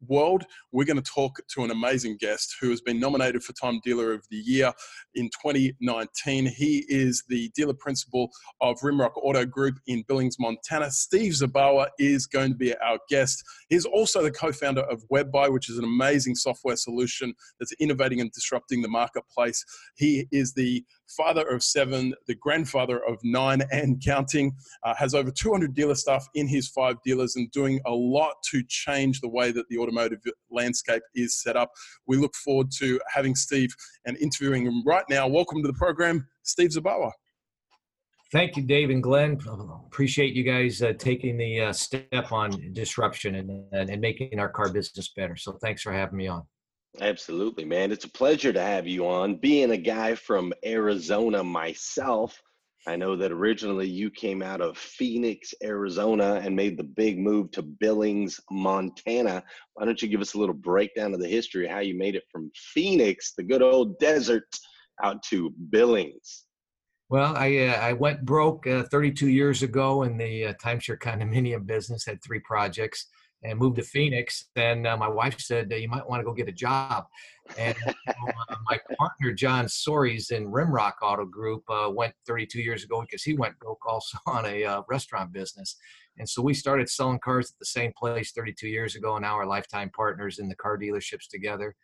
world, 0.06 0.44
we're 0.72 0.84
going 0.84 1.00
to 1.00 1.10
talk 1.10 1.41
to 1.54 1.64
an 1.64 1.70
amazing 1.70 2.16
guest 2.18 2.56
who 2.60 2.70
has 2.70 2.80
been 2.80 3.00
nominated 3.00 3.42
for 3.42 3.52
Time 3.54 3.80
Dealer 3.84 4.12
of 4.12 4.24
the 4.30 4.36
Year 4.36 4.72
in 5.14 5.30
2019. 5.42 6.46
He 6.46 6.84
is 6.88 7.24
the 7.28 7.50
dealer 7.55 7.74
principal 7.74 8.30
of 8.60 8.78
Rimrock 8.80 9.12
Auto 9.16 9.44
Group 9.44 9.78
in 9.86 10.05
Billings, 10.06 10.38
Montana. 10.38 10.90
Steve 10.90 11.32
Zabawa 11.32 11.88
is 11.98 12.27
going 12.27 12.50
to 12.50 12.56
be 12.56 12.77
our 12.78 12.98
guest. 13.08 13.42
He's 13.68 13.84
also 13.84 14.22
the 14.22 14.30
co 14.30 14.52
founder 14.52 14.82
of 14.82 15.05
WebBuy, 15.12 15.52
which 15.52 15.68
is 15.68 15.78
an 15.78 15.84
amazing 15.84 16.34
software 16.34 16.77
solution 16.77 17.34
that's 17.58 17.72
innovating 17.80 18.20
and 18.20 18.30
disrupting 18.33 18.83
the 18.83 18.88
marketplace. 18.88 19.64
He 19.96 20.27
is 20.30 20.55
the 20.55 20.84
father 21.08 21.48
of 21.48 21.62
seven, 21.62 22.14
the 22.27 22.34
grandfather 22.34 23.00
of 23.06 23.18
nine 23.24 23.62
and 23.72 24.02
counting, 24.05 24.55
uh, 24.83 24.94
has 24.94 25.14
over 25.14 25.30
200 25.30 25.74
dealer 25.74 25.94
staff 25.94 26.27
in 26.34 26.46
his 26.46 26.68
five 26.68 26.96
dealers 27.02 27.36
and 27.36 27.50
doing 27.50 27.80
a 27.86 27.90
lot 27.90 28.34
to 28.50 28.62
change 28.68 29.20
the 29.20 29.28
way 29.28 29.50
that 29.50 29.68
the 29.68 29.78
automotive 29.89 30.20
landscape 30.50 31.03
is 31.14 31.41
set 31.41 31.56
up. 31.56 31.70
We 32.06 32.17
look 32.17 32.34
forward 32.34 32.70
to 32.78 33.00
having 33.12 33.34
Steve 33.34 33.75
and 34.05 34.17
interviewing 34.19 34.67
him 34.67 34.83
right 34.84 35.05
now. 35.08 35.27
Welcome 35.27 35.62
to 35.62 35.67
the 35.67 35.78
program, 35.78 36.27
Steve 36.42 36.70
Zabawa. 36.70 37.11
Thank 38.30 38.58
you, 38.58 38.62
Dave 38.62 38.91
and 38.91 39.03
Glenn. 39.03 39.39
Appreciate 39.86 40.34
you 40.34 40.45
guys 40.45 40.83
uh, 40.83 40.92
taking 40.98 41.39
the 41.39 41.62
uh, 41.62 41.72
step 41.72 42.30
on 42.30 42.50
disruption 42.75 43.36
and, 43.36 43.64
and, 43.72 43.89
and 43.89 44.00
making 44.03 44.39
our 44.39 44.50
car 44.50 44.70
business 44.70 45.12
better. 45.17 45.34
So 45.34 45.53
thanks 45.62 45.80
for 45.80 45.92
having 45.92 46.19
me 46.19 46.27
on. 46.27 46.42
Absolutely, 47.00 47.64
man. 47.64 47.91
It's 47.91 48.05
a 48.05 48.11
pleasure 48.11 48.52
to 48.52 48.61
have 48.61 48.86
you 48.86 49.08
on. 49.08 49.36
Being 49.36 49.70
a 49.70 49.78
guy 49.78 50.14
from 50.14 50.52
Arizona 50.64 51.42
myself, 51.42 52.42
I 52.89 52.97
know 52.97 53.17
that 53.17 53.33
originally 53.33 53.86
you 53.86 54.11
came 54.11 54.42
out 54.42 54.62
of 54.62 54.79
Phoenix, 54.79 55.52
Arizona, 55.62 56.40
and 56.42 56.57
made 56.57 56.79
the 56.79 56.85
big 56.85 57.18
move 57.18 57.51
to 57.51 57.61
Billings, 57.61 58.40
Montana. 58.51 59.45
Why 59.74 59.85
don't 59.85 60.01
you 60.01 60.08
give 60.08 60.23
us 60.23 60.33
a 60.33 60.39
little 60.39 60.55
breakdown 60.55 61.12
of 61.12 61.20
the 61.20 61.29
history 61.29 61.67
of 61.67 61.70
how 61.70 61.80
you 61.80 61.98
made 61.98 62.14
it 62.14 62.24
from 62.33 62.51
Phoenix, 62.55 63.35
the 63.36 63.42
good 63.42 63.61
old 63.61 63.98
desert, 63.98 64.48
out 65.02 65.23
to 65.24 65.51
Billings? 65.68 66.46
Well, 67.11 67.36
I 67.36 67.58
uh, 67.67 67.73
I 67.74 67.92
went 67.92 68.24
broke 68.24 68.67
uh, 68.67 68.85
32 68.85 69.29
years 69.29 69.62
ago 69.62 70.05
in 70.05 70.17
the 70.17 70.46
uh, 70.46 70.55
timeshare 70.55 70.98
condominium 70.98 71.67
business. 71.67 72.07
Had 72.07 72.23
three 72.24 72.41
projects 72.41 73.07
and 73.42 73.58
moved 73.58 73.76
to 73.76 73.82
Phoenix. 73.82 74.46
Then 74.54 74.86
uh, 74.86 74.96
my 74.96 75.08
wife 75.08 75.38
said, 75.40 75.72
"You 75.72 75.88
might 75.88 76.08
want 76.08 76.20
to 76.20 76.24
go 76.24 76.32
get 76.32 76.48
a 76.48 76.52
job." 76.52 77.04
And 77.56 77.76
uh, 77.86 78.12
my 78.68 78.78
partner 78.98 79.32
John 79.32 79.66
Sories 79.66 80.30
in 80.30 80.50
Rimrock 80.50 80.94
Auto 81.02 81.24
Group 81.24 81.62
uh, 81.70 81.90
went 81.90 82.14
32 82.26 82.60
years 82.60 82.84
ago 82.84 83.00
because 83.00 83.22
he 83.22 83.34
went 83.34 83.58
broke 83.58 83.80
also 83.86 84.18
on 84.26 84.44
a 84.46 84.64
uh, 84.64 84.82
restaurant 84.88 85.32
business. 85.32 85.76
And 86.18 86.28
so 86.28 86.42
we 86.42 86.52
started 86.52 86.88
selling 86.88 87.20
cars 87.20 87.50
at 87.50 87.58
the 87.58 87.66
same 87.66 87.92
place 87.96 88.32
32 88.32 88.68
years 88.68 88.96
ago, 88.96 89.16
and 89.16 89.22
now 89.22 89.36
we're 89.36 89.46
lifetime 89.46 89.90
partners 89.94 90.38
in 90.40 90.48
the 90.48 90.56
car 90.56 90.76
dealerships 90.76 91.28
together. 91.30 91.74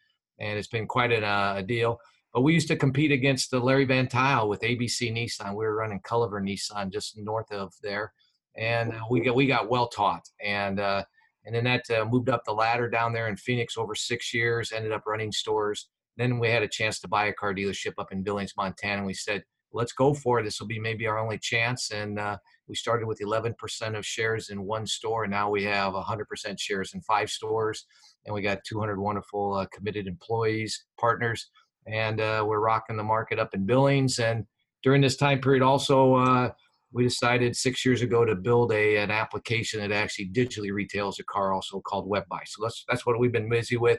And 0.41 0.59
it's 0.59 0.69
been 0.69 0.87
quite 0.87 1.13
a, 1.13 1.25
uh, 1.25 1.55
a 1.59 1.63
deal. 1.63 1.99
But 2.33 2.43
we 2.43 2.53
used 2.53 2.67
to 2.69 2.77
compete 2.77 3.13
against 3.13 3.53
the 3.53 3.61
Larry 3.61 3.85
Van 3.85 4.09
Tuyl 4.09 4.49
with 4.49 4.61
ABC 4.63 5.13
Nissan. 5.13 5.51
We 5.51 5.65
were 5.65 5.77
running 5.77 6.01
Culliver 6.01 6.43
Nissan 6.43 6.93
just 6.93 7.17
north 7.17 7.51
of 7.53 7.73
there, 7.81 8.13
and 8.57 8.93
uh, 8.93 9.03
we 9.09 9.21
got 9.21 9.37
we 9.37 9.47
got 9.47 9.71
well 9.71 9.87
taught. 9.87 10.29
And 10.45 10.81
uh, 10.81 11.05
and 11.45 11.55
then 11.55 11.65
that 11.65 11.91
uh, 11.91 12.05
moved 12.05 12.29
up 12.29 12.43
the 12.45 12.53
ladder 12.53 12.89
down 12.89 13.13
there 13.13 13.29
in 13.29 13.37
Phoenix 13.37 13.77
over 13.77 13.95
six 13.95 14.33
years. 14.33 14.73
Ended 14.73 14.93
up 14.93 15.05
running 15.07 15.33
stores. 15.33 15.89
Then 16.17 16.39
we 16.39 16.49
had 16.49 16.63
a 16.63 16.69
chance 16.69 17.01
to 17.01 17.09
buy 17.09 17.27
a 17.27 17.33
car 17.33 17.55
dealership 17.55 17.95
up 17.99 18.13
in 18.13 18.23
Billings, 18.23 18.55
Montana. 18.57 18.99
And 18.99 19.07
we 19.07 19.15
said, 19.15 19.43
let's 19.73 19.93
go 19.93 20.15
for 20.15 20.39
it. 20.39 20.45
This 20.45 20.61
will 20.61 20.69
be 20.69 20.79
maybe 20.79 21.07
our 21.07 21.19
only 21.19 21.39
chance. 21.39 21.91
And 21.91 22.19
uh, 22.19 22.39
we 22.69 22.77
started 22.77 23.07
with 23.07 23.21
11% 23.21 23.99
of 23.99 24.07
shares 24.07 24.49
in 24.49 24.63
one 24.63 24.87
store, 24.87 25.25
and 25.25 25.31
now 25.31 25.51
we 25.51 25.65
have 25.65 25.93
100% 25.93 26.25
shares 26.59 26.95
in 26.95 27.01
five 27.03 27.29
stores. 27.29 27.85
And 28.25 28.35
we 28.35 28.41
got 28.41 28.65
200 28.65 28.99
wonderful 28.99 29.55
uh, 29.55 29.67
committed 29.73 30.07
employees, 30.07 30.87
partners, 30.99 31.51
and 31.87 32.21
uh, 32.21 32.45
we're 32.47 32.61
rocking 32.61 32.97
the 32.97 33.03
market 33.03 33.39
up 33.39 33.55
in 33.55 33.67
Billings. 33.67 34.19
And 34.19 34.47
during 34.83 35.03
this 35.03 35.17
time 35.17 35.41
period, 35.41 35.63
also 35.63 36.15
uh, 36.15 36.51
we 36.95 37.03
decided 37.03 37.57
six 37.57 37.85
years 37.85 38.03
ago 38.03 38.25
to 38.25 38.37
build 38.37 38.73
a 38.73 38.97
an 38.99 39.11
application 39.11 39.81
that 39.81 39.91
actually 39.91 40.29
digitally 40.29 40.73
retails 40.73 41.19
a 41.19 41.25
car, 41.25 41.53
also 41.53 41.81
called 41.81 42.09
WebBuy. 42.09 42.41
So 42.47 42.63
that's 42.63 42.85
that's 42.89 43.05
what 43.05 43.19
we've 43.19 43.33
been 43.33 43.51
busy 43.51 43.77
with. 43.77 43.99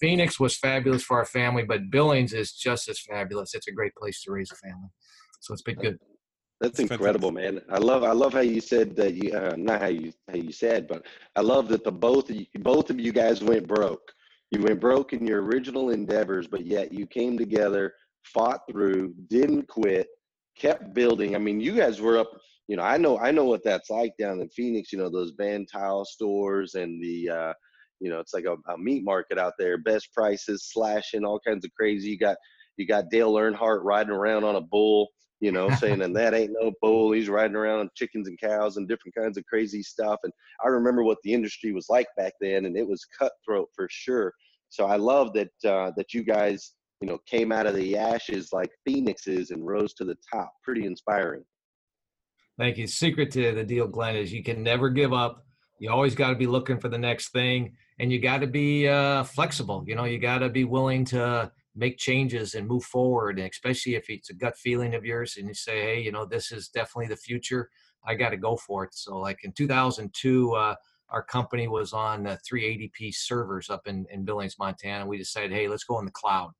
Phoenix 0.00 0.40
was 0.40 0.56
fabulous 0.56 1.04
for 1.04 1.18
our 1.18 1.24
family, 1.24 1.62
but 1.62 1.88
Billings 1.90 2.32
is 2.32 2.52
just 2.52 2.88
as 2.88 2.98
fabulous. 2.98 3.54
It's 3.54 3.68
a 3.68 3.72
great 3.72 3.94
place 3.94 4.22
to 4.24 4.32
raise 4.32 4.50
a 4.50 4.56
family. 4.56 4.88
So 5.40 5.54
it's 5.54 5.62
been 5.62 5.76
good. 5.76 5.98
That's 6.60 6.80
incredible, 6.80 7.30
man. 7.30 7.62
I 7.70 7.78
love 7.78 8.02
I 8.02 8.12
love 8.12 8.32
how 8.32 8.40
you 8.40 8.60
said 8.60 8.96
that 8.96 9.14
you 9.14 9.32
uh, 9.32 9.54
not 9.56 9.80
how 9.80 9.88
you 9.88 10.12
how 10.28 10.34
you 10.34 10.52
said, 10.52 10.88
but 10.88 11.06
I 11.36 11.42
love 11.42 11.68
that 11.68 11.84
the 11.84 11.92
both 11.92 12.28
of 12.28 12.36
you, 12.36 12.46
both 12.58 12.90
of 12.90 12.98
you 12.98 13.12
guys 13.12 13.42
went 13.42 13.68
broke. 13.68 14.12
You 14.50 14.62
went 14.62 14.80
broke 14.80 15.12
in 15.12 15.24
your 15.24 15.42
original 15.42 15.90
endeavors, 15.90 16.48
but 16.48 16.66
yet 16.66 16.92
you 16.92 17.06
came 17.06 17.38
together, 17.38 17.94
fought 18.24 18.62
through, 18.68 19.14
didn't 19.28 19.68
quit, 19.68 20.08
kept 20.60 20.94
building. 20.94 21.34
I 21.34 21.38
mean, 21.38 21.60
you 21.60 21.72
guys 21.72 22.00
were 22.00 22.18
up. 22.18 22.30
You 22.68 22.76
know, 22.76 22.84
I 22.84 22.96
know 22.96 23.18
I 23.18 23.30
know 23.30 23.44
what 23.44 23.64
that's 23.64 23.90
like 23.90 24.12
down 24.18 24.40
in 24.40 24.48
Phoenix. 24.50 24.92
You 24.92 24.98
know, 24.98 25.10
those 25.10 25.32
Van 25.36 25.66
Tuyl 25.72 26.04
stores 26.04 26.74
and 26.74 27.02
the. 27.02 27.30
Uh, 27.30 27.52
you 28.02 28.08
know, 28.08 28.18
it's 28.18 28.32
like 28.32 28.46
a, 28.46 28.56
a 28.72 28.78
meat 28.78 29.04
market 29.04 29.38
out 29.38 29.52
there. 29.58 29.76
Best 29.76 30.14
prices, 30.14 30.70
slashing, 30.72 31.22
all 31.22 31.38
kinds 31.46 31.66
of 31.66 31.70
crazy. 31.74 32.08
You 32.08 32.18
got 32.18 32.36
you 32.78 32.86
got 32.86 33.10
Dale 33.10 33.34
Earnhardt 33.34 33.80
riding 33.82 34.14
around 34.14 34.44
on 34.44 34.56
a 34.56 34.60
bull 34.62 35.10
you 35.40 35.52
know, 35.52 35.70
saying, 35.76 36.02
and 36.02 36.14
that 36.16 36.34
ain't 36.34 36.56
no 36.58 36.72
bull. 36.80 37.12
He's 37.12 37.28
riding 37.28 37.56
around 37.56 37.90
chickens 37.96 38.28
and 38.28 38.38
cows 38.38 38.76
and 38.76 38.88
different 38.88 39.14
kinds 39.14 39.36
of 39.36 39.44
crazy 39.46 39.82
stuff. 39.82 40.20
And 40.22 40.32
I 40.64 40.68
remember 40.68 41.02
what 41.02 41.18
the 41.24 41.32
industry 41.32 41.72
was 41.72 41.86
like 41.88 42.06
back 42.16 42.34
then, 42.40 42.66
and 42.66 42.76
it 42.76 42.86
was 42.86 43.06
cutthroat 43.18 43.68
for 43.74 43.88
sure. 43.90 44.32
So 44.68 44.86
I 44.86 44.96
love 44.96 45.32
that 45.32 45.50
uh, 45.64 45.90
that 45.96 46.14
you 46.14 46.22
guys 46.22 46.74
you 47.00 47.08
know, 47.08 47.18
came 47.26 47.50
out 47.50 47.66
of 47.66 47.74
the 47.74 47.96
ashes 47.96 48.52
like 48.52 48.70
phoenixes 48.84 49.50
and 49.50 49.66
rose 49.66 49.94
to 49.94 50.04
the 50.04 50.16
top. 50.32 50.52
Pretty 50.62 50.84
inspiring. 50.84 51.44
Thank 52.58 52.76
you. 52.76 52.86
Secret 52.86 53.30
to 53.32 53.52
the 53.52 53.64
deal, 53.64 53.86
Glenn, 53.86 54.16
is 54.16 54.32
you 54.32 54.44
can 54.44 54.62
never 54.62 54.90
give 54.90 55.12
up. 55.12 55.46
You 55.78 55.90
always 55.90 56.14
got 56.14 56.28
to 56.28 56.36
be 56.36 56.46
looking 56.46 56.78
for 56.78 56.90
the 56.90 56.98
next 56.98 57.30
thing, 57.30 57.72
and 57.98 58.12
you 58.12 58.20
got 58.20 58.42
to 58.42 58.46
be 58.46 58.86
uh, 58.86 59.24
flexible. 59.24 59.82
You 59.86 59.94
know, 59.94 60.04
you 60.04 60.18
got 60.18 60.38
to 60.40 60.50
be 60.50 60.64
willing 60.64 61.06
to 61.06 61.50
make 61.74 61.96
changes 61.96 62.54
and 62.54 62.68
move 62.68 62.84
forward. 62.84 63.38
And 63.38 63.48
especially 63.48 63.94
if 63.94 64.10
it's 64.10 64.28
a 64.28 64.34
gut 64.34 64.58
feeling 64.58 64.94
of 64.94 65.06
yours, 65.06 65.36
and 65.38 65.48
you 65.48 65.54
say, 65.54 65.80
"Hey, 65.80 66.00
you 66.02 66.12
know, 66.12 66.26
this 66.26 66.52
is 66.52 66.68
definitely 66.68 67.08
the 67.08 67.16
future. 67.16 67.70
I 68.06 68.14
got 68.14 68.30
to 68.30 68.36
go 68.36 68.58
for 68.58 68.84
it." 68.84 68.94
So, 68.94 69.16
like 69.16 69.38
in 69.42 69.52
2002, 69.52 70.52
uh, 70.52 70.74
our 71.08 71.22
company 71.22 71.66
was 71.66 71.94
on 71.94 72.26
uh, 72.26 72.36
380p 72.46 73.14
servers 73.14 73.70
up 73.70 73.86
in, 73.86 74.04
in 74.10 74.26
Billings, 74.26 74.58
Montana. 74.58 75.06
We 75.06 75.16
decided, 75.16 75.52
"Hey, 75.52 75.66
let's 75.66 75.84
go 75.84 75.98
in 75.98 76.04
the 76.04 76.12
cloud." 76.12 76.50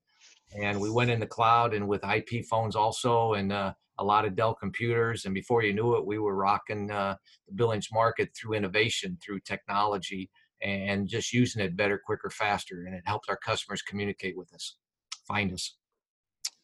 And 0.58 0.80
we 0.80 0.90
went 0.90 1.10
in 1.10 1.20
the 1.20 1.26
cloud 1.26 1.74
and 1.74 1.86
with 1.86 2.02
IP 2.04 2.44
phones 2.46 2.74
also 2.76 3.34
and 3.34 3.52
uh, 3.52 3.72
a 3.98 4.04
lot 4.04 4.24
of 4.24 4.34
Dell 4.34 4.54
computers. 4.54 5.24
And 5.24 5.34
before 5.34 5.62
you 5.62 5.72
knew 5.72 5.96
it, 5.96 6.06
we 6.06 6.18
were 6.18 6.34
rocking 6.34 6.90
uh, 6.90 7.16
the 7.46 7.54
Billings 7.54 7.88
market 7.92 8.30
through 8.34 8.54
innovation, 8.54 9.18
through 9.24 9.40
technology, 9.40 10.30
and 10.62 11.08
just 11.08 11.32
using 11.32 11.62
it 11.62 11.76
better, 11.76 12.00
quicker, 12.04 12.30
faster. 12.30 12.84
And 12.86 12.94
it 12.94 13.02
helps 13.06 13.28
our 13.28 13.36
customers 13.36 13.82
communicate 13.82 14.36
with 14.36 14.52
us, 14.54 14.76
find 15.26 15.52
us. 15.52 15.76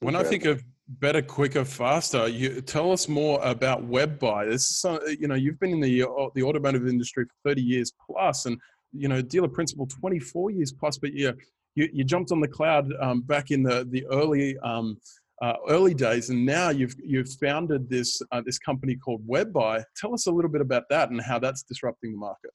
When 0.00 0.14
I 0.14 0.24
think 0.24 0.44
of 0.44 0.62
better, 0.88 1.22
quicker, 1.22 1.64
faster, 1.64 2.28
you 2.28 2.60
tell 2.60 2.92
us 2.92 3.08
more 3.08 3.40
about 3.42 3.88
WebBuy. 3.88 4.50
This 4.50 4.70
is, 4.70 4.84
uh, 4.84 4.98
you 5.18 5.26
know, 5.26 5.34
you've 5.34 5.58
been 5.58 5.72
in 5.72 5.80
the 5.80 6.02
uh, 6.02 6.28
the 6.34 6.42
automotive 6.42 6.86
industry 6.86 7.24
for 7.24 7.50
30 7.50 7.62
years 7.62 7.92
plus, 8.10 8.44
and 8.44 8.58
you 8.92 9.08
know, 9.08 9.22
dealer 9.22 9.48
principal 9.48 9.86
24 9.86 10.50
years 10.50 10.72
plus. 10.72 10.98
But 10.98 11.14
yeah, 11.14 11.32
you, 11.76 11.88
you 11.92 12.04
jumped 12.04 12.32
on 12.32 12.40
the 12.40 12.48
cloud 12.48 12.92
um, 13.00 13.20
back 13.20 13.52
in 13.52 13.62
the 13.62 13.86
the 13.90 14.04
early 14.06 14.58
um, 14.58 14.98
uh, 15.42 15.54
early 15.68 15.94
days, 15.94 16.30
and 16.30 16.44
now 16.44 16.70
you've 16.70 16.94
you've 17.04 17.32
founded 17.34 17.88
this 17.88 18.20
uh, 18.32 18.42
this 18.44 18.58
company 18.58 18.96
called 18.96 19.26
WebBuy. 19.28 19.84
Tell 19.96 20.12
us 20.12 20.26
a 20.26 20.32
little 20.32 20.50
bit 20.50 20.62
about 20.62 20.84
that 20.90 21.10
and 21.10 21.20
how 21.20 21.38
that's 21.38 21.62
disrupting 21.62 22.12
the 22.12 22.18
market. 22.18 22.50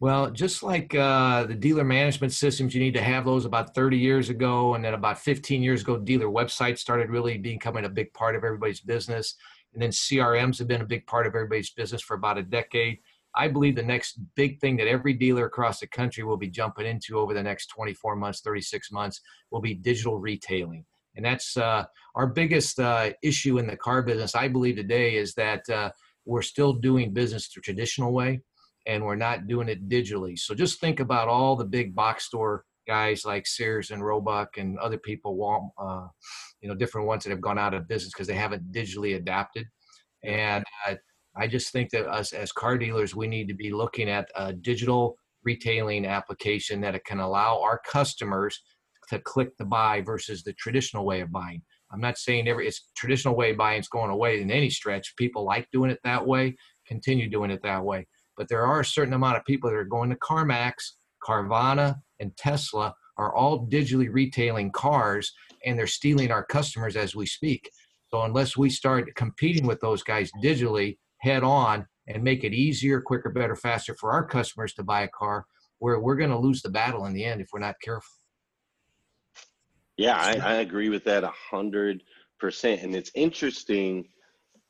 Well, 0.00 0.30
just 0.30 0.62
like 0.62 0.94
uh, 0.94 1.44
the 1.44 1.54
dealer 1.54 1.84
management 1.84 2.32
systems, 2.32 2.74
you 2.74 2.80
need 2.80 2.94
to 2.94 3.02
have 3.02 3.24
those 3.24 3.44
about 3.44 3.74
30 3.74 3.96
years 3.96 4.28
ago. 4.28 4.74
And 4.74 4.84
then 4.84 4.92
about 4.92 5.18
15 5.18 5.62
years 5.62 5.82
ago, 5.82 5.96
dealer 5.96 6.26
websites 6.26 6.78
started 6.78 7.10
really 7.10 7.38
becoming 7.38 7.84
a 7.84 7.88
big 7.88 8.12
part 8.12 8.34
of 8.34 8.42
everybody's 8.44 8.80
business. 8.80 9.36
And 9.72 9.82
then 9.82 9.90
CRMs 9.90 10.58
have 10.58 10.68
been 10.68 10.80
a 10.80 10.86
big 10.86 11.06
part 11.06 11.26
of 11.26 11.34
everybody's 11.34 11.70
business 11.70 12.02
for 12.02 12.14
about 12.14 12.38
a 12.38 12.42
decade. 12.42 12.98
I 13.36 13.48
believe 13.48 13.76
the 13.76 13.82
next 13.82 14.18
big 14.36 14.60
thing 14.60 14.76
that 14.76 14.86
every 14.86 15.12
dealer 15.12 15.46
across 15.46 15.80
the 15.80 15.86
country 15.86 16.24
will 16.24 16.36
be 16.36 16.48
jumping 16.48 16.86
into 16.86 17.18
over 17.18 17.34
the 17.34 17.42
next 17.42 17.66
24 17.66 18.16
months, 18.16 18.40
36 18.40 18.92
months 18.92 19.20
will 19.50 19.60
be 19.60 19.74
digital 19.74 20.18
retailing. 20.18 20.84
And 21.16 21.24
that's 21.24 21.56
uh, 21.56 21.84
our 22.14 22.26
biggest 22.26 22.80
uh, 22.80 23.10
issue 23.22 23.58
in 23.58 23.66
the 23.66 23.76
car 23.76 24.02
business, 24.02 24.34
I 24.34 24.48
believe, 24.48 24.76
today 24.76 25.16
is 25.16 25.34
that 25.34 25.68
uh, 25.68 25.90
we're 26.24 26.42
still 26.42 26.72
doing 26.72 27.12
business 27.12 27.48
the 27.52 27.60
traditional 27.60 28.12
way 28.12 28.40
and 28.86 29.04
we're 29.04 29.16
not 29.16 29.46
doing 29.46 29.68
it 29.68 29.88
digitally. 29.88 30.38
So 30.38 30.54
just 30.54 30.80
think 30.80 31.00
about 31.00 31.28
all 31.28 31.56
the 31.56 31.64
big 31.64 31.94
box 31.94 32.24
store 32.24 32.64
guys 32.86 33.24
like 33.24 33.46
Sears 33.46 33.90
and 33.90 34.04
Roebuck 34.04 34.58
and 34.58 34.78
other 34.78 34.98
people, 34.98 35.72
uh, 35.78 36.06
you 36.60 36.68
know, 36.68 36.74
different 36.74 37.06
ones 37.06 37.24
that 37.24 37.30
have 37.30 37.40
gone 37.40 37.58
out 37.58 37.74
of 37.74 37.88
business 37.88 38.12
because 38.12 38.26
they 38.26 38.34
haven't 38.34 38.72
digitally 38.72 39.16
adapted. 39.16 39.66
And 40.22 40.64
uh, 40.86 40.94
I 41.36 41.46
just 41.46 41.72
think 41.72 41.90
that 41.90 42.06
us 42.06 42.32
as 42.32 42.52
car 42.52 42.78
dealers, 42.78 43.14
we 43.14 43.26
need 43.26 43.48
to 43.48 43.54
be 43.54 43.72
looking 43.72 44.08
at 44.08 44.28
a 44.36 44.52
digital 44.52 45.16
retailing 45.42 46.06
application 46.06 46.80
that 46.80 46.94
it 46.94 47.04
can 47.04 47.20
allow 47.20 47.60
our 47.60 47.80
customers 47.86 48.60
to 49.08 49.18
click 49.20 49.56
the 49.58 49.64
buy 49.64 50.00
versus 50.00 50.42
the 50.42 50.52
traditional 50.54 51.04
way 51.04 51.20
of 51.20 51.30
buying. 51.30 51.62
I'm 51.92 52.00
not 52.00 52.18
saying 52.18 52.48
every 52.48 52.66
it's 52.66 52.88
traditional 52.96 53.36
way 53.36 53.50
of 53.50 53.56
buying 53.56 53.80
is 53.80 53.88
going 53.88 54.10
away 54.10 54.40
in 54.40 54.50
any 54.50 54.70
stretch. 54.70 55.14
People 55.16 55.44
like 55.44 55.68
doing 55.72 55.90
it 55.90 56.00
that 56.04 56.26
way, 56.26 56.56
continue 56.86 57.28
doing 57.28 57.50
it 57.50 57.62
that 57.62 57.84
way. 57.84 58.06
But 58.36 58.48
there 58.48 58.66
are 58.66 58.80
a 58.80 58.84
certain 58.84 59.14
amount 59.14 59.36
of 59.36 59.44
people 59.44 59.70
that 59.70 59.76
are 59.76 59.84
going 59.84 60.10
to 60.10 60.16
CarMax, 60.16 60.72
Carvana, 61.22 61.96
and 62.20 62.36
Tesla 62.36 62.94
are 63.16 63.34
all 63.34 63.66
digitally 63.68 64.08
retailing 64.10 64.72
cars 64.72 65.32
and 65.64 65.78
they're 65.78 65.86
stealing 65.86 66.32
our 66.32 66.44
customers 66.44 66.96
as 66.96 67.14
we 67.14 67.26
speak. 67.26 67.70
So 68.08 68.22
unless 68.22 68.56
we 68.56 68.70
start 68.70 69.14
competing 69.14 69.66
with 69.66 69.80
those 69.80 70.02
guys 70.02 70.30
digitally 70.42 70.98
head 71.24 71.42
on 71.42 71.86
and 72.06 72.22
make 72.22 72.44
it 72.44 72.52
easier, 72.52 73.00
quicker, 73.00 73.30
better, 73.30 73.56
faster 73.56 73.94
for 73.94 74.12
our 74.12 74.24
customers 74.24 74.74
to 74.74 74.82
buy 74.82 75.02
a 75.02 75.08
car, 75.08 75.46
we're, 75.80 75.98
we're 75.98 76.16
going 76.16 76.30
to 76.30 76.38
lose 76.38 76.62
the 76.62 76.68
battle 76.68 77.06
in 77.06 77.14
the 77.14 77.24
end 77.24 77.40
if 77.40 77.48
we're 77.52 77.60
not 77.60 77.80
careful. 77.82 78.10
Yeah, 79.96 80.16
I, 80.16 80.36
I 80.36 80.54
agree 80.56 80.88
with 80.88 81.04
that 81.04 81.24
a 81.24 81.32
hundred 81.50 82.02
percent. 82.38 82.82
And 82.82 82.94
it's 82.94 83.10
interesting 83.14 84.04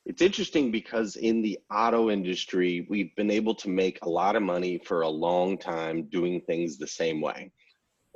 it's 0.06 0.20
interesting 0.20 0.70
because 0.70 1.16
in 1.16 1.40
the 1.40 1.58
auto 1.72 2.10
industry, 2.10 2.86
we've 2.90 3.14
been 3.16 3.30
able 3.30 3.54
to 3.54 3.70
make 3.70 3.98
a 4.02 4.08
lot 4.08 4.36
of 4.36 4.42
money 4.42 4.78
for 4.84 5.00
a 5.00 5.08
long 5.08 5.56
time 5.56 6.08
doing 6.10 6.42
things 6.42 6.76
the 6.76 6.86
same 6.86 7.22
way. 7.22 7.50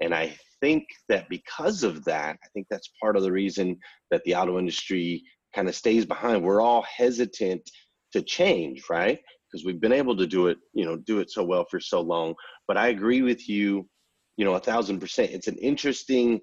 And 0.02 0.14
I 0.14 0.36
think 0.60 0.84
that 1.08 1.30
because 1.30 1.82
of 1.84 2.04
that, 2.04 2.36
I 2.44 2.48
think 2.52 2.66
that's 2.68 2.90
part 3.00 3.16
of 3.16 3.22
the 3.22 3.32
reason 3.32 3.78
that 4.10 4.22
the 4.24 4.34
auto 4.34 4.58
industry 4.58 5.24
kind 5.54 5.66
of 5.66 5.74
stays 5.74 6.04
behind. 6.04 6.42
We're 6.42 6.60
all 6.60 6.82
hesitant 6.82 7.68
to 8.12 8.22
change, 8.22 8.84
right? 8.88 9.18
Because 9.50 9.64
we've 9.64 9.80
been 9.80 9.92
able 9.92 10.16
to 10.16 10.26
do 10.26 10.48
it, 10.48 10.58
you 10.74 10.84
know, 10.84 10.96
do 10.96 11.20
it 11.20 11.30
so 11.30 11.42
well 11.42 11.64
for 11.70 11.80
so 11.80 12.00
long. 12.00 12.34
But 12.66 12.76
I 12.76 12.88
agree 12.88 13.22
with 13.22 13.48
you, 13.48 13.88
you 14.36 14.44
know, 14.44 14.54
a 14.54 14.60
thousand 14.60 15.00
percent. 15.00 15.30
It's 15.30 15.48
an 15.48 15.56
interesting 15.56 16.40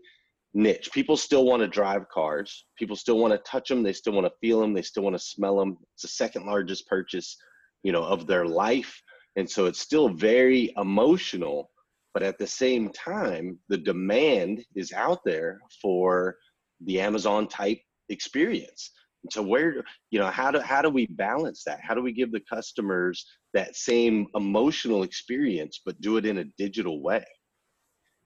niche. 0.54 0.92
People 0.92 1.18
still 1.18 1.46
want 1.46 1.62
to 1.62 1.68
drive 1.68 2.10
cars. 2.10 2.66
People 2.80 2.96
still 2.96 3.20
want 3.20 3.34
to 3.34 3.50
touch 3.50 3.70
them. 3.70 3.84
They 3.84 3.94
still 3.94 4.14
want 4.14 4.26
to 4.26 4.34
feel 4.42 4.60
them. 4.60 4.74
They 4.74 4.82
still 4.82 5.04
want 5.04 5.16
to 5.16 5.24
smell 5.24 5.58
them. 5.58 5.78
It's 5.94 6.04
the 6.04 6.08
second 6.08 6.46
largest 6.46 6.88
purchase, 6.88 7.36
you 7.84 7.92
know, 7.92 8.04
of 8.04 8.26
their 8.26 8.46
life. 8.46 9.00
And 9.36 9.50
so 9.50 9.66
it's 9.66 9.80
still 9.80 10.10
very 10.10 10.74
emotional. 10.78 11.70
But 12.14 12.24
at 12.24 12.40
the 12.40 12.48
same 12.48 12.90
time, 12.94 13.60
the 13.68 13.78
demand 13.78 14.64
is 14.76 14.94
out 14.94 15.20
there 15.26 15.60
for 15.82 16.38
the 16.86 17.02
Amazon 17.02 17.48
type 17.48 17.80
experience. 18.10 18.92
So 19.32 19.42
where, 19.42 19.84
you 20.12 20.20
know, 20.20 20.28
how 20.28 20.52
do 20.52 20.60
how 20.60 20.82
do 20.82 20.90
we 20.90 21.08
balance 21.08 21.64
that? 21.66 21.80
How 21.82 21.94
do 21.94 22.02
we 22.02 22.14
give 22.14 22.32
the 22.32 22.42
customers 22.42 23.26
that 23.54 23.76
same 23.76 24.28
emotional 24.36 25.04
experience, 25.04 25.82
but 25.86 26.00
do 26.02 26.18
it 26.18 26.26
in 26.26 26.40
a 26.40 26.46
digital 26.58 27.02
way? 27.02 27.26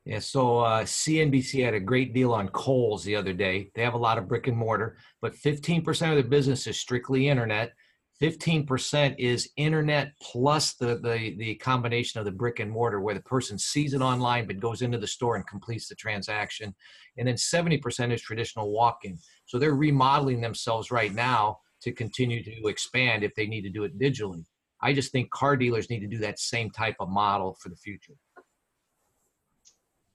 Yeah, 0.05 0.19
so 0.19 0.59
uh, 0.59 0.83
CNBC 0.85 1.63
had 1.63 1.73
a 1.73 1.79
great 1.79 2.13
deal 2.13 2.33
on 2.33 2.47
Kohl's 2.49 3.03
the 3.03 3.15
other 3.15 3.33
day. 3.33 3.69
They 3.75 3.83
have 3.83 3.93
a 3.93 3.97
lot 3.97 4.17
of 4.17 4.27
brick 4.27 4.47
and 4.47 4.57
mortar, 4.57 4.97
but 5.21 5.35
15% 5.35 5.87
of 5.87 6.15
their 6.15 6.23
business 6.23 6.65
is 6.67 6.79
strictly 6.79 7.27
internet. 7.27 7.73
15% 8.21 9.15
is 9.17 9.49
internet 9.55 10.11
plus 10.21 10.73
the, 10.73 10.97
the, 10.97 11.35
the 11.37 11.55
combination 11.55 12.19
of 12.19 12.25
the 12.25 12.31
brick 12.31 12.59
and 12.59 12.69
mortar 12.69 12.99
where 12.99 13.15
the 13.15 13.21
person 13.21 13.57
sees 13.57 13.93
it 13.93 14.01
online 14.01 14.45
but 14.45 14.59
goes 14.59 14.81
into 14.81 14.97
the 14.97 15.07
store 15.07 15.37
and 15.37 15.47
completes 15.47 15.87
the 15.87 15.95
transaction. 15.95 16.75
And 17.17 17.27
then 17.27 17.35
70% 17.35 18.11
is 18.11 18.21
traditional 18.21 18.71
walk 18.71 18.99
in. 19.03 19.17
So 19.45 19.57
they're 19.57 19.73
remodeling 19.73 20.41
themselves 20.41 20.91
right 20.91 21.13
now 21.13 21.59
to 21.81 21.93
continue 21.93 22.43
to 22.43 22.67
expand 22.67 23.23
if 23.23 23.33
they 23.35 23.47
need 23.47 23.61
to 23.61 23.69
do 23.69 23.85
it 23.85 23.97
digitally. 23.97 24.43
I 24.81 24.93
just 24.93 25.11
think 25.11 25.29
car 25.29 25.55
dealers 25.55 25.89
need 25.89 26.01
to 26.01 26.07
do 26.07 26.17
that 26.19 26.39
same 26.39 26.71
type 26.71 26.95
of 26.99 27.09
model 27.09 27.57
for 27.61 27.69
the 27.69 27.75
future. 27.75 28.13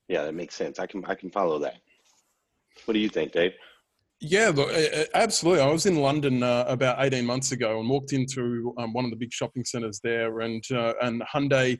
Yeah, 0.08 0.24
that 0.24 0.34
makes 0.34 0.54
sense. 0.54 0.78
I 0.78 0.86
can 0.86 1.04
I 1.06 1.14
can 1.14 1.30
follow 1.30 1.58
that. 1.60 1.76
What 2.84 2.94
do 2.94 3.00
you 3.00 3.08
think, 3.08 3.32
Dave? 3.32 3.52
Yeah, 4.26 4.52
look, 4.54 4.70
absolutely. 5.12 5.60
I 5.60 5.66
was 5.70 5.84
in 5.84 5.96
London 5.96 6.42
uh, 6.42 6.64
about 6.66 6.96
18 7.04 7.26
months 7.26 7.52
ago 7.52 7.78
and 7.78 7.90
walked 7.90 8.14
into 8.14 8.74
um, 8.78 8.94
one 8.94 9.04
of 9.04 9.10
the 9.10 9.18
big 9.18 9.30
shopping 9.30 9.66
centers 9.66 10.00
there, 10.02 10.40
and 10.40 10.64
uh, 10.72 10.94
and 11.02 11.20
Hyundai, 11.22 11.78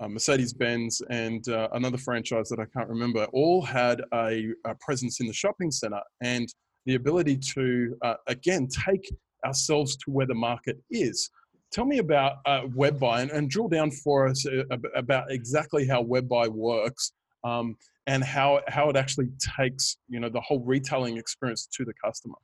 uh, 0.00 0.08
Mercedes 0.08 0.54
Benz, 0.54 1.02
and 1.10 1.46
uh, 1.50 1.68
another 1.74 1.98
franchise 1.98 2.48
that 2.48 2.60
I 2.60 2.64
can't 2.74 2.88
remember 2.88 3.26
all 3.34 3.60
had 3.60 4.00
a, 4.14 4.54
a, 4.64 4.74
presence 4.80 5.20
in 5.20 5.26
the 5.26 5.34
shopping 5.34 5.70
center 5.70 6.00
and 6.22 6.48
the 6.86 6.94
ability 6.94 7.36
to 7.56 7.94
uh, 8.00 8.14
again 8.26 8.68
take 8.86 9.06
ourselves 9.44 9.94
to 9.96 10.10
where 10.10 10.26
the 10.26 10.34
market 10.34 10.78
is. 10.90 11.28
Tell 11.72 11.84
me 11.84 11.98
about 11.98 12.36
uh, 12.46 12.62
WebBuy 12.68 13.20
and, 13.20 13.30
and 13.32 13.50
drill 13.50 13.68
down 13.68 13.90
for 13.90 14.28
us 14.28 14.46
about 14.94 15.30
exactly 15.30 15.86
how 15.86 16.02
WebBuy 16.02 16.48
works 16.48 17.12
um, 17.44 17.76
and 18.06 18.24
how 18.24 18.60
how 18.68 18.88
it 18.90 18.96
actually 18.96 19.28
takes 19.58 19.98
you 20.08 20.20
know 20.20 20.28
the 20.28 20.40
whole 20.40 20.60
retailing 20.60 21.16
experience 21.16 21.68
to 21.76 21.84
the 21.84 21.92
customer. 22.04 22.36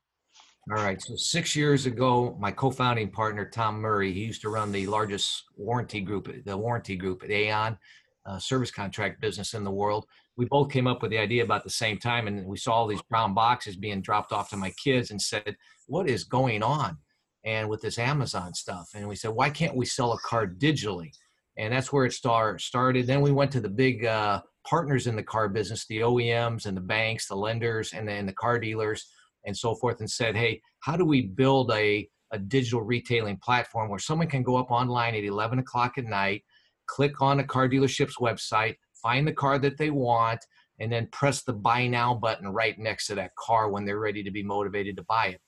All 0.70 0.84
right. 0.84 1.00
So 1.00 1.16
six 1.16 1.56
years 1.56 1.86
ago, 1.86 2.36
my 2.38 2.52
co-founding 2.52 3.10
partner 3.10 3.48
Tom 3.48 3.80
Murray, 3.80 4.12
he 4.12 4.20
used 4.24 4.42
to 4.42 4.50
run 4.50 4.70
the 4.70 4.86
largest 4.86 5.44
warranty 5.56 6.02
group, 6.02 6.30
the 6.44 6.56
warranty 6.58 6.94
group 6.94 7.24
at 7.24 7.30
Aon, 7.30 7.78
uh, 8.26 8.38
service 8.38 8.70
contract 8.70 9.18
business 9.22 9.54
in 9.54 9.64
the 9.64 9.70
world. 9.70 10.04
We 10.36 10.44
both 10.44 10.70
came 10.70 10.86
up 10.86 11.00
with 11.00 11.10
the 11.10 11.18
idea 11.18 11.42
about 11.42 11.64
the 11.64 11.70
same 11.70 11.96
time, 11.96 12.28
and 12.28 12.44
we 12.44 12.58
saw 12.58 12.72
all 12.72 12.86
these 12.86 13.00
brown 13.08 13.32
boxes 13.32 13.76
being 13.76 14.02
dropped 14.02 14.30
off 14.30 14.50
to 14.50 14.58
my 14.58 14.70
kids, 14.82 15.10
and 15.10 15.20
said, 15.20 15.56
"What 15.86 16.08
is 16.08 16.24
going 16.24 16.62
on?" 16.62 16.98
And 17.44 17.70
with 17.70 17.80
this 17.80 17.98
Amazon 17.98 18.52
stuff, 18.52 18.90
and 18.94 19.08
we 19.08 19.16
said, 19.16 19.30
"Why 19.30 19.48
can't 19.48 19.74
we 19.74 19.86
sell 19.86 20.12
a 20.12 20.18
car 20.18 20.46
digitally?" 20.46 21.10
And 21.56 21.72
that's 21.72 21.92
where 21.92 22.04
it 22.04 22.12
start 22.12 22.60
started. 22.60 23.06
Then 23.06 23.22
we 23.22 23.32
went 23.32 23.50
to 23.52 23.60
the 23.60 23.70
big 23.70 24.04
uh, 24.04 24.42
partners 24.68 25.06
in 25.06 25.16
the 25.16 25.22
car 25.22 25.48
business, 25.48 25.86
the 25.86 26.00
OEMs 26.00 26.66
and 26.66 26.76
the 26.76 26.82
banks, 26.82 27.26
the 27.28 27.34
lenders, 27.34 27.92
and 27.92 28.06
then 28.06 28.26
the 28.26 28.32
car 28.32 28.58
dealers 28.58 29.08
and 29.46 29.56
so 29.56 29.74
forth, 29.74 30.00
and 30.00 30.10
said, 30.10 30.36
hey, 30.36 30.60
how 30.80 30.96
do 30.96 31.04
we 31.04 31.22
build 31.22 31.70
a, 31.72 32.08
a 32.32 32.38
digital 32.38 32.82
retailing 32.82 33.38
platform 33.42 33.88
where 33.88 33.98
someone 33.98 34.28
can 34.28 34.42
go 34.42 34.56
up 34.56 34.70
online 34.70 35.14
at 35.14 35.24
11 35.24 35.58
o'clock 35.58 35.96
at 35.96 36.04
night, 36.04 36.42
click 36.86 37.22
on 37.22 37.40
a 37.40 37.44
car 37.44 37.68
dealership's 37.68 38.16
website, 38.16 38.76
find 39.02 39.26
the 39.26 39.32
car 39.32 39.58
that 39.58 39.78
they 39.78 39.90
want, 39.90 40.44
and 40.80 40.92
then 40.92 41.08
press 41.12 41.42
the 41.42 41.52
buy 41.52 41.86
now 41.86 42.14
button 42.14 42.48
right 42.48 42.78
next 42.78 43.06
to 43.06 43.14
that 43.14 43.34
car 43.36 43.70
when 43.70 43.84
they're 43.84 43.98
ready 43.98 44.22
to 44.22 44.30
be 44.30 44.42
motivated 44.42 44.96
to 44.96 45.02
buy 45.04 45.26
it. 45.28 45.40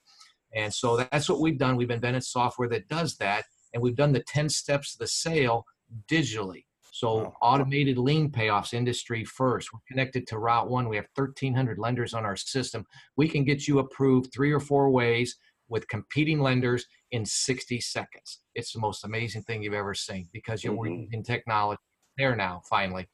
And 0.54 0.72
so 0.72 0.96
that's 0.96 1.28
what 1.28 1.40
we've 1.40 1.58
done. 1.58 1.76
We've 1.76 1.90
invented 1.90 2.24
software 2.24 2.68
that 2.70 2.88
does 2.88 3.16
that, 3.18 3.44
and 3.72 3.82
we've 3.82 3.96
done 3.96 4.12
the 4.12 4.24
10 4.26 4.48
steps 4.48 4.94
of 4.94 4.98
the 4.98 5.06
sale 5.08 5.64
digitally. 6.10 6.64
So 7.00 7.32
automated 7.40 7.96
lien 7.96 8.30
payoffs 8.30 8.74
industry 8.74 9.24
first. 9.24 9.72
We're 9.72 9.80
connected 9.88 10.26
to 10.26 10.38
Route 10.38 10.68
One. 10.68 10.86
We 10.86 10.96
have 10.96 11.06
1,300 11.14 11.78
lenders 11.78 12.12
on 12.12 12.26
our 12.26 12.36
system. 12.36 12.84
We 13.16 13.26
can 13.26 13.42
get 13.42 13.66
you 13.66 13.78
approved 13.78 14.34
three 14.34 14.52
or 14.52 14.60
four 14.60 14.90
ways 14.90 15.34
with 15.70 15.88
competing 15.88 16.40
lenders 16.40 16.84
in 17.10 17.24
60 17.24 17.80
seconds. 17.80 18.40
It's 18.54 18.74
the 18.74 18.80
most 18.80 19.04
amazing 19.04 19.44
thing 19.44 19.62
you've 19.62 19.72
ever 19.72 19.94
seen 19.94 20.28
because 20.30 20.62
you're 20.62 20.74
mm-hmm. 20.74 21.04
using 21.04 21.22
technology 21.22 21.80
there 22.18 22.36
now, 22.36 22.60
finally. 22.68 23.08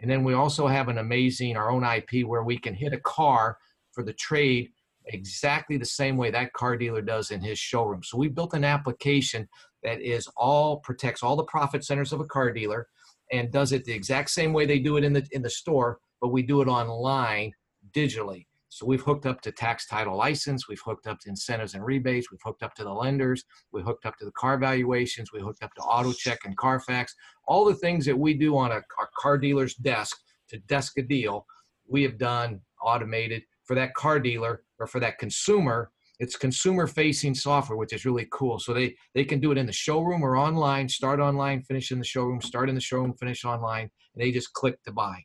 And 0.00 0.10
then 0.10 0.22
we 0.22 0.34
also 0.34 0.66
have 0.66 0.88
an 0.88 0.98
amazing, 0.98 1.56
our 1.56 1.70
own 1.70 1.82
IP 1.82 2.26
where 2.26 2.44
we 2.44 2.58
can 2.58 2.74
hit 2.74 2.92
a 2.92 3.00
car 3.00 3.56
for 3.92 4.04
the 4.04 4.12
trade 4.12 4.68
exactly 5.06 5.78
the 5.78 5.84
same 5.86 6.18
way 6.18 6.30
that 6.30 6.52
car 6.52 6.76
dealer 6.76 7.00
does 7.00 7.30
in 7.30 7.40
his 7.40 7.58
showroom. 7.58 8.02
So 8.02 8.18
we 8.18 8.28
built 8.28 8.52
an 8.52 8.64
application 8.64 9.48
that 9.82 10.02
is 10.02 10.28
all 10.36 10.80
protects 10.80 11.22
all 11.22 11.36
the 11.36 11.44
profit 11.44 11.86
centers 11.86 12.12
of 12.12 12.20
a 12.20 12.26
car 12.26 12.52
dealer 12.52 12.86
and 13.32 13.52
does 13.52 13.72
it 13.72 13.84
the 13.84 13.92
exact 13.92 14.30
same 14.30 14.52
way 14.52 14.66
they 14.66 14.78
do 14.78 14.96
it 14.96 15.04
in 15.04 15.12
the 15.12 15.26
in 15.32 15.42
the 15.42 15.50
store, 15.50 15.98
but 16.20 16.28
we 16.28 16.42
do 16.42 16.60
it 16.62 16.68
online 16.68 17.52
digitally. 17.92 18.46
So 18.72 18.86
we've 18.86 19.02
hooked 19.02 19.26
up 19.26 19.40
to 19.42 19.50
tax 19.50 19.86
title 19.86 20.16
license, 20.16 20.68
we've 20.68 20.80
hooked 20.84 21.08
up 21.08 21.18
to 21.20 21.28
incentives 21.28 21.74
and 21.74 21.84
rebates, 21.84 22.30
we've 22.30 22.40
hooked 22.44 22.62
up 22.62 22.74
to 22.74 22.84
the 22.84 22.92
lenders, 22.92 23.44
we 23.72 23.82
hooked 23.82 24.06
up 24.06 24.16
to 24.18 24.24
the 24.24 24.30
car 24.32 24.58
valuations, 24.58 25.32
we 25.32 25.40
hooked 25.40 25.64
up 25.64 25.74
to 25.74 25.82
auto 25.82 26.12
check 26.12 26.38
and 26.44 26.56
Carfax, 26.56 27.16
all 27.48 27.64
the 27.64 27.74
things 27.74 28.06
that 28.06 28.16
we 28.16 28.32
do 28.32 28.56
on 28.56 28.70
a, 28.70 28.76
a 28.76 29.06
car 29.18 29.38
dealer's 29.38 29.74
desk 29.74 30.16
to 30.50 30.58
desk 30.60 30.98
a 30.98 31.02
deal, 31.02 31.46
we 31.88 32.04
have 32.04 32.16
done 32.16 32.60
automated 32.80 33.42
for 33.64 33.74
that 33.74 33.94
car 33.94 34.20
dealer 34.20 34.62
or 34.78 34.86
for 34.86 35.00
that 35.00 35.18
consumer. 35.18 35.90
It's 36.20 36.36
consumer 36.36 36.86
facing 36.86 37.34
software, 37.34 37.76
which 37.76 37.92
is 37.92 38.04
really 38.04 38.28
cool. 38.30 38.58
So 38.58 38.72
they, 38.72 38.94
they 39.14 39.24
can 39.24 39.40
do 39.40 39.50
it 39.50 39.58
in 39.58 39.66
the 39.66 39.72
showroom 39.72 40.22
or 40.22 40.36
online, 40.36 40.88
start 40.88 41.18
online, 41.18 41.62
finish 41.62 41.90
in 41.90 41.98
the 41.98 42.04
showroom, 42.04 42.40
start 42.40 42.68
in 42.68 42.74
the 42.74 42.80
showroom, 42.80 43.14
finish 43.14 43.44
online, 43.44 43.90
and 44.14 44.22
they 44.22 44.30
just 44.30 44.52
click 44.52 44.80
to 44.84 44.92
buy. 44.92 45.16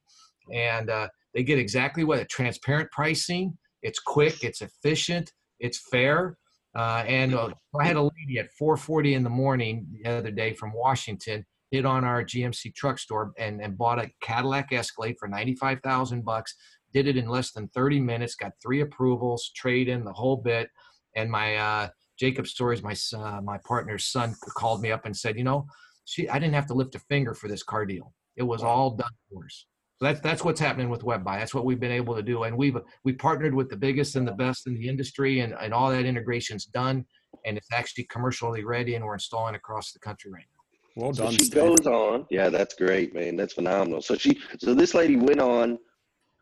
And 0.51 0.89
uh, 0.89 1.09
they 1.33 1.43
get 1.43 1.59
exactly 1.59 2.03
what 2.03 2.19
a 2.19 2.25
transparent 2.25 2.89
pricing. 2.91 3.57
It's 3.83 3.99
quick, 3.99 4.43
it's 4.43 4.61
efficient, 4.61 5.31
it's 5.59 5.81
fair. 5.91 6.37
Uh, 6.75 7.03
and 7.07 7.35
uh, 7.35 7.49
I 7.79 7.85
had 7.85 7.95
a 7.95 8.01
lady 8.01 8.39
at 8.39 8.49
4:40 8.59 9.13
in 9.15 9.23
the 9.23 9.29
morning 9.29 9.87
the 9.91 10.09
other 10.09 10.31
day 10.31 10.53
from 10.53 10.73
Washington 10.73 11.45
hit 11.71 11.85
on 11.85 12.03
our 12.03 12.23
GMC 12.23 12.73
truck 12.73 12.99
store 12.99 13.33
and, 13.37 13.61
and 13.61 13.77
bought 13.77 13.99
a 13.99 14.09
Cadillac 14.21 14.71
Escalade 14.71 15.15
for 15.19 15.27
95,000 15.27 16.23
bucks. 16.23 16.55
Did 16.95 17.07
it 17.07 17.17
in 17.17 17.27
less 17.27 17.51
than 17.51 17.67
30 17.67 17.99
minutes. 17.99 18.35
Got 18.35 18.53
three 18.63 18.79
approvals, 18.79 19.51
trade 19.53 19.89
in 19.89 20.05
the 20.05 20.13
whole 20.13 20.37
bit. 20.37 20.69
And 21.17 21.29
my 21.29 21.57
uh, 21.57 21.89
Jacob 22.17 22.45
Sories, 22.45 22.81
my 22.81 22.95
uh, 23.19 23.41
my 23.41 23.57
partner's 23.67 24.05
son, 24.05 24.33
called 24.55 24.81
me 24.81 24.93
up 24.93 25.05
and 25.05 25.15
said, 25.15 25.37
you 25.37 25.43
know, 25.43 25.67
she 26.05 26.29
I 26.29 26.39
didn't 26.39 26.55
have 26.55 26.67
to 26.67 26.73
lift 26.73 26.95
a 26.95 26.99
finger 26.99 27.33
for 27.33 27.49
this 27.49 27.63
car 27.63 27.85
deal. 27.85 28.13
It 28.37 28.43
was 28.43 28.63
all 28.63 28.91
done 28.91 29.11
for 29.29 29.43
us. 29.43 29.65
So 29.97 30.05
that's 30.05 30.21
that's 30.21 30.45
what's 30.45 30.59
happening 30.61 30.89
with 30.89 31.01
WebBuy. 31.01 31.37
That's 31.37 31.53
what 31.53 31.65
we've 31.65 31.81
been 31.81 31.91
able 31.91 32.15
to 32.15 32.23
do, 32.23 32.43
and 32.43 32.57
we've 32.57 32.77
we 33.03 33.11
partnered 33.11 33.53
with 33.53 33.69
the 33.69 33.75
biggest 33.75 34.15
and 34.15 34.25
the 34.25 34.31
best 34.33 34.65
in 34.65 34.73
the 34.73 34.87
industry, 34.87 35.41
and, 35.41 35.53
and 35.61 35.73
all 35.73 35.89
that 35.89 36.05
integration's 36.05 36.63
done, 36.63 37.05
and 37.45 37.57
it's 37.57 37.67
actually 37.73 38.05
commercially 38.05 38.63
ready, 38.63 38.95
and 38.95 39.03
we're 39.03 39.15
installing 39.15 39.55
across 39.55 39.91
the 39.91 39.99
country 39.99 40.31
right 40.31 40.45
now. 40.49 41.01
Well 41.03 41.11
done. 41.11 41.27
So 41.27 41.31
she 41.33 41.43
Steve. 41.43 41.55
goes 41.55 41.87
on. 41.87 42.25
Yeah, 42.29 42.47
that's 42.47 42.73
great, 42.73 43.13
man. 43.13 43.35
That's 43.35 43.53
phenomenal. 43.53 44.01
So 44.01 44.15
she, 44.15 44.39
so 44.59 44.73
this 44.73 44.93
lady 44.93 45.17
went 45.17 45.41
on, 45.41 45.77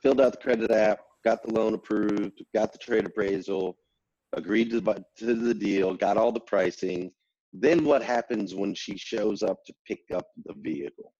filled 0.03 0.21
out 0.21 0.33
the 0.33 0.37
credit 0.37 0.69
app, 0.69 0.99
got 1.23 1.41
the 1.41 1.53
loan 1.53 1.73
approved, 1.73 2.43
got 2.53 2.71
the 2.71 2.77
trade 2.77 3.05
appraisal, 3.05 3.77
agreed 4.33 4.69
to 4.69 4.81
the, 4.81 5.03
to 5.17 5.33
the 5.33 5.53
deal, 5.53 5.95
got 5.95 6.17
all 6.17 6.31
the 6.31 6.39
pricing. 6.41 7.11
Then 7.53 7.85
what 7.85 8.03
happens 8.03 8.53
when 8.53 8.75
she 8.75 8.97
shows 8.97 9.41
up 9.41 9.63
to 9.65 9.73
pick 9.87 10.01
up 10.13 10.25
the 10.45 10.53
vehicle? 10.57 11.13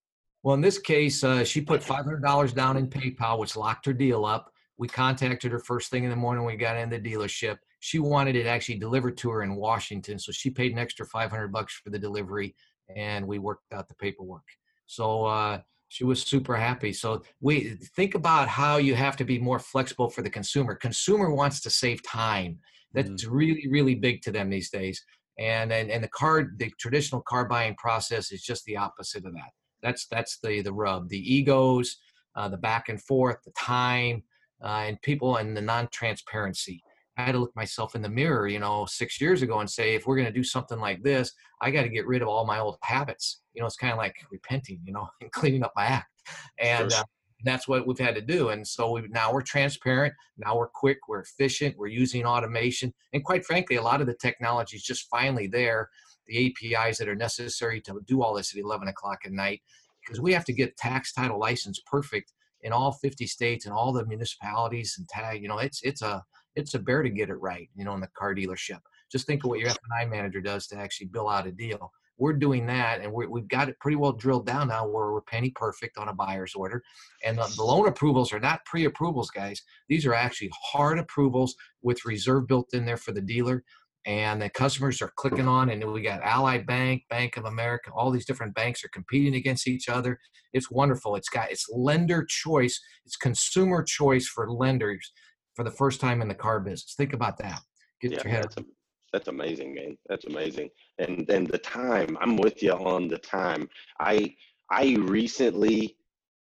Well, 0.44 0.56
in 0.56 0.62
this 0.62 0.78
case, 0.78 1.24
uh, 1.24 1.46
she 1.46 1.62
put 1.62 1.82
$500 1.82 2.54
down 2.54 2.76
in 2.76 2.90
PayPal, 2.90 3.40
which 3.40 3.56
locked 3.56 3.86
her 3.86 3.94
deal 3.94 4.26
up. 4.26 4.52
We 4.78 4.88
contacted 4.90 5.52
her 5.52 5.60
first 5.60 5.90
thing 5.90 6.04
in 6.04 6.10
the 6.10 6.16
morning. 6.16 6.44
We 6.44 6.58
got 6.58 6.76
in 6.76 6.90
the 6.90 7.00
dealership. 7.00 7.60
She 7.80 8.00
wanted 8.00 8.36
it 8.36 8.48
actually 8.48 8.80
delivered 8.80 9.18
to 9.20 9.30
her 9.30 9.44
in 9.44 9.56
Washington, 9.56 10.20
so 10.20 10.32
she 10.32 10.50
paid 10.50 10.74
an 10.74 10.80
extra 10.80 11.06
500 11.06 11.50
bucks 11.50 11.80
for 11.82 11.92
the 11.92 12.00
delivery, 12.00 12.56
and 12.94 13.26
we 13.26 13.40
worked 13.40 13.72
out 13.72 13.88
the 13.88 13.96
paperwork. 13.96 14.44
So 14.88 15.26
uh, 15.26 15.62
she 15.94 16.04
was 16.04 16.24
super 16.24 16.56
happy. 16.56 16.92
So 16.92 17.22
we 17.40 17.78
think 17.96 18.16
about 18.16 18.48
how 18.48 18.78
you 18.78 18.96
have 18.96 19.16
to 19.18 19.24
be 19.24 19.38
more 19.38 19.60
flexible 19.60 20.10
for 20.10 20.24
the 20.24 20.30
consumer. 20.30 20.74
Consumer 20.74 21.30
wants 21.32 21.62
to 21.62 21.70
save 21.70 22.02
time. 22.02 22.58
That's 22.94 23.26
really, 23.26 23.68
really 23.70 23.94
big 23.94 24.24
to 24.24 24.32
them 24.32 24.50
these 24.50 24.72
days. 24.72 24.98
And, 25.38 25.72
and 25.72 25.92
and 25.92 26.04
the 26.04 26.10
car, 26.10 26.50
the 26.58 26.72
traditional 26.80 27.22
car 27.22 27.46
buying 27.48 27.76
process 27.76 28.32
is 28.32 28.42
just 28.42 28.66
the 28.66 28.78
opposite 28.78 29.26
of 29.26 29.34
that. 29.34 29.52
That's 29.84 30.08
that's 30.08 30.40
the 30.42 30.64
the 30.64 30.74
rub. 30.74 31.10
The 31.10 31.34
egos, 31.36 31.98
uh, 32.36 32.50
the 32.50 32.58
back 32.58 32.90
and 32.90 33.00
forth, 33.00 33.38
the 33.46 33.52
time, 33.52 34.24
uh, 34.64 34.86
and 34.88 35.02
people, 35.04 35.38
and 35.38 35.56
the 35.56 35.62
non-transparency. 35.62 36.84
I 37.18 37.24
had 37.24 37.34
to 37.34 37.40
look 37.40 37.56
myself 37.56 37.96
in 37.96 38.02
the 38.02 38.10
mirror, 38.10 38.48
you 38.48 38.60
know, 38.60 38.86
six 38.86 39.22
years 39.22 39.42
ago 39.44 39.60
and 39.60 39.70
say, 39.70 39.94
if 39.94 40.08
we're 40.08 40.16
going 40.16 40.28
to 40.28 40.34
do 40.34 40.44
something 40.44 40.80
like 40.80 41.04
this, 41.04 41.32
I 41.62 41.70
got 41.70 41.84
to 41.84 41.90
get 41.90 42.08
rid 42.08 42.22
of 42.22 42.28
all 42.28 42.46
my 42.46 42.60
old 42.60 42.78
habits. 42.82 43.42
You 43.54 43.62
know, 43.62 43.68
it's 43.68 43.76
kind 43.76 43.94
of 43.94 44.00
like 44.00 44.16
repenting, 44.32 44.80
you 44.84 44.94
know, 44.94 45.08
and 45.22 45.32
cleaning 45.32 45.64
up 45.64 45.74
my 45.76 45.86
act. 45.86 46.10
And 46.58 46.92
uh, 46.92 47.04
that's 47.44 47.68
what 47.68 47.86
we've 47.86 48.00
had 48.00 48.16
to 48.16 48.22
do. 48.22 48.50
And 48.50 48.68
so 48.68 48.92
we, 48.92 49.04
now 49.10 49.32
we're 49.32 49.42
transparent. 49.42 50.14
Now 50.38 50.58
we're 50.58 50.70
quick. 50.70 51.00
We're 51.08 51.22
efficient. 51.22 51.78
We're 51.78 51.88
using 51.88 52.26
automation. 52.26 52.94
And 53.14 53.24
quite 53.24 53.46
frankly, 53.46 53.76
a 53.76 53.82
lot 53.82 54.02
of 54.02 54.08
the 54.08 54.16
technology 54.16 54.78
is 54.78 54.84
just 54.84 55.08
finally 55.10 55.48
there. 55.48 55.90
The 56.28 56.48
APIs 56.48 56.98
that 56.98 57.10
are 57.10 57.16
necessary 57.16 57.82
to 57.82 58.00
do 58.08 58.24
all 58.24 58.34
this 58.34 58.56
at 58.56 58.62
11 58.62 58.88
o'clock 58.88 59.20
at 59.26 59.34
night, 59.34 59.62
because 60.02 60.22
we 60.22 60.34
have 60.34 60.46
to 60.46 60.54
get 60.54 60.78
tax 60.78 61.14
title 61.14 61.38
license 61.38 61.82
perfect 61.86 62.32
in 62.62 62.72
all 62.72 62.94
50 62.94 63.28
states 63.28 63.66
and 63.66 63.74
all 63.74 63.92
the 63.92 64.06
municipalities 64.06 64.96
and 64.98 65.08
tag. 65.10 65.42
You 65.42 65.50
know, 65.50 65.58
it's 65.58 65.82
it's 65.84 66.02
a 66.02 66.24
it's 66.56 66.74
a 66.74 66.80
bear 66.80 67.04
to 67.04 67.10
get 67.10 67.30
it 67.30 67.36
right. 67.36 67.70
You 67.76 67.86
know, 67.86 67.94
in 67.94 68.02
the 68.02 68.10
car 68.18 68.36
dealership. 68.36 68.80
Just 69.12 69.28
think 69.28 69.44
of 69.44 69.50
what 69.50 69.60
your 69.60 69.70
F&I 69.70 70.06
manager 70.06 70.42
does 70.42 70.68
to 70.68 70.78
actually 70.78 71.08
bill 71.08 71.30
out 71.30 71.48
a 71.48 71.52
deal. 71.52 71.92
We're 72.18 72.34
doing 72.34 72.66
that, 72.68 73.02
and 73.02 73.12
we're, 73.12 73.28
we've 73.28 73.48
got 73.48 73.70
it 73.70 73.80
pretty 73.80 73.96
well 73.96 74.12
drilled 74.12 74.46
down 74.46 74.68
now 74.68 74.88
where 74.88 75.12
we're 75.12 75.22
penny 75.22 75.52
perfect 75.56 75.98
on 75.98 76.10
a 76.10 76.14
buyer's 76.14 76.54
order. 76.56 76.84
And 77.26 77.38
the, 77.38 77.52
the 77.56 77.64
loan 77.64 77.88
approvals 77.88 78.32
are 78.34 78.40
not 78.40 78.66
pre 78.66 78.86
approvals, 78.86 79.30
guys. 79.32 79.62
These 79.90 80.06
are 80.06 80.14
actually 80.14 80.52
hard 80.54 81.00
approvals 81.00 81.56
with 81.82 82.06
reserve 82.06 82.48
built 82.48 82.74
in 82.74 82.86
there 82.86 82.98
for 82.98 83.12
the 83.12 83.22
dealer. 83.22 83.64
And 84.06 84.42
the 84.42 84.50
customers 84.50 85.02
are 85.02 85.14
clicking 85.16 85.48
on, 85.48 85.70
and 85.70 85.84
we 85.92 86.02
got 86.02 86.22
Ally 86.24 86.58
Bank, 86.58 87.04
Bank 87.10 87.38
of 87.38 87.46
America, 87.46 87.90
all 87.96 88.12
these 88.12 88.26
different 88.26 88.54
banks 88.54 88.84
are 88.84 88.90
competing 88.90 89.36
against 89.36 89.68
each 89.68 89.88
other. 89.88 90.20
It's 90.52 90.70
wonderful. 90.70 91.16
It's 91.16 91.30
got 91.30 91.52
it's 91.52 91.68
lender 91.72 92.26
choice, 92.28 92.80
it's 93.06 93.16
consumer 93.16 93.82
choice 93.82 94.28
for 94.28 94.52
lenders 94.52 95.12
for 95.56 95.64
the 95.64 95.72
first 95.72 96.00
time 96.02 96.22
in 96.22 96.28
the 96.28 96.36
car 96.36 96.60
business. 96.60 96.96
Think 96.96 97.14
about 97.14 97.38
that. 97.38 97.62
Get 98.02 98.12
Yeah, 98.12 98.24
your 98.24 98.34
head 98.34 98.44
that's, 98.44 98.58
a, 98.58 98.66
that's 99.12 99.28
amazing, 99.28 99.74
man. 99.76 99.98
That's 100.08 100.26
amazing. 100.26 100.70
And 100.98 101.26
then 101.28 101.46
the 101.46 101.60
time, 101.60 102.18
I'm 102.20 102.38
with 102.38 102.62
you 102.64 102.74
on 102.74 103.08
the 103.08 103.20
time. 103.20 103.70
I 104.00 104.36
I 104.72 104.96
recently 105.00 105.98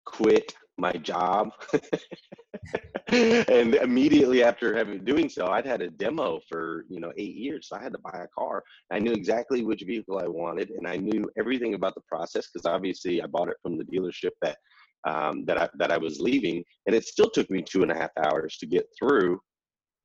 quit 0.05 0.55
my 0.77 0.93
job, 0.93 1.51
and 3.09 3.75
immediately 3.75 4.45
after 4.45 4.77
having 4.77 5.05
doing 5.05 5.29
so, 5.29 5.49
I'd 5.49 5.67
had 5.67 5.83
a 5.83 5.91
demo 5.91 6.41
for 6.49 6.85
you 6.89 7.01
know 7.01 7.13
eight 7.17 7.35
years. 7.35 7.69
So 7.69 7.77
I 7.77 7.83
had 7.83 7.93
to 7.93 7.99
buy 7.99 8.21
a 8.23 8.29
car. 8.39 8.63
I 8.93 8.99
knew 8.99 9.13
exactly 9.13 9.65
which 9.65 9.83
vehicle 9.83 10.19
I 10.19 10.29
wanted, 10.29 10.71
and 10.71 10.87
I 10.87 10.97
knew 10.97 11.29
everything 11.39 11.75
about 11.75 11.95
the 11.95 12.03
process 12.03 12.49
because 12.53 12.67
obviously 12.67 13.23
I 13.23 13.27
bought 13.27 13.49
it 13.49 13.57
from 13.63 13.79
the 13.79 13.85
dealership 13.85 14.31
that 14.43 14.59
um, 15.07 15.45
that 15.47 15.59
I 15.59 15.69
that 15.79 15.93
I 15.93 15.99
was 15.99 16.21
leaving, 16.21 16.65
and 16.87 16.95
it 16.95 17.05
still 17.05 17.31
took 17.31 17.51
me 17.51 17.63
two 17.63 17.83
and 17.83 17.93
a 17.93 17.97
half 17.97 18.11
hours 18.25 18.57
to 18.59 18.67
get 18.67 18.87
through 18.99 19.39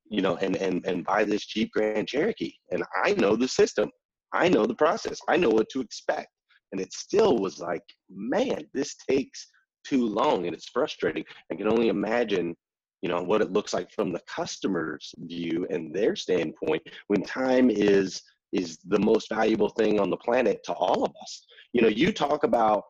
you 0.09 0.21
know, 0.21 0.37
and 0.37 0.55
and 0.57 0.85
and 0.85 1.05
buy 1.05 1.23
this 1.23 1.45
Jeep 1.45 1.71
Grand 1.71 2.07
Cherokee. 2.07 2.53
And 2.71 2.83
I 3.03 3.13
know 3.13 3.35
the 3.35 3.47
system. 3.47 3.89
I 4.33 4.49
know 4.49 4.65
the 4.65 4.75
process. 4.75 5.19
I 5.27 5.37
know 5.37 5.49
what 5.49 5.69
to 5.69 5.81
expect. 5.81 6.27
And 6.71 6.81
it 6.81 6.93
still 6.93 7.37
was 7.37 7.59
like, 7.59 7.83
man, 8.09 8.63
this 8.73 8.95
takes 9.09 9.47
too 9.83 10.05
long 10.05 10.45
and 10.45 10.55
it's 10.55 10.69
frustrating. 10.69 11.23
I 11.51 11.55
can 11.55 11.67
only 11.67 11.89
imagine, 11.89 12.55
you 13.01 13.09
know, 13.09 13.21
what 13.21 13.41
it 13.41 13.51
looks 13.51 13.73
like 13.73 13.91
from 13.91 14.11
the 14.11 14.21
customer's 14.27 15.13
view 15.19 15.67
and 15.69 15.93
their 15.93 16.15
standpoint 16.15 16.81
when 17.07 17.21
time 17.23 17.69
is 17.69 18.21
is 18.53 18.77
the 18.85 18.99
most 18.99 19.29
valuable 19.29 19.69
thing 19.69 19.99
on 19.99 20.11
the 20.11 20.17
planet 20.17 20.59
to 20.65 20.73
all 20.73 21.03
of 21.03 21.11
us. 21.21 21.45
You 21.73 21.81
know, 21.81 21.87
you 21.87 22.11
talk 22.11 22.43
about 22.43 22.83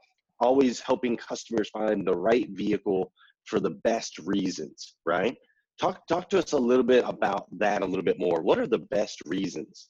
always 0.44 0.80
helping 0.80 1.18
customers 1.18 1.70
find 1.70 2.06
the 2.06 2.16
right 2.16 2.50
vehicle 2.52 3.12
for 3.46 3.60
the 3.60 3.72
best 3.84 4.20
reasons, 4.20 4.96
right? 5.06 5.36
Talk 5.80 6.06
talk 6.08 6.30
to 6.30 6.40
us 6.40 6.52
a 6.52 6.58
little 6.58 6.84
bit 6.84 7.04
about 7.08 7.48
that 7.58 7.82
a 7.82 7.86
little 7.86 8.04
bit 8.04 8.20
more. 8.20 8.42
What 8.42 8.60
are 8.60 8.68
the 8.68 8.86
best 8.98 9.22
reasons? 9.26 9.90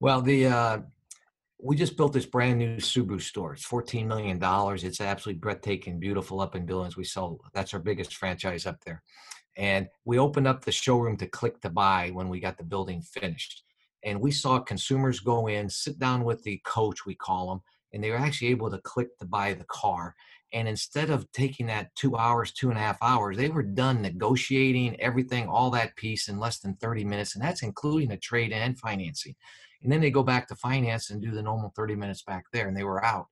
Well, 0.00 0.20
the 0.20 0.46
uh, 0.46 0.78
we 1.62 1.76
just 1.76 1.96
built 1.96 2.12
this 2.12 2.26
brand 2.26 2.58
new 2.58 2.76
Subaru 2.76 3.20
store. 3.20 3.54
It's 3.54 3.64
fourteen 3.64 4.06
million 4.08 4.38
dollars. 4.38 4.84
It's 4.84 5.00
absolutely 5.00 5.40
breathtaking, 5.40 5.98
beautiful 5.98 6.40
up 6.40 6.54
in 6.54 6.66
Billings. 6.66 6.96
We 6.96 7.04
sell 7.04 7.40
that's 7.54 7.72
our 7.72 7.80
biggest 7.80 8.16
franchise 8.16 8.66
up 8.66 8.82
there, 8.84 9.02
and 9.56 9.88
we 10.04 10.18
opened 10.18 10.46
up 10.46 10.64
the 10.64 10.72
showroom 10.72 11.16
to 11.18 11.26
click 11.26 11.60
to 11.62 11.70
buy 11.70 12.10
when 12.12 12.28
we 12.28 12.40
got 12.40 12.58
the 12.58 12.64
building 12.64 13.00
finished. 13.00 13.62
And 14.04 14.20
we 14.20 14.32
saw 14.32 14.58
consumers 14.58 15.20
go 15.20 15.46
in, 15.46 15.70
sit 15.70 15.98
down 15.98 16.24
with 16.24 16.42
the 16.42 16.60
coach, 16.64 17.06
we 17.06 17.14
call 17.14 17.50
them, 17.50 17.60
and 17.92 18.02
they 18.02 18.10
were 18.10 18.16
actually 18.16 18.48
able 18.48 18.70
to 18.70 18.78
click 18.78 19.16
to 19.18 19.26
buy 19.26 19.54
the 19.54 19.64
car. 19.64 20.14
And 20.52 20.68
instead 20.68 21.10
of 21.10 21.30
taking 21.32 21.66
that 21.66 21.94
two 21.94 22.16
hours, 22.16 22.52
two 22.52 22.68
and 22.68 22.78
a 22.78 22.82
half 22.82 22.98
hours, 23.00 23.36
they 23.36 23.48
were 23.48 23.62
done 23.62 24.02
negotiating 24.02 25.00
everything, 25.00 25.48
all 25.48 25.70
that 25.70 25.96
piece 25.96 26.28
in 26.28 26.38
less 26.38 26.58
than 26.58 26.76
30 26.76 27.04
minutes. 27.04 27.34
And 27.34 27.44
that's 27.44 27.62
including 27.62 28.12
a 28.12 28.18
trade 28.18 28.52
and 28.52 28.78
financing. 28.78 29.34
And 29.82 29.90
then 29.90 30.00
they 30.00 30.10
go 30.10 30.22
back 30.22 30.48
to 30.48 30.56
finance 30.56 31.10
and 31.10 31.22
do 31.22 31.30
the 31.30 31.42
normal 31.42 31.72
30 31.74 31.96
minutes 31.96 32.22
back 32.22 32.44
there, 32.52 32.68
and 32.68 32.76
they 32.76 32.84
were 32.84 33.04
out. 33.04 33.26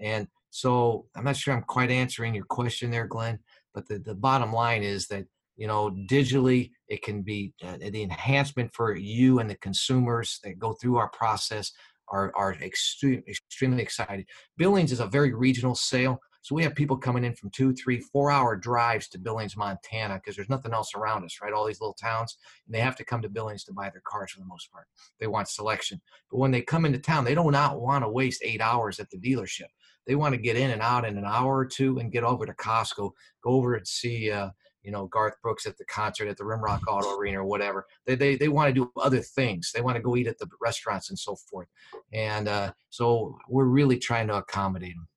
And 0.00 0.26
so 0.50 1.06
I'm 1.14 1.24
not 1.24 1.36
sure 1.36 1.54
I'm 1.54 1.62
quite 1.62 1.90
answering 1.90 2.34
your 2.34 2.44
question 2.46 2.90
there, 2.90 3.06
Glenn, 3.06 3.38
but 3.72 3.86
the, 3.86 3.98
the 3.98 4.14
bottom 4.14 4.52
line 4.52 4.82
is 4.82 5.06
that 5.08 5.26
you 5.56 5.66
know, 5.66 5.90
digitally. 6.10 6.70
It 6.88 7.02
can 7.02 7.22
be 7.22 7.52
uh, 7.64 7.76
the 7.78 8.02
enhancement 8.02 8.72
for 8.74 8.96
you 8.96 9.38
and 9.38 9.48
the 9.48 9.56
consumers 9.56 10.40
that 10.44 10.58
go 10.58 10.72
through 10.72 10.96
our 10.96 11.08
process 11.10 11.72
are, 12.08 12.32
are 12.36 12.54
extreme, 12.54 13.22
extremely 13.26 13.82
excited. 13.82 14.26
Billings 14.56 14.92
is 14.92 15.00
a 15.00 15.06
very 15.06 15.32
regional 15.32 15.74
sale. 15.74 16.20
So 16.42 16.56
we 16.56 16.64
have 16.64 16.74
people 16.74 16.96
coming 16.96 17.24
in 17.24 17.36
from 17.36 17.50
two, 17.50 17.72
three, 17.72 18.00
four 18.00 18.28
hour 18.30 18.56
drives 18.56 19.08
to 19.10 19.18
Billings, 19.18 19.56
Montana, 19.56 20.16
because 20.16 20.34
there's 20.34 20.48
nothing 20.48 20.72
else 20.72 20.90
around 20.96 21.24
us, 21.24 21.38
right? 21.40 21.52
All 21.52 21.64
these 21.64 21.80
little 21.80 21.94
towns, 21.94 22.36
and 22.66 22.74
they 22.74 22.80
have 22.80 22.96
to 22.96 23.04
come 23.04 23.22
to 23.22 23.28
Billings 23.28 23.62
to 23.64 23.72
buy 23.72 23.90
their 23.90 24.02
cars 24.04 24.32
for 24.32 24.40
the 24.40 24.46
most 24.46 24.70
part. 24.72 24.88
They 25.20 25.28
want 25.28 25.48
selection. 25.48 26.00
But 26.30 26.38
when 26.38 26.50
they 26.50 26.60
come 26.60 26.84
into 26.84 26.98
town, 26.98 27.24
they 27.24 27.36
do 27.36 27.48
not 27.52 27.80
want 27.80 28.04
to 28.04 28.08
waste 28.08 28.42
eight 28.44 28.60
hours 28.60 28.98
at 28.98 29.08
the 29.10 29.18
dealership. 29.18 29.68
They 30.04 30.16
want 30.16 30.34
to 30.34 30.40
get 30.40 30.56
in 30.56 30.72
and 30.72 30.82
out 30.82 31.04
in 31.04 31.16
an 31.16 31.24
hour 31.24 31.58
or 31.58 31.64
two 31.64 31.98
and 31.98 32.10
get 32.10 32.24
over 32.24 32.44
to 32.44 32.52
Costco, 32.54 33.12
go 33.44 33.50
over 33.50 33.76
and 33.76 33.86
see, 33.86 34.32
uh, 34.32 34.50
you 34.82 34.90
know, 34.90 35.06
Garth 35.06 35.34
Brooks 35.42 35.66
at 35.66 35.76
the 35.78 35.84
concert 35.84 36.28
at 36.28 36.36
the 36.36 36.44
Rimrock 36.44 36.80
Auto 36.88 37.16
Arena 37.16 37.40
or 37.40 37.44
whatever. 37.44 37.86
They, 38.06 38.14
they, 38.14 38.36
they 38.36 38.48
want 38.48 38.68
to 38.68 38.74
do 38.74 38.90
other 39.00 39.20
things. 39.20 39.70
They 39.74 39.80
want 39.80 39.96
to 39.96 40.02
go 40.02 40.16
eat 40.16 40.26
at 40.26 40.38
the 40.38 40.48
restaurants 40.60 41.10
and 41.10 41.18
so 41.18 41.36
forth. 41.50 41.68
And 42.12 42.48
uh, 42.48 42.72
so 42.90 43.38
we're 43.48 43.64
really 43.64 43.98
trying 43.98 44.28
to 44.28 44.36
accommodate 44.36 44.94
them. 44.94 45.08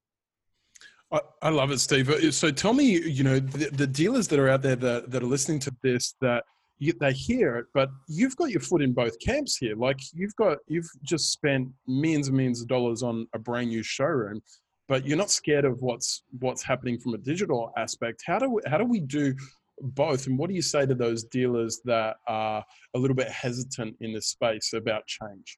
I, 1.12 1.48
I 1.48 1.50
love 1.50 1.72
it, 1.72 1.80
Steve. 1.80 2.10
Uh, 2.10 2.32
so 2.32 2.52
tell 2.52 2.74
me, 2.74 3.00
you 3.00 3.24
know, 3.24 3.40
the, 3.40 3.70
the 3.70 3.88
dealers 3.88 4.28
that 4.30 4.40
are 4.40 4.50
out 4.50 4.62
there 4.62 4.76
that, 4.76 5.12
that 5.12 5.24
are 5.24 5.28
listening 5.28 5.60
to 5.62 5.76
this 5.84 6.16
that 6.22 6.44
you, 6.80 6.94
they 7.00 7.14
hear 7.14 7.56
it, 7.56 7.68
but 7.74 7.90
you've 8.08 8.36
got 8.36 8.50
your 8.50 8.60
foot 8.60 8.82
in 8.82 8.92
both 8.92 9.18
camps 9.20 9.58
here. 9.58 9.76
Like 9.76 9.98
you've 10.14 10.36
got, 10.36 10.58
you've 10.68 10.90
just 11.04 11.32
spent 11.32 11.70
millions 11.88 12.28
and 12.28 12.36
millions 12.36 12.62
of 12.62 12.68
dollars 12.68 13.02
on 13.02 13.28
a 13.34 13.40
brand 13.40 13.70
new 13.70 13.82
showroom, 13.82 14.42
but 14.88 15.06
you're 15.06 15.18
not 15.18 15.32
scared 15.32 15.66
of 15.66 15.82
what's 15.82 16.24
what's 16.40 16.64
happening 16.64 17.00
from 17.00 17.14
a 17.14 17.18
digital 17.18 17.72
aspect. 17.78 18.24
How 18.26 18.40
do 18.40 18.50
we, 18.50 18.62
how 18.68 18.78
do 18.78 18.86
we 18.86 19.00
do 19.00 19.36
both? 19.80 20.28
And 20.28 20.38
what 20.38 20.50
do 20.50 20.56
you 20.56 20.62
say 20.62 20.86
to 20.86 20.96
those 20.96 21.24
dealers 21.24 21.82
that 21.86 22.18
are 22.28 22.64
a 22.94 23.00
little 23.00 23.16
bit 23.16 23.30
hesitant 23.30 23.96
in 24.02 24.14
this 24.14 24.28
space 24.28 24.74
about 24.74 25.06
change? 25.08 25.58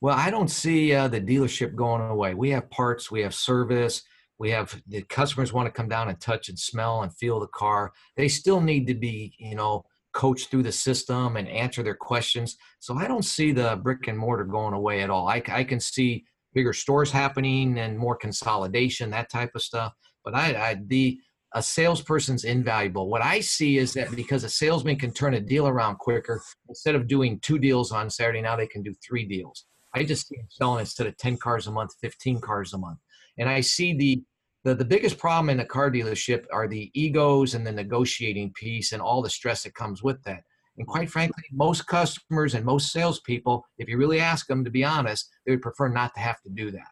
Well, 0.00 0.16
I 0.16 0.30
don't 0.30 0.50
see 0.50 0.92
uh, 0.92 1.08
the 1.08 1.20
dealership 1.20 1.74
going 1.74 2.02
away. 2.02 2.34
We 2.34 2.50
have 2.50 2.68
parts, 2.70 3.10
we 3.10 3.22
have 3.22 3.34
service, 3.34 4.02
we 4.38 4.50
have 4.50 4.82
the 4.86 5.02
customers 5.02 5.52
want 5.52 5.66
to 5.66 5.72
come 5.72 5.88
down 5.88 6.08
and 6.08 6.20
touch 6.20 6.48
and 6.48 6.58
smell 6.58 7.02
and 7.02 7.16
feel 7.16 7.40
the 7.40 7.46
car. 7.46 7.92
They 8.16 8.28
still 8.28 8.60
need 8.60 8.86
to 8.88 8.94
be, 8.94 9.34
you 9.38 9.54
know, 9.54 9.84
coached 10.12 10.50
through 10.50 10.62
the 10.62 10.72
system 10.72 11.36
and 11.36 11.48
answer 11.48 11.82
their 11.82 11.94
questions. 11.94 12.56
So 12.78 12.96
I 12.96 13.08
don't 13.08 13.24
see 13.24 13.52
the 13.52 13.80
brick 13.82 14.06
and 14.06 14.18
mortar 14.18 14.44
going 14.44 14.74
away 14.74 15.02
at 15.02 15.10
all. 15.10 15.28
I, 15.28 15.42
I 15.48 15.64
can 15.64 15.80
see 15.80 16.24
bigger 16.54 16.72
stores 16.72 17.10
happening 17.10 17.78
and 17.78 17.98
more 17.98 18.16
consolidation, 18.16 19.10
that 19.10 19.30
type 19.30 19.50
of 19.54 19.62
stuff. 19.62 19.92
But 20.24 20.34
I, 20.34 20.70
I 20.70 20.76
the 20.86 21.18
a 21.54 21.62
salesperson's 21.62 22.44
invaluable. 22.44 23.08
What 23.08 23.22
I 23.22 23.38
see 23.38 23.78
is 23.78 23.92
that 23.94 24.14
because 24.16 24.42
a 24.42 24.48
salesman 24.48 24.96
can 24.96 25.12
turn 25.12 25.34
a 25.34 25.40
deal 25.40 25.68
around 25.68 25.98
quicker, 25.98 26.42
instead 26.68 26.96
of 26.96 27.06
doing 27.06 27.38
two 27.40 27.60
deals 27.60 27.92
on 27.92 28.10
Saturday, 28.10 28.42
now 28.42 28.56
they 28.56 28.66
can 28.66 28.82
do 28.82 28.92
three 29.06 29.24
deals. 29.24 29.64
I 29.94 30.02
just 30.02 30.26
see 30.26 30.36
them 30.36 30.48
selling 30.50 30.80
instead 30.80 31.06
of 31.06 31.16
10 31.16 31.36
cars 31.36 31.68
a 31.68 31.70
month, 31.70 31.92
15 32.00 32.40
cars 32.40 32.72
a 32.72 32.78
month. 32.78 32.98
And 33.38 33.48
I 33.48 33.60
see 33.60 33.96
the, 33.96 34.22
the 34.64 34.74
the 34.74 34.84
biggest 34.84 35.18
problem 35.18 35.48
in 35.50 35.60
a 35.60 35.64
car 35.64 35.90
dealership 35.90 36.44
are 36.52 36.66
the 36.66 36.90
egos 36.94 37.54
and 37.54 37.64
the 37.64 37.72
negotiating 37.72 38.52
piece 38.54 38.92
and 38.92 39.00
all 39.00 39.22
the 39.22 39.30
stress 39.30 39.62
that 39.62 39.74
comes 39.74 40.02
with 40.02 40.20
that. 40.24 40.42
And 40.76 40.86
quite 40.86 41.10
frankly, 41.10 41.44
most 41.52 41.86
customers 41.86 42.54
and 42.54 42.64
most 42.64 42.92
salespeople, 42.92 43.64
if 43.78 43.88
you 43.88 43.96
really 43.96 44.20
ask 44.20 44.46
them 44.46 44.64
to 44.64 44.70
be 44.70 44.84
honest, 44.84 45.28
they 45.46 45.52
would 45.52 45.62
prefer 45.62 45.88
not 45.88 46.14
to 46.14 46.20
have 46.20 46.40
to 46.42 46.50
do 46.50 46.70
that. 46.72 46.88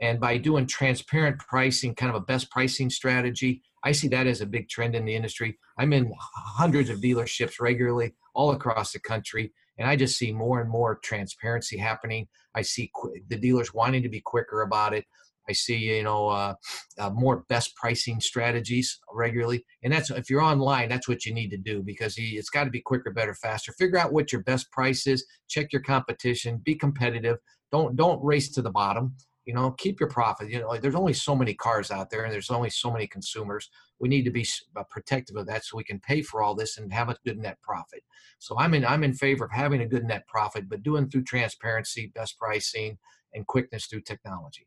And 0.00 0.20
by 0.20 0.36
doing 0.36 0.66
transparent 0.66 1.38
pricing, 1.38 1.94
kind 1.94 2.10
of 2.10 2.16
a 2.16 2.24
best 2.24 2.50
pricing 2.50 2.90
strategy, 2.90 3.62
I 3.82 3.92
see 3.92 4.08
that 4.08 4.26
as 4.26 4.40
a 4.40 4.46
big 4.46 4.68
trend 4.68 4.94
in 4.94 5.04
the 5.04 5.14
industry. 5.14 5.58
I'm 5.78 5.92
in 5.92 6.12
hundreds 6.18 6.90
of 6.90 7.00
dealerships 7.00 7.60
regularly 7.60 8.14
all 8.34 8.52
across 8.52 8.92
the 8.92 9.00
country, 9.00 9.52
and 9.78 9.88
I 9.88 9.96
just 9.96 10.18
see 10.18 10.32
more 10.32 10.60
and 10.60 10.70
more 10.70 10.98
transparency 11.02 11.78
happening. 11.78 12.28
I 12.54 12.62
see 12.62 12.90
qu- 12.94 13.14
the 13.28 13.38
dealers 13.38 13.72
wanting 13.72 14.02
to 14.02 14.08
be 14.08 14.20
quicker 14.20 14.62
about 14.62 14.92
it. 14.92 15.04
I 15.48 15.52
see, 15.52 15.76
you 15.76 16.02
know, 16.02 16.28
uh, 16.28 16.54
uh, 16.98 17.10
more 17.10 17.44
best 17.48 17.74
pricing 17.76 18.20
strategies 18.20 18.98
regularly. 19.12 19.64
And 19.82 19.92
that's 19.92 20.10
if 20.10 20.28
you're 20.28 20.42
online, 20.42 20.88
that's 20.88 21.08
what 21.08 21.24
you 21.24 21.32
need 21.32 21.50
to 21.50 21.58
do 21.58 21.82
because 21.82 22.14
it's 22.18 22.50
got 22.50 22.64
to 22.64 22.70
be 22.70 22.80
quicker, 22.80 23.10
better, 23.10 23.34
faster. 23.34 23.72
Figure 23.72 23.98
out 23.98 24.12
what 24.12 24.32
your 24.32 24.42
best 24.42 24.70
price 24.72 25.06
is. 25.06 25.26
Check 25.48 25.72
your 25.72 25.82
competition. 25.82 26.60
Be 26.64 26.74
competitive. 26.74 27.38
Don't 27.72 27.96
don't 27.96 28.22
race 28.24 28.50
to 28.52 28.62
the 28.62 28.70
bottom. 28.70 29.14
You 29.44 29.54
know, 29.54 29.70
keep 29.72 30.00
your 30.00 30.08
profit. 30.08 30.50
You 30.50 30.60
know, 30.60 30.76
there's 30.76 30.96
only 30.96 31.12
so 31.12 31.36
many 31.36 31.54
cars 31.54 31.92
out 31.92 32.10
there, 32.10 32.24
and 32.24 32.32
there's 32.32 32.50
only 32.50 32.70
so 32.70 32.90
many 32.90 33.06
consumers. 33.06 33.70
We 34.00 34.08
need 34.08 34.24
to 34.24 34.32
be 34.32 34.44
uh, 34.76 34.82
protective 34.90 35.36
of 35.36 35.46
that 35.46 35.64
so 35.64 35.76
we 35.76 35.84
can 35.84 36.00
pay 36.00 36.22
for 36.22 36.42
all 36.42 36.56
this 36.56 36.78
and 36.78 36.92
have 36.92 37.08
a 37.08 37.16
good 37.24 37.38
net 37.38 37.56
profit. 37.62 38.02
So 38.38 38.58
I'm 38.58 38.74
in 38.74 38.84
I'm 38.84 39.04
in 39.04 39.14
favor 39.14 39.44
of 39.44 39.52
having 39.52 39.82
a 39.82 39.86
good 39.86 40.04
net 40.04 40.26
profit, 40.26 40.68
but 40.68 40.82
doing 40.82 41.08
through 41.08 41.24
transparency, 41.24 42.10
best 42.14 42.36
pricing, 42.38 42.98
and 43.34 43.46
quickness 43.46 43.86
through 43.86 44.00
technology. 44.00 44.66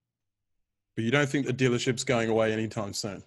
But 0.95 1.05
you 1.05 1.11
don't 1.11 1.29
think 1.29 1.45
the 1.45 1.53
dealership's 1.53 2.03
going 2.03 2.29
away 2.29 2.51
anytime 2.51 2.93
soon? 2.93 3.23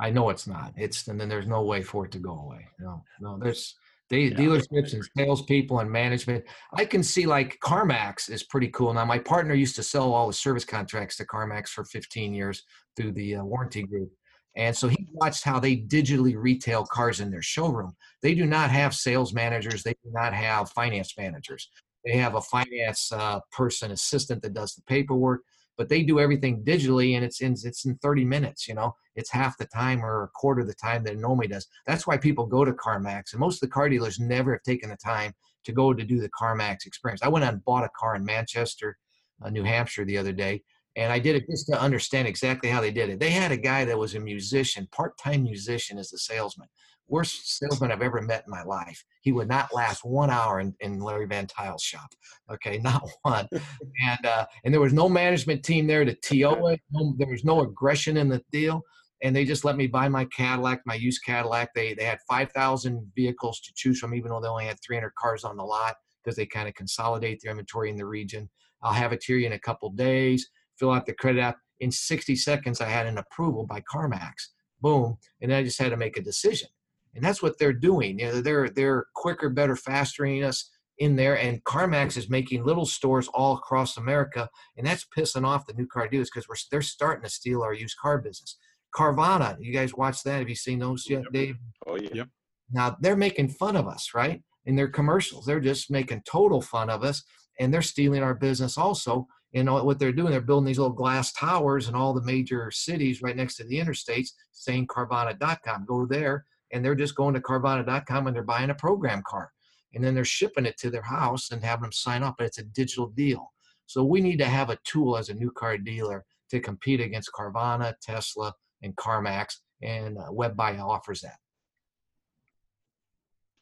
I 0.00 0.10
know 0.10 0.28
it's 0.30 0.46
not. 0.46 0.74
It's 0.76 1.06
and 1.08 1.20
then 1.20 1.28
there's 1.28 1.46
no 1.46 1.62
way 1.62 1.82
for 1.82 2.04
it 2.04 2.12
to 2.12 2.18
go 2.18 2.32
away. 2.32 2.66
No, 2.78 3.02
no. 3.20 3.38
There's 3.38 3.74
they, 4.10 4.24
yeah, 4.24 4.36
dealerships 4.36 4.92
and 4.92 5.08
salespeople 5.16 5.80
and 5.80 5.90
management. 5.90 6.44
I 6.74 6.84
can 6.84 7.02
see 7.02 7.26
like 7.26 7.58
CarMax 7.60 8.30
is 8.30 8.42
pretty 8.42 8.68
cool. 8.68 8.92
Now 8.92 9.04
my 9.04 9.18
partner 9.18 9.54
used 9.54 9.76
to 9.76 9.82
sell 9.82 10.12
all 10.12 10.26
the 10.26 10.32
service 10.32 10.64
contracts 10.64 11.16
to 11.16 11.24
CarMax 11.24 11.68
for 11.68 11.84
15 11.84 12.34
years 12.34 12.62
through 12.96 13.12
the 13.12 13.36
uh, 13.36 13.44
warranty 13.44 13.82
group. 13.84 14.10
And 14.56 14.76
so 14.76 14.88
he 14.88 15.08
watched 15.12 15.42
how 15.42 15.58
they 15.58 15.76
digitally 15.76 16.34
retail 16.36 16.84
cars 16.84 17.20
in 17.20 17.30
their 17.30 17.42
showroom. 17.42 17.96
They 18.22 18.34
do 18.34 18.46
not 18.46 18.70
have 18.70 18.94
sales 18.94 19.32
managers. 19.32 19.82
They 19.82 19.94
do 20.04 20.10
not 20.12 20.32
have 20.32 20.70
finance 20.70 21.14
managers. 21.18 21.68
They 22.04 22.16
have 22.18 22.34
a 22.34 22.40
finance 22.40 23.10
uh, 23.10 23.40
person 23.50 23.90
assistant 23.90 24.42
that 24.42 24.54
does 24.54 24.74
the 24.74 24.82
paperwork 24.82 25.40
but 25.76 25.88
they 25.88 26.02
do 26.02 26.20
everything 26.20 26.62
digitally 26.64 27.14
and 27.16 27.24
it's 27.24 27.40
in 27.40 27.52
it's 27.52 27.84
in 27.84 27.96
30 27.96 28.24
minutes 28.24 28.68
you 28.68 28.74
know? 28.74 28.94
It's 29.16 29.30
half 29.30 29.56
the 29.58 29.66
time 29.66 30.04
or 30.04 30.24
a 30.24 30.28
quarter 30.28 30.62
of 30.62 30.66
the 30.66 30.74
time 30.74 31.04
that 31.04 31.14
it 31.14 31.20
normally 31.20 31.46
does. 31.46 31.66
That's 31.86 32.06
why 32.06 32.16
people 32.16 32.46
go 32.46 32.64
to 32.64 32.72
carmax 32.72 33.32
and 33.32 33.40
most 33.40 33.56
of 33.56 33.68
the 33.68 33.72
car 33.72 33.88
dealers 33.88 34.18
never 34.18 34.52
have 34.52 34.62
taken 34.62 34.90
the 34.90 34.96
time 34.96 35.32
to 35.64 35.72
go 35.72 35.94
to 35.94 36.04
do 36.04 36.20
the 36.20 36.30
carmax 36.30 36.86
experience. 36.86 37.22
I 37.22 37.28
went 37.28 37.44
out 37.44 37.54
and 37.54 37.64
bought 37.64 37.84
a 37.84 37.90
car 37.96 38.16
in 38.16 38.24
manchester 38.24 38.96
uh, 39.42 39.50
new 39.50 39.64
hampshire 39.64 40.04
the 40.04 40.18
other 40.18 40.32
day 40.32 40.62
and 40.96 41.12
i 41.12 41.18
did 41.18 41.34
it 41.34 41.44
just 41.50 41.66
to 41.66 41.80
understand 41.80 42.28
exactly 42.28 42.70
how 42.70 42.80
they 42.80 42.92
did 42.92 43.10
it. 43.10 43.18
They 43.18 43.30
had 43.30 43.52
a 43.52 43.56
guy 43.56 43.84
that 43.84 43.98
was 43.98 44.14
a 44.14 44.20
musician 44.20 44.88
part-time 44.92 45.42
musician 45.42 45.98
as 45.98 46.10
the 46.10 46.18
salesman 46.18 46.68
worst 47.08 47.58
salesman 47.58 47.92
I've 47.92 48.02
ever 48.02 48.20
met 48.22 48.44
in 48.46 48.50
my 48.50 48.62
life. 48.62 49.04
He 49.20 49.32
would 49.32 49.48
not 49.48 49.74
last 49.74 50.04
one 50.04 50.30
hour 50.30 50.60
in, 50.60 50.74
in 50.80 51.00
Larry 51.00 51.26
Van 51.26 51.46
Tuyl's 51.46 51.82
shop. 51.82 52.08
Okay, 52.50 52.78
not 52.82 53.08
one. 53.22 53.48
and 53.52 54.26
uh, 54.26 54.46
and 54.64 54.72
there 54.72 54.80
was 54.80 54.92
no 54.92 55.08
management 55.08 55.62
team 55.64 55.86
there 55.86 56.04
to 56.04 56.14
TO 56.14 56.68
it. 56.68 56.80
No, 56.90 57.14
there 57.18 57.28
was 57.28 57.44
no 57.44 57.60
aggression 57.60 58.16
in 58.16 58.28
the 58.28 58.42
deal. 58.50 58.82
And 59.22 59.34
they 59.34 59.44
just 59.44 59.64
let 59.64 59.76
me 59.76 59.86
buy 59.86 60.08
my 60.08 60.26
Cadillac, 60.26 60.82
my 60.84 60.94
used 60.94 61.22
Cadillac. 61.24 61.70
They 61.74 61.94
they 61.94 62.04
had 62.04 62.18
five 62.28 62.52
thousand 62.52 63.10
vehicles 63.14 63.60
to 63.60 63.72
choose 63.74 63.98
from, 63.98 64.14
even 64.14 64.30
though 64.30 64.40
they 64.40 64.48
only 64.48 64.66
had 64.66 64.78
three 64.84 64.96
hundred 64.96 65.14
cars 65.14 65.44
on 65.44 65.56
the 65.56 65.64
lot 65.64 65.94
because 66.22 66.36
they 66.36 66.46
kind 66.46 66.68
of 66.68 66.74
consolidate 66.74 67.40
their 67.42 67.52
inventory 67.52 67.90
in 67.90 67.96
the 67.96 68.06
region. 68.06 68.48
I'll 68.82 68.92
have 68.92 69.12
it 69.12 69.20
to 69.22 69.36
you 69.36 69.46
in 69.46 69.52
a 69.52 69.58
couple 69.58 69.90
days. 69.90 70.48
Fill 70.78 70.90
out 70.90 71.06
the 71.06 71.14
credit 71.14 71.40
app. 71.40 71.58
In 71.80 71.90
60 71.90 72.36
seconds, 72.36 72.80
I 72.80 72.86
had 72.86 73.06
an 73.06 73.18
approval 73.18 73.66
by 73.66 73.82
CarMax. 73.92 74.32
Boom. 74.80 75.16
And 75.40 75.52
I 75.52 75.62
just 75.62 75.78
had 75.78 75.90
to 75.90 75.96
make 75.96 76.16
a 76.16 76.22
decision 76.22 76.68
and 77.14 77.24
that's 77.24 77.42
what 77.42 77.58
they're 77.58 77.72
doing. 77.72 78.18
You 78.18 78.26
know, 78.26 78.40
they're 78.40 78.68
they're 78.68 79.06
quicker, 79.14 79.48
better, 79.48 79.76
fastering 79.76 80.44
us 80.44 80.70
in 80.98 81.16
there. 81.16 81.38
And 81.38 81.62
CarMax 81.64 82.16
is 82.16 82.30
making 82.30 82.64
little 82.64 82.86
stores 82.86 83.28
all 83.28 83.54
across 83.54 83.96
America, 83.96 84.48
and 84.76 84.86
that's 84.86 85.06
pissing 85.16 85.46
off 85.46 85.66
the 85.66 85.74
new 85.74 85.86
car 85.86 86.08
dealers 86.08 86.30
because 86.32 86.48
we're 86.48 86.56
they're 86.70 86.82
starting 86.82 87.24
to 87.24 87.30
steal 87.30 87.62
our 87.62 87.74
used 87.74 87.96
car 87.98 88.18
business. 88.18 88.58
Carvana, 88.94 89.56
you 89.58 89.72
guys 89.72 89.94
watch 89.94 90.22
that? 90.22 90.38
Have 90.38 90.48
you 90.48 90.54
seen 90.54 90.78
those 90.78 91.06
oh, 91.08 91.14
yet, 91.14 91.24
Dave? 91.32 91.56
Oh 91.86 91.96
yeah. 91.96 92.10
Yep. 92.12 92.28
Now 92.72 92.96
they're 93.00 93.16
making 93.16 93.48
fun 93.48 93.76
of 93.76 93.86
us, 93.86 94.10
right? 94.14 94.42
In 94.66 94.76
their 94.76 94.88
commercials, 94.88 95.44
they're 95.44 95.60
just 95.60 95.90
making 95.90 96.22
total 96.26 96.60
fun 96.60 96.90
of 96.90 97.04
us, 97.04 97.22
and 97.60 97.72
they're 97.72 97.82
stealing 97.82 98.22
our 98.22 98.34
business 98.34 98.78
also. 98.78 99.26
And 99.56 99.70
what 99.70 100.00
they're 100.00 100.10
doing, 100.10 100.32
they're 100.32 100.40
building 100.40 100.66
these 100.66 100.80
little 100.80 100.92
glass 100.92 101.32
towers 101.32 101.88
in 101.88 101.94
all 101.94 102.12
the 102.12 102.24
major 102.24 102.72
cities 102.72 103.22
right 103.22 103.36
next 103.36 103.54
to 103.56 103.64
the 103.64 103.78
interstates, 103.78 104.30
saying 104.50 104.88
Carvana.com. 104.88 105.84
Go 105.86 106.06
there 106.06 106.44
and 106.74 106.84
they're 106.84 106.96
just 106.96 107.14
going 107.14 107.34
to 107.34 107.40
Carvana.com 107.40 108.26
and 108.26 108.34
they're 108.34 108.42
buying 108.42 108.70
a 108.70 108.74
program 108.74 109.22
car. 109.26 109.50
And 109.94 110.02
then 110.02 110.12
they're 110.12 110.24
shipping 110.24 110.66
it 110.66 110.76
to 110.78 110.90
their 110.90 111.02
house 111.02 111.52
and 111.52 111.64
having 111.64 111.82
them 111.82 111.92
sign 111.92 112.24
up. 112.24 112.34
But 112.36 112.48
it's 112.48 112.58
a 112.58 112.64
digital 112.64 113.06
deal. 113.06 113.52
So 113.86 114.02
we 114.02 114.20
need 114.20 114.38
to 114.40 114.44
have 114.46 114.70
a 114.70 114.78
tool 114.82 115.16
as 115.16 115.28
a 115.28 115.34
new 115.34 115.52
car 115.52 115.78
dealer 115.78 116.24
to 116.50 116.58
compete 116.58 117.00
against 117.00 117.30
Carvana, 117.32 117.94
Tesla, 118.02 118.52
and 118.82 118.94
CarMax. 118.96 119.58
And 119.82 120.18
uh, 120.18 120.30
WebBuy 120.30 120.80
offers 120.80 121.20
that. 121.20 121.36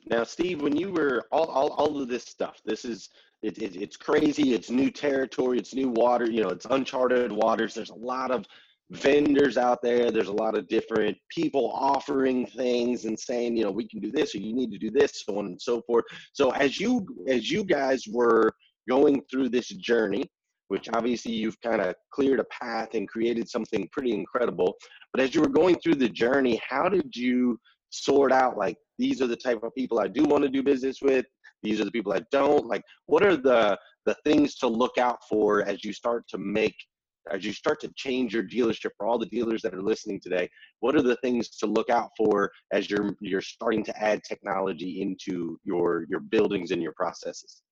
Now, 0.07 0.25
Steve, 0.25 0.63
when 0.63 0.75
you 0.75 0.91
were 0.91 1.27
all, 1.31 1.47
all, 1.47 1.69
all 1.71 2.01
of 2.01 2.09
this 2.09 2.25
stuff, 2.25 2.61
this 2.65 2.87
is 2.87 3.11
it, 3.43 3.59
it, 3.59 3.77
it's 3.77 3.97
crazy. 3.97 4.55
It's 4.55 4.71
new 4.71 4.91
territory. 4.91 5.59
It's 5.59 5.75
new 5.75 5.91
water. 5.91 6.31
You 6.31 6.45
know, 6.45 6.49
it's 6.49 6.67
uncharted 6.71 7.31
waters. 7.31 7.75
There's 7.75 7.91
a 7.91 7.95
lot 7.95 8.31
of 8.31 8.47
vendors 8.93 9.57
out 9.57 9.81
there. 9.83 10.11
There's 10.11 10.29
a 10.29 10.33
lot 10.33 10.57
of 10.57 10.69
different 10.69 11.17
people 11.31 11.73
offering 11.75 12.47
things 12.47 13.05
and 13.05 13.19
saying, 13.19 13.57
you 13.57 13.65
know, 13.65 13.71
we 13.71 13.89
can 13.89 14.01
do 14.01 14.11
this 14.13 14.35
or 14.35 14.39
you 14.39 14.55
need 14.55 14.71
to 14.71 14.79
do 14.79 14.91
this, 14.91 15.25
so 15.25 15.39
on 15.39 15.47
and 15.47 15.61
so 15.61 15.83
forth. 15.83 16.05
So 16.33 16.51
as 16.51 16.79
you 16.79 17.07
as 17.29 17.51
you 17.51 17.65
guys 17.65 18.05
were 18.07 18.53
going 18.89 19.23
through 19.31 19.49
this 19.49 19.69
journey, 19.69 20.25
which 20.69 20.89
obviously 20.93 21.33
you've 21.33 21.61
kind 21.61 21.81
of 21.81 21.95
cleared 22.13 22.41
a 22.41 22.45
path 22.45 22.95
and 22.95 23.09
created 23.09 23.49
something 23.49 23.89
pretty 23.93 24.13
incredible. 24.13 24.75
But 25.13 25.23
as 25.23 25.35
you 25.35 25.41
were 25.41 25.49
going 25.49 25.77
through 25.77 25.97
the 25.97 26.09
journey, 26.09 26.61
how 26.69 26.89
did 26.89 27.15
you 27.15 27.59
sort 27.91 28.33
out 28.33 28.57
like 28.57 28.77
these 28.99 29.21
are 29.23 29.27
the 29.27 29.37
type 29.37 29.63
of 29.63 29.75
people 29.75 30.01
I 30.01 30.09
do 30.09 30.25
want 30.25 30.43
to 30.43 30.49
do 30.49 30.63
business 30.63 30.99
with? 31.01 31.27
These 31.63 31.81
are 31.81 31.85
the 31.85 31.91
people 31.91 32.13
I 32.13 32.23
don't. 32.31 32.67
Like, 32.67 32.83
what 33.07 33.25
are 33.25 33.37
the 33.37 33.79
the 34.05 34.17
things 34.25 34.57
to 34.57 34.67
look 34.67 34.99
out 34.99 35.19
for 35.29 35.63
as 35.63 35.85
you 35.85 35.93
start 35.93 36.25
to 36.29 36.39
make 36.39 36.75
as 37.31 37.45
you 37.45 37.53
start 37.53 37.81
to 37.81 37.93
change 37.95 38.35
your 38.35 38.43
dealership 38.43 38.91
for 38.97 39.07
all 39.07 39.19
the 39.19 39.27
dealers 39.27 39.63
that 39.63 39.75
are 39.75 39.83
listening 39.83 40.21
today 40.21 40.49
what 40.81 40.97
are 40.97 41.03
the 41.03 41.17
things 41.17 41.49
to 41.49 41.67
look 41.67 41.91
out 41.91 42.11
for 42.17 42.51
as 42.73 42.91
you're 42.91 43.17
you're 43.21 43.41
starting 43.41 43.85
to 43.85 44.03
add 44.03 44.23
technology 44.25 45.03
into 45.03 45.59
your 45.65 46.05
your 46.09 46.21
buildings 46.21 46.71
and 46.71 46.83
your 46.83 46.93
processes 46.93 47.63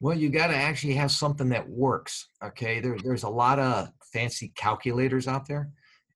well 0.00 0.16
you 0.16 0.28
got 0.28 0.48
to 0.48 0.56
actually 0.56 0.94
have 0.94 1.10
something 1.10 1.48
that 1.48 1.68
works 1.68 2.28
okay 2.44 2.80
there, 2.80 2.96
there's 3.02 3.24
a 3.24 3.28
lot 3.28 3.58
of 3.58 3.88
fancy 4.12 4.52
calculators 4.56 5.28
out 5.28 5.46
there 5.46 5.70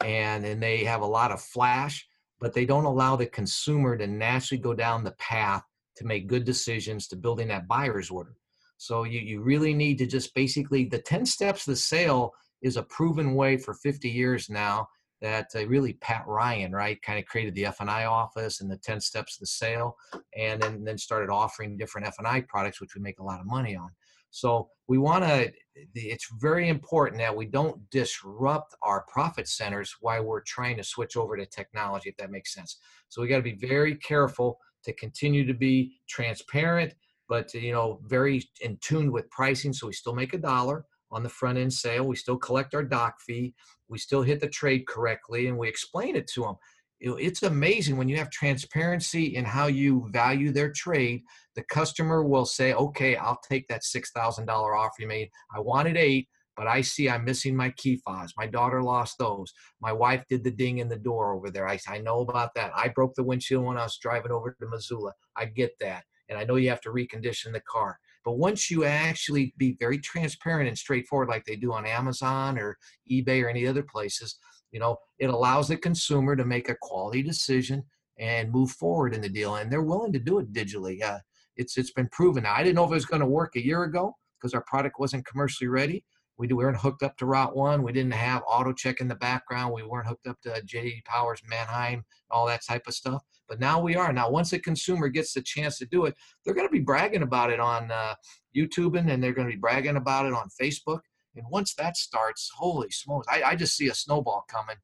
and 0.05 0.45
and 0.45 0.63
they 0.63 0.85
have 0.85 1.03
a 1.03 1.07
lot 1.07 1.31
of 1.31 1.41
flash 1.41 2.07
but 2.41 2.53
they 2.53 2.67
don't 2.67 2.85
allow 2.85 3.17
the 3.17 3.27
consumer 3.27 3.97
to 3.97 4.07
naturally 4.07 4.61
go 4.61 4.75
down 4.75 5.05
the 5.05 5.13
path 5.13 5.63
to 5.97 6.05
make 6.05 6.27
good 6.27 6.45
decisions 6.45 7.09
to 7.09 7.17
building 7.17 7.49
that 7.49 7.69
buyer's 7.69 8.11
order. 8.11 8.37
So 8.85 9.05
you, 9.05 9.21
you 9.21 9.41
really 9.41 9.73
need 9.73 9.97
to 9.99 10.07
just 10.07 10.35
basically, 10.35 10.85
the 10.85 10.99
10 10.99 11.25
steps 11.25 11.65
to 11.65 11.71
the 11.71 11.77
sale 11.77 12.33
is 12.61 12.77
a 12.77 12.83
proven 12.83 13.35
way 13.35 13.57
for 13.57 13.73
50 13.73 14.11
years 14.11 14.51
now 14.51 14.89
that 15.23 15.47
uh, 15.55 15.67
really 15.67 15.95
Pat 15.95 16.25
Ryan, 16.27 16.73
right, 16.73 17.01
kind 17.01 17.19
of 17.19 17.25
created 17.25 17.55
the 17.55 17.65
F&I 17.65 18.05
office 18.05 18.61
and 18.61 18.71
the 18.71 18.77
10 18.77 19.01
steps 19.01 19.37
to 19.37 19.41
the 19.41 19.47
sale 19.47 19.97
and 20.37 20.61
then, 20.61 20.85
then 20.85 20.99
started 20.99 21.31
offering 21.31 21.79
different 21.79 22.07
F&I 22.09 22.43
products, 22.43 22.79
which 22.79 22.95
we 22.95 23.01
make 23.01 23.21
a 23.21 23.25
lot 23.25 23.41
of 23.41 23.47
money 23.47 23.75
on. 23.75 23.89
So 24.31 24.69
we 24.87 24.99
want 24.99 25.25
to, 25.25 25.51
it's 25.95 26.29
very 26.39 26.69
important 26.69 27.21
that 27.21 27.35
we 27.35 27.47
don't 27.47 27.81
disrupt 27.91 28.75
our 28.83 29.07
profit 29.09 29.49
centers 29.49 29.95
while 30.01 30.25
we're 30.25 30.43
trying 30.43 30.77
to 30.77 30.85
switch 30.85 31.17
over 31.17 31.39
to 31.39 31.47
technology, 31.47 32.11
if 32.11 32.17
that 32.19 32.31
makes 32.31 32.53
sense. 32.53 32.79
So 33.09 33.23
we 33.23 33.29
got 33.29 33.37
to 33.37 33.43
be 33.43 33.57
very 33.67 33.95
careful 33.95 34.59
to 34.85 34.93
continue 34.93 35.47
to 35.47 35.55
be 35.55 35.97
transparent, 36.07 36.95
but 37.29 37.53
you 37.55 37.73
know, 37.73 38.01
very 38.07 38.43
in 38.61 38.79
tune 38.81 39.13
with 39.13 39.31
pricing. 39.31 39.73
So 39.73 39.87
we 39.87 39.93
still 39.93 40.15
make 40.15 40.35
a 40.35 40.39
dollar 40.39 40.85
on 41.11 41.23
the 41.23 41.29
front 41.29 41.59
end 41.59 41.73
sale. 41.73 42.05
We 42.05 42.17
still 42.17 42.37
collect 42.37 42.75
our 42.75 42.83
doc 42.83 43.21
fee. 43.21 43.55
We 43.89 43.99
still 43.99 44.23
hit 44.23 44.41
the 44.41 44.49
trade 44.49 44.87
correctly, 44.87 45.49
and 45.49 45.59
we 45.59 45.69
explain 45.69 46.17
it 46.17 46.27
to 46.35 46.43
them. 46.43 46.57
It's 47.01 47.43
amazing 47.43 47.97
when 47.99 48.09
you 48.09 48.17
have 48.17 48.31
transparency 48.31 49.37
in 49.37 49.45
how 49.45 49.67
you 49.67 50.09
value 50.11 50.53
their 50.53 50.73
trade. 50.73 51.23
The 51.55 51.65
customer 51.65 52.25
will 52.25 52.47
say, 52.47 52.73
"Okay, 52.73 53.17
I'll 53.17 53.41
take 53.49 53.69
that 53.69 53.85
six 53.85 54.11
thousand 54.13 54.47
dollar 54.47 54.75
offer 54.75 54.95
you 55.01 55.09
made. 55.09 55.31
I 55.55 55.61
wanted 55.61 55.97
eight, 55.97 56.29
but 56.57 56.67
I 56.67 56.81
see 56.81 57.09
I'm 57.09 57.25
missing 57.25 57.57
my 57.57 57.71
key 57.71 58.01
fobs. 58.05 58.33
My 58.37 58.47
daughter 58.47 58.83
lost 58.83 59.19
those. 59.19 59.53
My 59.81 59.93
wife 59.93 60.25
did 60.29 60.45
the 60.45 60.51
ding 60.51 60.79
in 60.79 60.89
the 60.89 60.97
door 60.97 61.35
over 61.35 61.51
there. 61.51 61.69
I, 61.69 61.79
I 61.89 61.99
know 61.99 62.21
about 62.21 62.55
that. 62.55 62.73
I 62.75 62.89
broke 62.89 63.15
the 63.15 63.25
windshield 63.25 63.65
when 63.65 63.77
I 63.77 63.83
was 63.83 63.99
driving 63.99 64.33
over 64.33 64.57
to 64.61 64.69
Missoula. 64.69 65.13
I 65.37 65.47
get 65.47 65.73
that. 65.81 66.05
And 66.29 66.39
I 66.39 66.45
know 66.45 66.57
you 66.57 66.71
have 66.71 66.81
to 66.83 66.91
recondition 66.91 67.53
the 67.53 67.61
car. 67.61 67.99
But 68.25 68.39
once 68.39 68.71
you 68.71 68.85
actually 68.85 69.53
be 69.59 69.77
very 69.79 69.99
transparent 69.99 70.69
and 70.69 70.79
straightforward, 70.79 71.29
like 71.29 71.45
they 71.45 71.57
do 71.57 71.73
on 71.73 71.87
Amazon 71.87 72.59
or 72.59 72.79
eBay 73.11 73.45
or 73.45 73.49
any 73.49 73.67
other 73.67 73.83
places, 73.83 74.39
you 74.73 74.81
know, 74.81 74.97
it 75.19 75.31
allows 75.31 75.69
the 75.69 75.77
consumer 75.77 76.35
to 76.35 76.45
make 76.45 76.69
a 76.69 76.77
quality 76.81 77.23
decision 77.23 77.85
and 78.19 78.51
move 78.51 78.71
forward 78.71 79.15
in 79.15 79.21
the 79.21 79.29
deal. 79.29 79.57
And 79.57 79.71
they're 79.71 79.83
willing 79.83 80.13
to 80.13 80.19
do 80.19 80.39
it 80.39 80.53
digitally. 80.53 81.03
Uh, 81.03 81.19
it's 81.57 81.77
it's 81.77 81.93
been 81.93 82.09
proven. 82.09 82.45
Now, 82.45 82.55
I 82.55 82.63
didn't 82.63 82.77
know 82.77 82.85
if 82.85 82.91
it 82.91 82.95
was 82.95 83.07
going 83.07 83.21
to 83.21 83.27
work 83.27 83.57
a 83.57 83.65
year 83.65 83.85
ago 83.85 84.17
because 84.41 84.55
our 84.55 84.65
product 84.67 84.99
wasn't 84.99 85.27
commercially 85.27 85.69
ready. 85.69 86.05
We, 86.37 86.49
we 86.49 86.55
weren't 86.55 86.77
hooked 86.77 87.03
up 87.03 87.17
to 87.19 87.27
Route 87.27 87.57
1. 87.57 87.83
We 87.83 87.93
didn't 87.93 88.15
have 88.15 88.43
auto 88.47 88.73
check 88.73 89.01
in 89.01 89.09
the 89.09 89.15
background. 89.15 89.73
We 89.73 89.83
weren't 89.83 90.09
hooked 90.09 90.27
up 90.27 90.41
to 90.43 90.63
JD 90.63 91.05
Powers, 91.05 91.41
Manheim, 91.49 92.05
all 92.31 92.47
that 92.47 92.65
type 92.65 92.87
of 92.87 92.95
stuff. 92.95 93.23
But 93.49 93.61
now 93.61 93.81
we 93.81 93.95
are. 93.95 94.13
Now, 94.13 94.31
once 94.31 94.53
a 94.53 94.59
consumer 94.59 95.09
gets 95.09 95.35
the 95.35 95.43
chance 95.43 95.79
to 95.79 95.87
do 95.87 96.07
it, 96.07 96.15
they're 96.45 96.55
going 96.55 96.67
to 96.67 96.73
be 96.73 96.81
bragging 96.81 97.23
about 97.23 97.51
it 97.51 97.61
on 97.61 97.91
uh, 97.91 98.15
YouTube 98.57 98.99
and 98.99 99.23
they're 99.23 99.33
going 99.33 99.49
to 99.49 99.55
be 99.55 99.61
bragging 99.61 99.97
about 99.97 100.27
it 100.27 100.33
on 100.33 100.49
Facebook. 100.61 101.01
And 101.37 101.45
once 101.51 101.75
that 101.75 101.97
starts, 101.97 102.51
holy 102.57 102.91
smokes, 102.91 103.27
I, 103.31 103.43
I 103.43 103.57
just 103.57 103.77
see 103.77 103.89
a 103.89 103.95
snowball 103.95 104.45
coming 104.49 104.77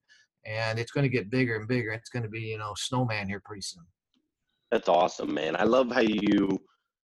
and 0.44 0.78
it's 0.78 0.92
going 0.92 1.04
to 1.04 1.08
get 1.08 1.30
bigger 1.30 1.56
and 1.56 1.68
bigger. 1.68 1.92
It's 1.92 2.10
going 2.10 2.22
to 2.22 2.28
be, 2.28 2.40
you 2.40 2.58
know, 2.58 2.74
snowman 2.76 3.28
here 3.28 3.42
pretty 3.44 3.62
soon. 3.62 3.84
That's 4.70 4.88
awesome, 4.88 5.34
man. 5.34 5.56
I 5.56 5.64
love 5.64 5.90
how 5.90 6.00
you 6.00 6.60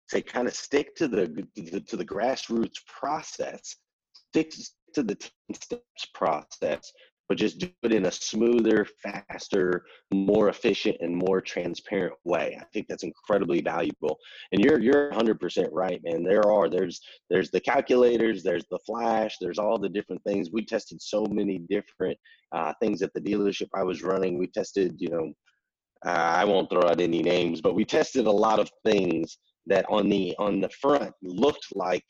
say 0.08 0.22
kind 0.22 0.48
of 0.48 0.54
stick 0.54 0.96
to 0.98 1.08
the, 1.08 1.26
to 1.88 1.98
the 1.98 2.06
grassroots 2.06 2.86
process 2.88 3.76
stick 4.36 4.52
to 4.94 5.04
the 5.04 5.16
10 5.16 5.32
steps 5.54 6.06
process, 6.14 6.92
but 7.28 7.38
just 7.38 7.58
do 7.58 7.70
it 7.84 7.94
in 7.94 8.06
a 8.06 8.12
smoother, 8.12 8.86
faster, 9.02 9.86
more 10.14 10.50
efficient, 10.50 10.98
and 11.00 11.16
more 11.16 11.42
transparent 11.42 12.14
way. 12.24 12.58
I 12.60 12.66
think 12.74 12.88
that's 12.88 13.04
incredibly 13.04 13.62
valuable. 13.62 14.18
And 14.52 14.64
you're 14.64 14.80
you're 14.80 15.12
100% 15.12 15.70
right, 15.72 16.02
man. 16.04 16.24
There 16.24 16.48
are 16.50 16.70
there's 16.70 17.00
there's 17.30 17.50
the 17.50 17.62
calculators, 17.62 18.44
there's 18.44 18.66
the 18.70 18.80
flash, 18.86 19.38
there's 19.40 19.58
all 19.58 19.80
the 19.80 19.90
different 19.90 20.24
things. 20.24 20.50
We 20.52 20.66
tested 20.66 21.02
so 21.02 21.26
many 21.26 21.60
different 21.70 22.18
uh, 22.52 22.74
things 22.82 23.02
at 23.02 23.14
the 23.14 23.22
dealership 23.22 23.70
I 23.74 23.84
was 23.84 24.04
running. 24.04 24.38
We 24.38 24.48
tested, 24.48 24.96
you 25.00 25.10
know, 25.10 25.34
uh, 26.06 26.10
I 26.42 26.46
won't 26.46 26.70
throw 26.70 26.88
out 26.88 27.02
any 27.02 27.24
names, 27.24 27.62
but 27.62 27.74
we 27.74 27.86
tested 27.86 28.28
a 28.28 28.32
lot 28.32 28.60
of 28.60 28.70
things 28.86 29.38
that 29.66 29.86
on 29.90 30.10
the 30.10 30.36
on 30.38 30.60
the 30.62 30.70
front 30.70 31.12
looked 31.24 31.68
like 31.74 32.04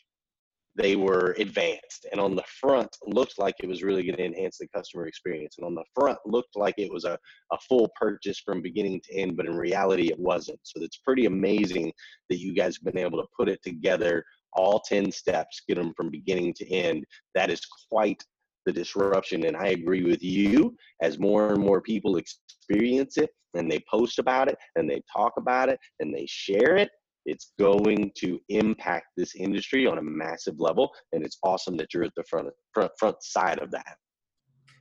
they 0.76 0.96
were 0.96 1.36
advanced 1.40 2.06
and 2.12 2.20
on 2.20 2.36
the 2.36 2.44
front 2.60 2.90
looked 3.08 3.40
like 3.40 3.56
it 3.60 3.68
was 3.68 3.84
really 3.84 4.04
going 4.04 4.18
to 4.18 4.26
enhance 4.26 4.58
the 4.58 4.68
customer 4.68 5.08
experience 5.08 5.56
and 5.58 5.66
on 5.66 5.74
the 5.74 5.84
front 5.94 6.18
looked 6.26 6.56
like 6.56 6.76
it 6.78 6.92
was 6.92 7.06
a, 7.06 7.18
a 7.52 7.58
full 7.68 7.90
purchase 8.00 8.40
from 8.40 8.62
beginning 8.62 9.02
to 9.06 9.16
end 9.16 9.38
but 9.38 9.46
in 9.46 9.56
reality 9.56 10.08
it 10.08 10.20
wasn't. 10.20 10.60
So 10.64 10.82
it's 10.84 10.98
pretty 10.98 11.26
amazing 11.26 11.94
that 12.30 12.40
you 12.40 12.54
guys 12.54 12.78
have 12.78 12.94
been 12.94 13.02
able 13.02 13.22
to 13.22 13.28
put 13.38 13.50
it 13.50 13.62
together 13.64 14.24
all 14.54 14.80
10 14.80 15.12
steps 15.12 15.62
get 15.68 15.76
them 15.76 15.94
from 15.96 16.10
beginning 16.10 16.54
to 16.56 16.70
end. 16.72 17.06
That 17.36 17.50
is 17.50 17.62
quite 17.90 18.24
the 18.66 18.74
disruption 18.74 19.46
and 19.46 19.56
i 19.56 19.68
agree 19.68 20.04
with 20.04 20.24
you. 20.24 20.76
As 21.02 21.20
more 21.20 21.54
and 21.54 21.62
more 21.62 21.82
people 21.82 22.18
experience 22.18 23.18
it 23.18 23.30
and 23.54 23.72
they 23.72 23.82
post 23.90 24.20
about 24.20 24.50
it 24.50 24.58
and 24.76 24.90
they 24.90 25.02
talk 25.16 25.34
about 25.38 25.70
it 25.70 25.80
and 26.00 26.14
they 26.14 26.26
share 26.28 26.76
it 26.76 26.90
it's 27.26 27.54
going 27.60 28.12
to 28.18 28.40
impact 28.50 29.08
this 29.18 29.36
industry 29.36 29.88
on 29.88 29.98
a 29.98 30.02
massive 30.02 30.60
level, 30.60 30.92
and 31.12 31.24
it's 31.26 31.38
awesome 31.44 31.76
that 31.78 31.94
you're 31.94 32.04
at 32.04 32.16
the 32.16 32.24
front 32.30 32.50
front 32.74 32.92
front 33.00 33.22
side 33.22 33.60
of 33.60 33.72
that. 33.72 33.98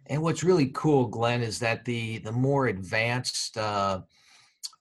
And 0.07 0.23
what's 0.23 0.45
really 0.45 0.71
cool, 0.75 1.07
Glenn, 1.07 1.43
is 1.43 1.59
that 1.61 1.85
the 1.85 2.19
the 2.19 2.33
more 2.33 2.67
advanced, 2.67 3.57
uh, 3.57 4.03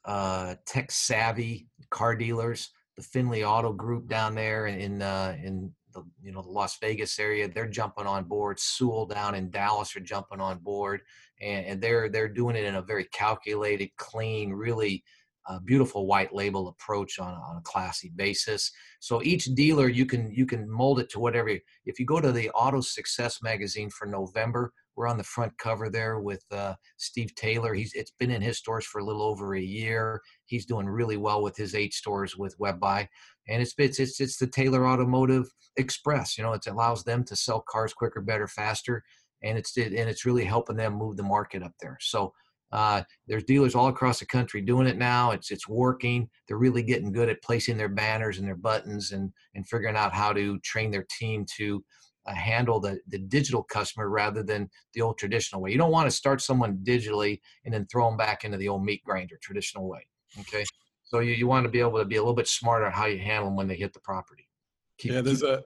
uh, 0.06 0.56
tech 0.66 0.92
savvy 0.92 1.68
car 1.90 2.16
dealers, 2.16 2.70
the 2.98 3.04
Findlay 3.04 3.44
Auto 3.44 3.72
Group 3.72 4.10
down 4.10 4.36
there 4.36 4.68
in 4.68 5.02
uh, 5.02 5.36
in 5.42 5.72
the 5.94 6.04
you 6.22 6.32
know 6.32 6.42
the 6.42 6.50
Las 6.50 6.78
Vegas 6.80 7.18
area, 7.20 7.48
they're 7.48 7.68
jumping 7.68 8.08
on 8.08 8.26
board. 8.26 8.60
Sewell 8.60 9.06
down 9.06 9.36
in 9.36 9.50
Dallas 9.50 9.96
are 9.96 10.02
jumping 10.02 10.42
on 10.42 10.60
board, 10.60 11.02
and, 11.42 11.66
and 11.66 11.82
they're 11.82 12.10
they're 12.10 12.28
doing 12.28 12.56
it 12.56 12.66
in 12.66 12.76
a 12.76 12.82
very 12.82 13.06
calculated, 13.06 13.90
clean, 13.98 14.52
really 14.52 15.04
a 15.48 15.60
beautiful 15.60 16.08
white 16.08 16.34
label 16.34 16.70
approach 16.70 17.20
on, 17.20 17.34
on 17.34 17.58
a 17.58 17.62
classy 17.62 18.12
basis. 18.16 18.72
So 19.00 19.22
each 19.24 19.46
dealer 19.56 19.90
you 19.90 20.06
can 20.06 20.32
you 20.32 20.46
can 20.46 20.70
mold 20.70 21.00
it 21.00 21.10
to 21.12 21.20
whatever. 21.20 21.50
If 21.86 22.00
you 22.00 22.06
go 22.06 22.20
to 22.20 22.32
the 22.32 22.50
Auto 22.52 22.82
Success 22.82 23.42
magazine 23.42 23.90
for 23.90 24.08
November, 24.08 24.74
we're 24.96 25.08
on 25.08 25.18
the 25.18 25.24
front 25.24 25.58
cover 25.58 25.90
there 25.90 26.20
with 26.20 26.44
uh, 26.52 26.76
Steve 26.98 27.34
Taylor. 27.36 27.74
He's 27.74 27.94
it's 27.94 28.14
been 28.20 28.32
in 28.32 28.42
his 28.42 28.58
stores 28.58 28.86
for 28.86 29.00
a 29.00 29.06
little 29.06 29.24
over 29.24 29.56
a 29.56 29.62
year. 29.62 30.22
He's 30.46 30.66
doing 30.66 30.88
really 30.88 31.18
well 31.18 31.42
with 31.42 31.58
his 31.58 31.76
eight 31.76 31.94
stores 31.94 32.38
with 32.38 32.58
WebBuy, 32.60 33.08
and 33.50 33.62
it's 33.62 33.74
it's 33.78 34.00
it's, 34.00 34.22
it's 34.22 34.38
the 34.38 34.48
Taylor 34.48 34.88
Automotive 34.88 35.46
Express. 35.78 36.38
You 36.38 36.44
know, 36.44 36.54
it 36.54 36.68
allows 36.68 37.04
them 37.04 37.24
to 37.26 37.36
sell 37.36 37.64
cars 37.68 37.94
quicker, 37.94 38.22
better, 38.22 38.48
faster, 38.48 39.04
and 39.42 39.58
it's 39.58 39.76
and 39.78 39.94
it's 39.94 40.26
really 40.26 40.46
helping 40.46 40.78
them 40.78 40.94
move 40.94 41.18
the 41.18 41.24
market 41.24 41.64
up 41.64 41.74
there. 41.82 41.98
So 42.00 42.34
uh, 42.74 43.04
there's 43.28 43.44
dealers 43.44 43.76
all 43.76 43.88
across 43.88 44.20
the 44.20 44.26
country 44.26 44.60
doing 44.60 44.88
it 44.88 44.98
now. 44.98 45.30
It's 45.30 45.52
it's 45.52 45.68
working. 45.68 46.28
They're 46.48 46.58
really 46.58 46.82
getting 46.82 47.12
good 47.12 47.30
at 47.30 47.44
placing 47.44 47.78
their 47.78 47.88
banners 47.88 48.40
and 48.40 48.48
their 48.48 48.56
buttons 48.56 49.12
and 49.12 49.32
and 49.54 49.68
figuring 49.68 49.96
out 49.96 50.12
how 50.12 50.34
to 50.34 50.58
train 50.60 50.90
their 50.90 51.06
team 51.20 51.46
to 51.58 51.86
uh, 52.26 52.34
handle 52.34 52.80
the 52.80 53.00
the 53.10 53.20
digital 53.20 53.62
customer 53.62 54.10
rather 54.10 54.42
than 54.42 54.68
the 54.96 55.02
old 55.02 55.20
traditional 55.20 55.62
way. 55.62 55.72
You 55.72 55.78
don't 55.78 55.92
want 55.92 56.10
to 56.10 56.16
start 56.16 56.42
someone 56.42 56.80
digitally 56.84 57.40
and 57.64 57.72
then 57.72 57.86
throw 57.86 58.10
them 58.10 58.18
back 58.18 58.44
into 58.44 58.58
the 58.58 58.70
old 58.70 58.84
meat 58.84 59.04
grinder 59.06 59.38
traditional 59.40 59.88
way. 59.88 60.08
Okay, 60.40 60.66
so 61.04 61.20
you, 61.20 61.34
you 61.34 61.46
want 61.46 61.66
to 61.66 61.70
be 61.70 61.80
able 61.80 62.00
to 62.00 62.06
be 62.06 62.16
a 62.16 62.22
little 62.22 62.34
bit 62.34 62.48
smarter 62.48 62.90
how 62.90 63.06
you 63.06 63.20
handle 63.20 63.46
them 63.46 63.56
when 63.56 63.68
they 63.68 63.76
hit 63.76 63.94
the 63.94 64.00
property. 64.00 64.50
Keep, 64.98 65.12
yeah, 65.12 65.22
there's 65.22 65.42
keep, 65.42 65.50
a 65.50 65.64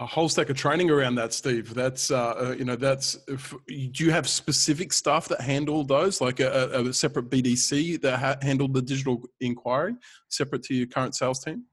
a 0.00 0.06
whole 0.06 0.28
stack 0.28 0.48
of 0.48 0.56
training 0.56 0.90
around 0.90 1.16
that, 1.16 1.32
Steve. 1.32 1.74
That's 1.74 2.10
uh, 2.10 2.34
uh 2.40 2.54
you 2.56 2.64
know 2.64 2.76
that's. 2.76 3.18
If, 3.26 3.54
do 3.66 4.04
you 4.04 4.10
have 4.10 4.28
specific 4.28 4.92
staff 4.92 5.28
that 5.28 5.40
handle 5.40 5.84
those, 5.84 6.20
like 6.20 6.40
a, 6.40 6.86
a 6.86 6.92
separate 6.92 7.30
BDC 7.30 8.00
that 8.02 8.18
ha- 8.18 8.36
handled 8.40 8.74
the 8.74 8.82
digital 8.82 9.24
inquiry, 9.40 9.96
separate 10.28 10.62
to 10.64 10.74
your 10.74 10.86
current 10.86 11.14
sales 11.14 11.42
team? 11.42 11.64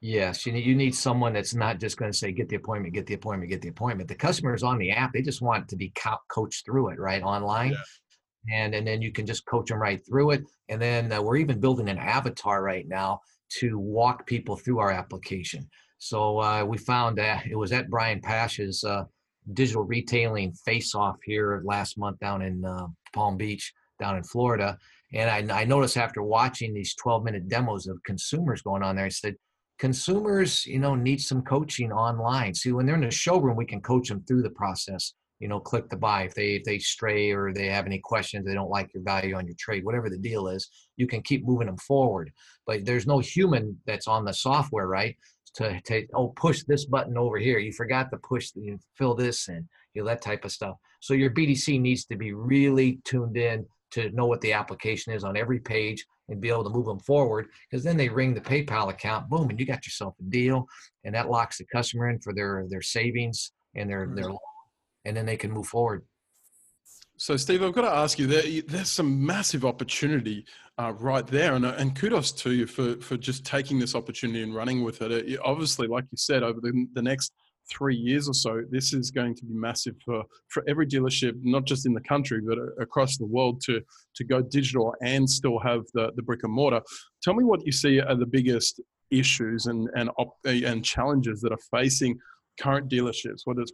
Yes, 0.00 0.44
you 0.44 0.52
need, 0.52 0.64
you 0.66 0.76
need 0.76 0.94
someone 0.94 1.32
that's 1.32 1.54
not 1.54 1.80
just 1.80 1.96
going 1.96 2.12
to 2.12 2.16
say, 2.16 2.30
get 2.30 2.48
the 2.48 2.56
appointment, 2.56 2.94
get 2.94 3.06
the 3.06 3.14
appointment, 3.14 3.50
get 3.50 3.62
the 3.62 3.68
appointment. 3.68 4.08
The 4.08 4.14
customer 4.14 4.54
is 4.54 4.62
on 4.62 4.78
the 4.78 4.90
app. 4.90 5.12
They 5.12 5.22
just 5.22 5.40
want 5.40 5.68
to 5.68 5.76
be 5.76 5.90
co- 5.96 6.18
coached 6.28 6.66
through 6.66 6.90
it, 6.90 7.00
right? 7.00 7.22
Online. 7.22 7.72
Yeah. 7.72 8.56
And, 8.56 8.74
and 8.74 8.86
then 8.86 9.02
you 9.02 9.10
can 9.10 9.26
just 9.26 9.46
coach 9.46 9.68
them 9.68 9.78
right 9.78 10.00
through 10.06 10.32
it. 10.32 10.44
And 10.68 10.80
then 10.80 11.10
uh, 11.10 11.22
we're 11.22 11.38
even 11.38 11.58
building 11.58 11.88
an 11.88 11.98
avatar 11.98 12.62
right 12.62 12.86
now 12.86 13.20
to 13.58 13.78
walk 13.78 14.26
people 14.26 14.56
through 14.56 14.78
our 14.78 14.92
application. 14.92 15.68
So 15.98 16.40
uh, 16.40 16.64
we 16.64 16.78
found 16.78 17.18
that 17.18 17.46
it 17.46 17.56
was 17.56 17.72
at 17.72 17.90
Brian 17.90 18.20
Pasch's 18.20 18.84
uh, 18.84 19.04
digital 19.52 19.84
retailing 19.84 20.52
face 20.52 20.94
off 20.94 21.16
here 21.24 21.62
last 21.64 21.98
month 21.98 22.18
down 22.18 22.42
in 22.42 22.64
uh, 22.64 22.86
Palm 23.14 23.36
Beach, 23.36 23.72
down 23.98 24.16
in 24.16 24.24
Florida. 24.24 24.78
And 25.14 25.52
I, 25.52 25.60
I 25.60 25.64
noticed 25.64 25.96
after 25.96 26.22
watching 26.22 26.74
these 26.74 26.94
12 26.96 27.24
minute 27.24 27.48
demos 27.48 27.86
of 27.86 28.02
consumers 28.04 28.62
going 28.62 28.82
on 28.82 28.96
there, 28.96 29.06
I 29.06 29.10
said, 29.10 29.36
consumers, 29.78 30.66
you 30.66 30.78
know, 30.78 30.94
need 30.94 31.20
some 31.20 31.42
coaching 31.42 31.92
online. 31.92 32.54
See, 32.54 32.72
when 32.72 32.86
they're 32.86 32.94
in 32.94 33.02
the 33.02 33.10
showroom, 33.10 33.56
we 33.56 33.66
can 33.66 33.80
coach 33.80 34.08
them 34.08 34.22
through 34.26 34.42
the 34.42 34.50
process. 34.50 35.14
You 35.38 35.48
know, 35.48 35.60
click 35.60 35.90
the 35.90 35.98
buy 35.98 36.22
if 36.22 36.34
they 36.34 36.54
if 36.54 36.64
they 36.64 36.78
stray 36.78 37.30
or 37.30 37.52
they 37.52 37.66
have 37.66 37.84
any 37.84 37.98
questions, 37.98 38.46
they 38.46 38.54
don't 38.54 38.70
like 38.70 38.94
your 38.94 39.02
value 39.02 39.36
on 39.36 39.46
your 39.46 39.56
trade, 39.58 39.84
whatever 39.84 40.08
the 40.08 40.16
deal 40.16 40.48
is, 40.48 40.66
you 40.96 41.06
can 41.06 41.20
keep 41.20 41.44
moving 41.44 41.66
them 41.66 41.76
forward. 41.76 42.32
But 42.66 42.86
there's 42.86 43.06
no 43.06 43.18
human 43.18 43.78
that's 43.84 44.08
on 44.08 44.24
the 44.24 44.32
software, 44.32 44.86
right? 44.86 45.14
To, 45.56 45.80
to 45.80 46.06
oh 46.12 46.28
push 46.28 46.64
this 46.64 46.84
button 46.84 47.16
over 47.16 47.38
here. 47.38 47.58
You 47.58 47.72
forgot 47.72 48.10
to 48.10 48.18
push 48.18 48.50
you 48.54 48.78
fill 48.94 49.14
this 49.14 49.48
in, 49.48 49.66
you 49.94 50.02
know, 50.02 50.08
that 50.08 50.20
type 50.20 50.44
of 50.44 50.52
stuff. 50.52 50.76
So 51.00 51.14
your 51.14 51.30
BDC 51.30 51.80
needs 51.80 52.04
to 52.06 52.16
be 52.16 52.32
really 52.34 53.00
tuned 53.04 53.36
in 53.38 53.64
to 53.92 54.10
know 54.10 54.26
what 54.26 54.40
the 54.42 54.52
application 54.52 55.12
is 55.12 55.24
on 55.24 55.36
every 55.36 55.58
page 55.58 56.04
and 56.28 56.40
be 56.40 56.48
able 56.48 56.64
to 56.64 56.70
move 56.70 56.86
them 56.86 56.98
forward 57.00 57.46
because 57.70 57.84
then 57.84 57.96
they 57.96 58.08
ring 58.08 58.34
the 58.34 58.40
PayPal 58.40 58.90
account, 58.90 59.28
boom, 59.28 59.48
and 59.48 59.58
you 59.58 59.64
got 59.64 59.86
yourself 59.86 60.14
a 60.20 60.24
deal, 60.24 60.66
and 61.04 61.14
that 61.14 61.30
locks 61.30 61.58
the 61.58 61.64
customer 61.64 62.10
in 62.10 62.18
for 62.18 62.34
their 62.34 62.66
their 62.68 62.82
savings 62.82 63.52
and 63.74 63.88
their 63.88 64.06
their, 64.14 64.24
mm-hmm. 64.24 64.36
and 65.04 65.16
then 65.16 65.26
they 65.26 65.36
can 65.36 65.52
move 65.52 65.68
forward. 65.68 66.04
So, 67.18 67.36
Steve, 67.38 67.62
I've 67.62 67.72
got 67.72 67.82
to 67.82 67.96
ask 67.96 68.18
you, 68.18 68.26
there, 68.26 68.42
there's 68.66 68.90
some 68.90 69.24
massive 69.24 69.64
opportunity 69.64 70.44
uh, 70.78 70.92
right 70.98 71.26
there, 71.26 71.54
and, 71.54 71.64
and 71.64 71.96
kudos 71.96 72.32
to 72.32 72.52
you 72.52 72.66
for 72.66 72.96
for 73.00 73.16
just 73.16 73.44
taking 73.44 73.78
this 73.78 73.94
opportunity 73.94 74.42
and 74.42 74.54
running 74.54 74.84
with 74.84 75.00
it. 75.02 75.10
it 75.10 75.40
obviously, 75.44 75.86
like 75.86 76.04
you 76.10 76.18
said, 76.18 76.42
over 76.42 76.60
the, 76.60 76.86
the 76.92 77.02
next 77.02 77.32
three 77.70 77.96
years 77.96 78.28
or 78.28 78.34
so, 78.34 78.62
this 78.70 78.92
is 78.92 79.10
going 79.10 79.34
to 79.34 79.44
be 79.44 79.54
massive 79.54 79.94
for, 80.04 80.22
for 80.48 80.62
every 80.68 80.86
dealership, 80.86 81.32
not 81.42 81.64
just 81.64 81.86
in 81.86 81.92
the 81.92 82.00
country, 82.00 82.40
but 82.40 82.58
across 82.80 83.16
the 83.16 83.26
world 83.26 83.60
to, 83.60 83.80
to 84.14 84.24
go 84.24 84.40
digital 84.40 84.94
and 85.02 85.28
still 85.28 85.58
have 85.58 85.82
the, 85.94 86.12
the 86.16 86.22
brick 86.22 86.40
and 86.44 86.52
mortar. 86.52 86.80
Tell 87.22 87.34
me 87.34 87.44
what 87.44 87.64
you 87.66 87.72
see 87.72 88.00
are 88.00 88.14
the 88.14 88.26
biggest 88.26 88.80
issues 89.10 89.66
and, 89.66 89.88
and, 89.96 90.10
op, 90.18 90.36
and 90.44 90.84
challenges 90.84 91.40
that 91.40 91.52
are 91.52 91.78
facing 91.78 92.18
current 92.60 92.88
dealerships, 92.88 93.42
whether 93.44 93.60
it's 93.60 93.72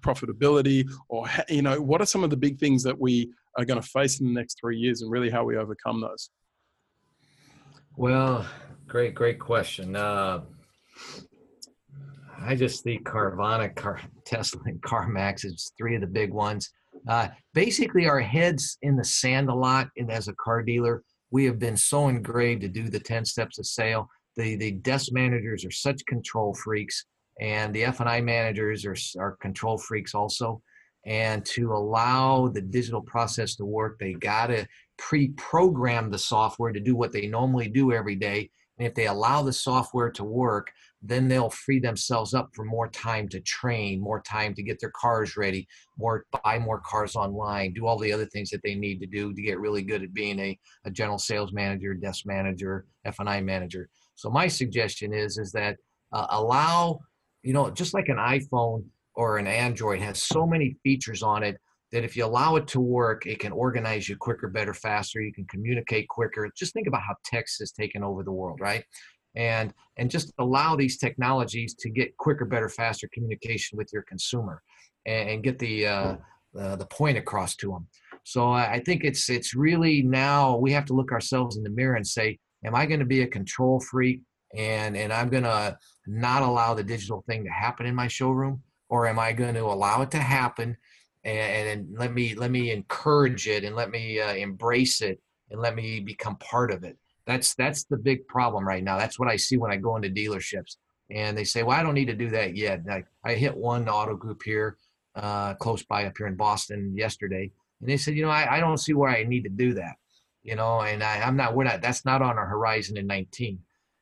profitability 0.00 0.88
or, 1.08 1.26
you 1.48 1.62
know, 1.62 1.80
what 1.80 2.00
are 2.00 2.06
some 2.06 2.24
of 2.24 2.30
the 2.30 2.36
big 2.36 2.58
things 2.58 2.82
that 2.82 2.98
we 2.98 3.30
are 3.58 3.64
going 3.64 3.80
to 3.80 3.88
face 3.88 4.20
in 4.20 4.26
the 4.26 4.32
next 4.32 4.58
three 4.60 4.78
years 4.78 5.02
and 5.02 5.10
really 5.10 5.30
how 5.30 5.44
we 5.44 5.56
overcome 5.56 6.00
those? 6.00 6.30
Well, 7.96 8.46
great, 8.88 9.14
great 9.14 9.38
question. 9.38 9.96
Uh, 9.96 10.42
I 12.40 12.54
just 12.56 12.82
think 12.82 13.06
Carvana, 13.06 13.74
Car, 13.74 14.00
Tesla, 14.24 14.62
and 14.64 14.80
CarMax 14.80 15.44
is 15.44 15.72
three 15.76 15.94
of 15.94 16.00
the 16.00 16.06
big 16.06 16.32
ones. 16.32 16.70
Uh, 17.06 17.28
basically, 17.52 18.08
our 18.08 18.20
heads 18.20 18.78
in 18.82 18.96
the 18.96 19.04
sand 19.04 19.50
a 19.50 19.54
lot. 19.54 19.88
And 19.96 20.10
as 20.10 20.28
a 20.28 20.34
car 20.34 20.62
dealer, 20.62 21.02
we 21.30 21.44
have 21.44 21.58
been 21.58 21.76
so 21.76 22.08
engraved 22.08 22.62
to 22.62 22.68
do 22.68 22.88
the 22.88 23.00
10 23.00 23.24
steps 23.26 23.58
of 23.58 23.66
sale. 23.66 24.08
The, 24.36 24.56
the 24.56 24.72
desk 24.72 25.12
managers 25.12 25.64
are 25.64 25.70
such 25.70 26.04
control 26.06 26.54
freaks, 26.54 27.04
and 27.40 27.74
the 27.74 27.84
F&I 27.84 28.22
managers 28.22 28.86
are, 28.86 28.96
are 29.18 29.36
control 29.36 29.76
freaks 29.76 30.14
also. 30.14 30.62
And 31.04 31.44
to 31.46 31.72
allow 31.72 32.48
the 32.48 32.60
digital 32.60 33.02
process 33.02 33.56
to 33.56 33.64
work, 33.64 33.98
they 33.98 34.14
got 34.14 34.46
to 34.48 34.66
pre 34.98 35.28
program 35.30 36.10
the 36.10 36.18
software 36.18 36.72
to 36.72 36.80
do 36.80 36.94
what 36.94 37.12
they 37.12 37.26
normally 37.26 37.68
do 37.68 37.92
every 37.92 38.14
day. 38.14 38.50
And 38.78 38.86
if 38.86 38.94
they 38.94 39.06
allow 39.06 39.42
the 39.42 39.52
software 39.52 40.10
to 40.12 40.24
work, 40.24 40.72
then 41.02 41.28
they'll 41.28 41.50
free 41.50 41.80
themselves 41.80 42.32
up 42.32 42.50
for 42.54 42.64
more 42.64 42.88
time 42.88 43.28
to 43.28 43.40
train, 43.40 44.00
more 44.00 44.20
time 44.22 44.54
to 44.54 44.62
get 44.62 44.80
their 44.80 44.92
cars 44.96 45.36
ready, 45.36 45.66
more 45.98 46.24
buy 46.44 46.58
more 46.58 46.80
cars 46.80 47.16
online, 47.16 47.74
do 47.74 47.86
all 47.86 47.98
the 47.98 48.12
other 48.12 48.26
things 48.26 48.50
that 48.50 48.60
they 48.62 48.74
need 48.74 49.00
to 49.00 49.06
do 49.06 49.34
to 49.34 49.42
get 49.42 49.58
really 49.58 49.82
good 49.82 50.02
at 50.02 50.14
being 50.14 50.38
a, 50.38 50.58
a 50.84 50.90
general 50.90 51.18
sales 51.18 51.52
manager, 51.52 51.94
desk 51.94 52.24
manager, 52.24 52.86
F&I 53.04 53.40
manager. 53.40 53.88
So 54.14 54.30
my 54.30 54.46
suggestion 54.46 55.12
is 55.12 55.38
is 55.38 55.52
that 55.52 55.76
uh, 56.12 56.26
allow, 56.30 57.00
you 57.42 57.52
know, 57.52 57.70
just 57.70 57.94
like 57.94 58.08
an 58.08 58.18
iPhone 58.18 58.84
or 59.14 59.38
an 59.38 59.46
Android 59.46 60.00
has 60.00 60.22
so 60.22 60.46
many 60.46 60.76
features 60.82 61.22
on 61.22 61.42
it 61.42 61.56
that 61.92 62.04
if 62.04 62.16
you 62.16 62.24
allow 62.24 62.56
it 62.56 62.66
to 62.68 62.80
work, 62.80 63.26
it 63.26 63.38
can 63.38 63.52
organize 63.52 64.08
you 64.08 64.16
quicker, 64.16 64.48
better, 64.48 64.72
faster. 64.72 65.20
You 65.20 65.32
can 65.32 65.44
communicate 65.46 66.08
quicker. 66.08 66.50
Just 66.56 66.72
think 66.72 66.86
about 66.86 67.02
how 67.02 67.14
text 67.24 67.58
has 67.60 67.72
taken 67.72 68.02
over 68.02 68.22
the 68.22 68.32
world, 68.32 68.60
right? 68.60 68.84
and 69.34 69.72
and 69.96 70.10
just 70.10 70.32
allow 70.38 70.76
these 70.76 70.98
technologies 70.98 71.74
to 71.74 71.90
get 71.90 72.16
quicker, 72.16 72.44
better, 72.44 72.68
faster 72.68 73.08
communication 73.12 73.78
with 73.78 73.88
your 73.92 74.02
consumer, 74.02 74.62
and, 75.06 75.30
and 75.30 75.42
get 75.42 75.58
the 75.58 75.86
uh, 75.86 76.16
uh, 76.58 76.76
the 76.76 76.86
point 76.86 77.18
across 77.18 77.56
to 77.56 77.68
them. 77.68 77.86
So 78.24 78.50
I 78.50 78.80
think 78.84 79.04
it's 79.04 79.28
it's 79.30 79.54
really 79.54 80.02
now 80.02 80.56
we 80.56 80.72
have 80.72 80.84
to 80.86 80.94
look 80.94 81.12
ourselves 81.12 81.56
in 81.56 81.62
the 81.62 81.70
mirror 81.70 81.96
and 81.96 82.06
say, 82.06 82.38
am 82.64 82.74
I 82.74 82.86
going 82.86 83.00
to 83.00 83.06
be 83.06 83.22
a 83.22 83.26
control 83.26 83.80
freak 83.80 84.20
and 84.54 84.96
and 84.96 85.12
I'm 85.12 85.28
going 85.28 85.44
to 85.44 85.76
not 86.06 86.42
allow 86.42 86.74
the 86.74 86.84
digital 86.84 87.24
thing 87.26 87.44
to 87.44 87.50
happen 87.50 87.86
in 87.86 87.94
my 87.94 88.08
showroom, 88.08 88.62
or 88.92 89.06
am 89.06 89.18
I 89.18 89.32
going 89.32 89.54
to 89.54 89.64
allow 89.64 90.02
it 90.02 90.10
to 90.10 90.18
happen 90.18 90.76
and, 91.24 91.68
and 91.68 91.98
let 91.98 92.12
me 92.12 92.34
let 92.34 92.50
me 92.50 92.70
encourage 92.70 93.48
it 93.48 93.64
and 93.64 93.74
let 93.74 93.90
me 93.90 94.20
uh, 94.20 94.34
embrace 94.34 95.00
it 95.00 95.18
and 95.50 95.58
let 95.62 95.74
me 95.74 96.00
become 96.00 96.36
part 96.36 96.70
of 96.70 96.84
it. 96.84 96.98
That's 97.26 97.54
that's 97.54 97.84
the 97.84 97.96
big 97.96 98.28
problem 98.28 98.68
right 98.68 98.84
now. 98.84 98.98
That's 98.98 99.18
what 99.18 99.30
I 99.30 99.36
see 99.36 99.56
when 99.56 99.72
I 99.72 99.76
go 99.76 99.96
into 99.96 100.10
dealerships, 100.10 100.76
and 101.08 101.38
they 101.38 101.44
say, 101.44 101.62
"Well, 101.62 101.78
I 101.78 101.82
don't 101.82 101.94
need 101.94 102.08
to 102.08 102.14
do 102.14 102.28
that 102.30 102.54
yet." 102.54 102.82
I, 102.90 103.04
I 103.24 103.32
hit 103.32 103.56
one 103.56 103.88
auto 103.88 104.14
group 104.14 104.42
here, 104.44 104.76
uh, 105.14 105.54
close 105.54 105.82
by 105.82 106.04
up 106.04 106.18
here 106.18 106.26
in 106.26 106.36
Boston 106.36 106.92
yesterday, 106.94 107.50
and 107.80 107.88
they 107.88 107.96
said, 107.96 108.14
"You 108.14 108.24
know, 108.26 108.30
I, 108.30 108.56
I 108.56 108.60
don't 108.60 108.76
see 108.76 108.92
where 108.92 109.10
I 109.10 109.24
need 109.24 109.44
to 109.44 109.48
do 109.48 109.72
that." 109.74 109.96
You 110.42 110.56
know, 110.56 110.82
and 110.82 111.02
I, 111.02 111.22
I'm 111.22 111.36
not. 111.36 111.56
We're 111.56 111.64
not. 111.64 111.80
That's 111.80 112.04
not 112.04 112.20
on 112.20 112.36
our 112.36 112.46
horizon 112.46 112.98
in 112.98 113.06
19. 113.06 113.58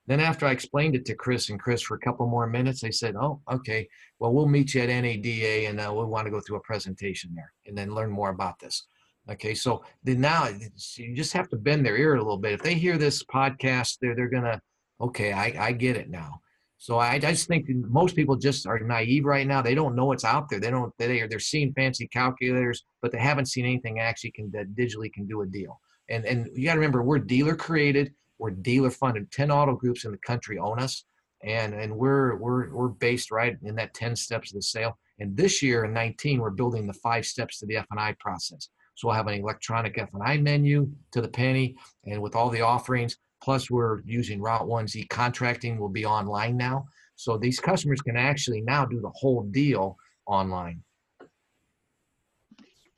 Then 0.07 0.21
after 0.21 0.47
I 0.47 0.53
explained 0.53 0.97
it 0.97 1.05
to 1.07 1.15
Chris 1.15 1.51
and 1.51 1.61
Chris 1.61 1.83
for 1.83 1.95
a 1.95 2.01
couple 2.01 2.27
more 2.27 2.47
minutes, 2.47 2.81
they 2.81 2.91
said, 2.91 3.17
"Oh, 3.17 3.41
okay. 3.51 3.89
Well, 4.19 4.33
we'll 4.33 4.49
meet 4.49 4.75
you 4.75 4.83
at 4.83 4.89
NADA, 4.89 5.69
and 5.69 5.81
uh, 5.81 5.93
we'll 5.95 6.07
want 6.07 6.27
to 6.27 6.31
go 6.31 6.41
through 6.41 6.57
a 6.57 6.63
presentation 6.63 7.33
there, 7.35 7.53
and 7.67 7.77
then 7.77 7.95
learn 7.95 8.11
more 8.11 8.31
about 8.31 8.59
this." 8.59 8.87
Okay, 9.31 9.55
so 9.55 9.85
then 10.03 10.21
now 10.21 10.49
you 10.97 11.15
just 11.15 11.33
have 11.35 11.49
to 11.51 11.57
bend 11.57 11.87
their 11.87 11.97
ear 11.97 12.15
a 12.15 12.19
little 12.19 12.39
bit. 12.39 12.53
If 12.53 12.63
they 12.63 12.75
hear 12.75 12.99
this 12.99 13.23
podcast, 13.23 13.99
they're 14.01 14.17
they're 14.17 14.29
gonna, 14.29 14.61
okay, 15.01 15.33
I, 15.33 15.67
I 15.69 15.73
get 15.73 15.97
it 15.97 16.11
now. 16.11 16.41
So 16.79 16.97
I, 16.99 17.13
I 17.13 17.19
just 17.19 17.47
think 17.47 17.67
most 17.69 18.17
people 18.17 18.37
just 18.37 18.67
are 18.67 18.79
naive 18.79 19.27
right 19.27 19.47
now. 19.47 19.61
They 19.61 19.75
don't 19.75 19.95
know 19.95 20.07
what's 20.07 20.25
out 20.25 20.49
there. 20.49 20.59
They 20.59 20.71
don't. 20.71 20.93
They 20.99 21.21
are 21.21 21.29
they're 21.29 21.39
seeing 21.39 21.75
fancy 21.75 22.09
calculators, 22.09 22.83
but 23.03 23.13
they 23.13 23.19
haven't 23.19 23.47
seen 23.47 23.67
anything 23.67 24.01
actually 24.01 24.31
can 24.31 24.51
that 24.53 24.75
digitally 24.75 25.13
can 25.13 25.27
do 25.27 25.43
a 25.43 25.47
deal. 25.47 25.79
And 26.09 26.25
and 26.25 26.49
you 26.57 26.65
got 26.65 26.73
to 26.73 26.79
remember, 26.79 27.03
we're 27.03 27.19
dealer 27.19 27.55
created. 27.55 28.15
We're 28.41 28.51
dealer 28.51 28.91
funded. 28.91 29.31
Ten 29.31 29.51
auto 29.51 29.77
groups 29.77 30.05
in 30.05 30.13
the 30.13 30.19
country 30.19 30.59
own 30.59 30.81
us, 30.81 31.05
and 31.45 31.75
and 31.75 31.95
we're 31.95 32.37
we're 32.37 32.75
we're 32.75 32.89
based 32.89 33.31
right 33.31 33.57
in 33.63 33.77
that 33.77 33.95
ten 33.95 34.17
steps 34.17 34.51
of 34.51 34.57
the 34.57 34.63
sale. 34.63 34.99
And 35.21 35.37
this 35.37 35.63
year 35.63 35.85
in 35.85 35.93
19, 35.93 36.41
we're 36.41 36.51
building 36.51 36.87
the 36.87 36.95
five 36.95 37.27
steps 37.27 37.59
to 37.59 37.67
the 37.67 37.77
F&I 37.77 38.17
process. 38.19 38.71
So 38.95 39.07
we'll 39.07 39.17
have 39.17 39.27
an 39.27 39.35
electronic 39.35 39.99
F&I 39.99 40.39
menu 40.39 40.91
to 41.13 41.21
the 41.21 41.29
penny 41.29 41.77
and 42.07 42.21
with 42.21 42.35
all 42.35 42.49
the 42.49 42.63
offerings. 42.63 43.19
Plus 43.43 43.71
we're 43.71 44.01
using 44.05 44.41
Route 44.41 44.67
1's 44.67 44.97
e-contracting 44.97 45.79
will 45.79 45.91
be 45.91 46.05
online 46.05 46.57
now. 46.57 46.87
So 47.17 47.37
these 47.37 47.61
customers 47.61 48.01
can 48.01 48.17
actually 48.17 48.63
now 48.63 48.87
do 48.87 49.01
the 49.01 49.13
whole 49.15 49.43
deal 49.43 49.97
online. 50.27 50.83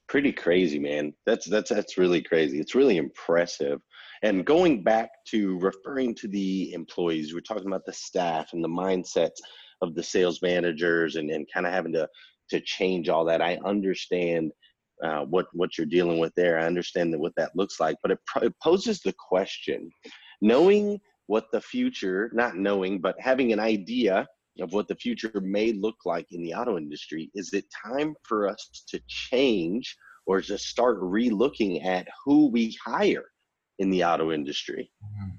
Pretty 0.08 0.32
crazy, 0.32 0.78
man. 0.78 1.14
That's 1.26 1.46
that's 1.46 1.70
that's 1.70 1.96
really 1.96 2.20
crazy. 2.20 2.60
It's 2.60 2.74
really 2.74 2.98
impressive. 2.98 3.80
And 4.22 4.46
going 4.46 4.84
back 4.84 5.10
to 5.28 5.58
referring 5.58 6.14
to 6.16 6.28
the 6.28 6.72
employees, 6.72 7.34
we're 7.34 7.40
talking 7.40 7.66
about 7.66 7.84
the 7.84 7.92
staff 7.92 8.52
and 8.52 8.62
the 8.62 8.68
mindsets 8.68 9.40
of 9.80 9.94
the 9.96 10.02
sales 10.02 10.40
managers 10.42 11.16
and, 11.16 11.28
and 11.30 11.46
kind 11.52 11.66
of 11.66 11.72
having 11.72 11.92
to 11.94 12.08
to 12.50 12.60
change 12.60 13.08
all 13.08 13.24
that. 13.24 13.42
I 13.42 13.58
understand 13.64 14.52
uh, 15.02 15.24
what 15.24 15.46
what 15.52 15.76
you're 15.76 15.86
dealing 15.86 16.18
with 16.18 16.32
there. 16.36 16.58
I 16.58 16.66
understand 16.66 17.12
that 17.12 17.18
what 17.18 17.34
that 17.36 17.56
looks 17.56 17.80
like, 17.80 17.96
but 18.02 18.12
it, 18.12 18.18
it 18.42 18.54
poses 18.62 19.00
the 19.00 19.14
question: 19.18 19.90
knowing 20.40 21.00
what 21.26 21.46
the 21.52 21.60
future, 21.60 22.30
not 22.32 22.56
knowing, 22.56 23.00
but 23.00 23.16
having 23.18 23.52
an 23.52 23.60
idea 23.60 24.26
of 24.60 24.72
what 24.72 24.86
the 24.86 24.96
future 24.96 25.40
may 25.40 25.72
look 25.72 25.96
like 26.04 26.26
in 26.30 26.42
the 26.42 26.54
auto 26.54 26.76
industry, 26.76 27.30
is 27.34 27.54
it 27.54 27.64
time 27.84 28.14
for 28.22 28.48
us 28.48 28.84
to 28.86 29.00
change 29.08 29.96
or 30.26 30.42
to 30.42 30.58
start 30.58 30.98
re-looking 31.00 31.82
at 31.82 32.06
who 32.24 32.48
we 32.48 32.76
hire 32.84 33.31
in 33.78 33.90
the 33.90 34.04
auto 34.04 34.32
industry? 34.32 34.90
Mm-hmm. 35.04 35.36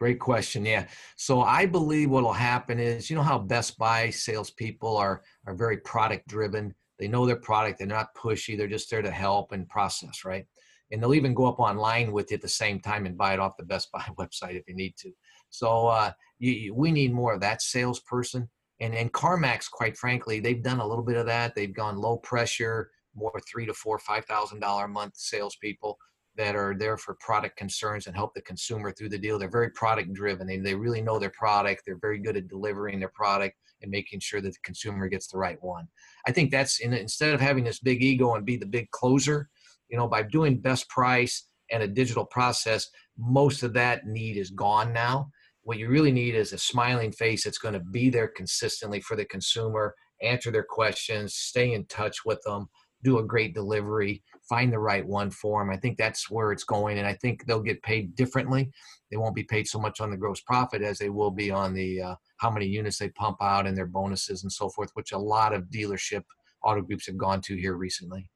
Great 0.00 0.18
question. 0.18 0.64
Yeah. 0.64 0.86
So 1.16 1.42
I 1.42 1.66
believe 1.66 2.08
what 2.08 2.22
will 2.22 2.32
happen 2.32 2.78
is, 2.78 3.10
you 3.10 3.16
know 3.16 3.22
how 3.22 3.38
Best 3.38 3.76
Buy 3.76 4.08
salespeople 4.08 4.96
are 4.96 5.22
are 5.46 5.54
very 5.54 5.76
product 5.76 6.26
driven. 6.26 6.74
They 6.98 7.06
know 7.06 7.26
their 7.26 7.36
product. 7.36 7.78
They're 7.78 7.86
not 7.86 8.14
pushy. 8.14 8.56
They're 8.56 8.66
just 8.66 8.90
there 8.90 9.02
to 9.02 9.10
help 9.10 9.52
and 9.52 9.68
process, 9.68 10.24
right? 10.24 10.46
And 10.90 11.02
they'll 11.02 11.14
even 11.14 11.34
go 11.34 11.44
up 11.44 11.60
online 11.60 12.12
with 12.12 12.30
you 12.30 12.36
at 12.36 12.40
the 12.40 12.48
same 12.48 12.80
time 12.80 13.04
and 13.04 13.16
buy 13.16 13.34
it 13.34 13.40
off 13.40 13.58
the 13.58 13.64
Best 13.64 13.92
Buy 13.92 14.00
website 14.18 14.54
if 14.54 14.66
you 14.66 14.74
need 14.74 14.96
to. 15.00 15.12
So 15.50 15.88
uh, 15.88 16.12
you, 16.38 16.74
we 16.74 16.92
need 16.92 17.12
more 17.12 17.34
of 17.34 17.40
that 17.42 17.60
salesperson. 17.60 18.48
And 18.80 18.94
and 18.94 19.12
CarMax, 19.12 19.70
quite 19.70 19.98
frankly, 19.98 20.40
they've 20.40 20.62
done 20.62 20.80
a 20.80 20.86
little 20.86 21.04
bit 21.04 21.18
of 21.18 21.26
that. 21.26 21.54
They've 21.54 21.74
gone 21.74 21.98
low 21.98 22.16
pressure, 22.16 22.90
more 23.14 23.38
three 23.46 23.66
to 23.66 23.74
four, 23.74 23.98
five 23.98 24.24
thousand 24.24 24.60
dollar 24.60 24.86
a 24.86 24.88
month 24.88 25.18
salespeople 25.18 25.98
that 26.36 26.54
are 26.54 26.74
there 26.78 26.96
for 26.96 27.16
product 27.20 27.56
concerns 27.56 28.06
and 28.06 28.14
help 28.14 28.34
the 28.34 28.42
consumer 28.42 28.92
through 28.92 29.08
the 29.08 29.18
deal. 29.18 29.38
They're 29.38 29.50
very 29.50 29.70
product 29.70 30.12
driven. 30.12 30.46
They, 30.46 30.58
they 30.58 30.74
really 30.74 31.02
know 31.02 31.18
their 31.18 31.30
product. 31.30 31.82
They're 31.84 31.98
very 32.00 32.18
good 32.18 32.36
at 32.36 32.48
delivering 32.48 33.00
their 33.00 33.12
product 33.14 33.56
and 33.82 33.90
making 33.90 34.20
sure 34.20 34.40
that 34.40 34.52
the 34.52 34.58
consumer 34.62 35.08
gets 35.08 35.26
the 35.26 35.38
right 35.38 35.58
one. 35.62 35.88
I 36.26 36.32
think 36.32 36.50
that's 36.50 36.80
in, 36.80 36.92
instead 36.92 37.34
of 37.34 37.40
having 37.40 37.64
this 37.64 37.80
big 37.80 38.02
ego 38.02 38.34
and 38.34 38.44
be 38.44 38.56
the 38.56 38.66
big 38.66 38.90
closer, 38.90 39.48
you 39.88 39.96
know, 39.96 40.06
by 40.06 40.22
doing 40.22 40.60
best 40.60 40.88
price 40.88 41.46
and 41.70 41.82
a 41.82 41.88
digital 41.88 42.24
process, 42.24 42.88
most 43.18 43.62
of 43.62 43.72
that 43.74 44.06
need 44.06 44.36
is 44.36 44.50
gone 44.50 44.92
now. 44.92 45.30
What 45.62 45.78
you 45.78 45.88
really 45.88 46.12
need 46.12 46.34
is 46.34 46.52
a 46.52 46.58
smiling 46.58 47.12
face 47.12 47.44
that's 47.44 47.58
going 47.58 47.74
to 47.74 47.80
be 47.80 48.08
there 48.08 48.28
consistently 48.28 49.00
for 49.00 49.16
the 49.16 49.24
consumer, 49.24 49.94
answer 50.22 50.50
their 50.50 50.66
questions, 50.68 51.34
stay 51.34 51.72
in 51.72 51.84
touch 51.86 52.24
with 52.24 52.40
them, 52.42 52.68
do 53.02 53.18
a 53.18 53.24
great 53.24 53.54
delivery, 53.54 54.22
find 54.50 54.72
the 54.72 54.78
right 54.78 55.06
one 55.06 55.30
for 55.30 55.62
them. 55.62 55.70
I 55.70 55.76
think 55.78 55.96
that's 55.96 56.28
where 56.28 56.50
it's 56.50 56.64
going, 56.64 56.98
and 56.98 57.06
I 57.06 57.14
think 57.14 57.46
they'll 57.46 57.62
get 57.62 57.82
paid 57.82 58.16
differently. 58.16 58.70
They 59.10 59.16
won't 59.16 59.34
be 59.34 59.44
paid 59.44 59.68
so 59.68 59.78
much 59.78 60.00
on 60.00 60.10
the 60.10 60.16
gross 60.16 60.40
profit 60.40 60.82
as 60.82 60.98
they 60.98 61.08
will 61.08 61.30
be 61.30 61.50
on 61.52 61.72
the 61.72 62.02
uh, 62.02 62.14
how 62.38 62.50
many 62.50 62.66
units 62.66 62.98
they 62.98 63.08
pump 63.10 63.38
out 63.40 63.66
and 63.66 63.78
their 63.78 63.86
bonuses 63.86 64.42
and 64.42 64.52
so 64.52 64.68
forth, 64.68 64.90
which 64.94 65.12
a 65.12 65.18
lot 65.18 65.54
of 65.54 65.64
dealership 65.64 66.24
auto 66.64 66.82
groups 66.82 67.06
have 67.06 67.16
gone 67.16 67.40
to 67.42 67.56
here 67.56 67.74
recently. 67.74 68.28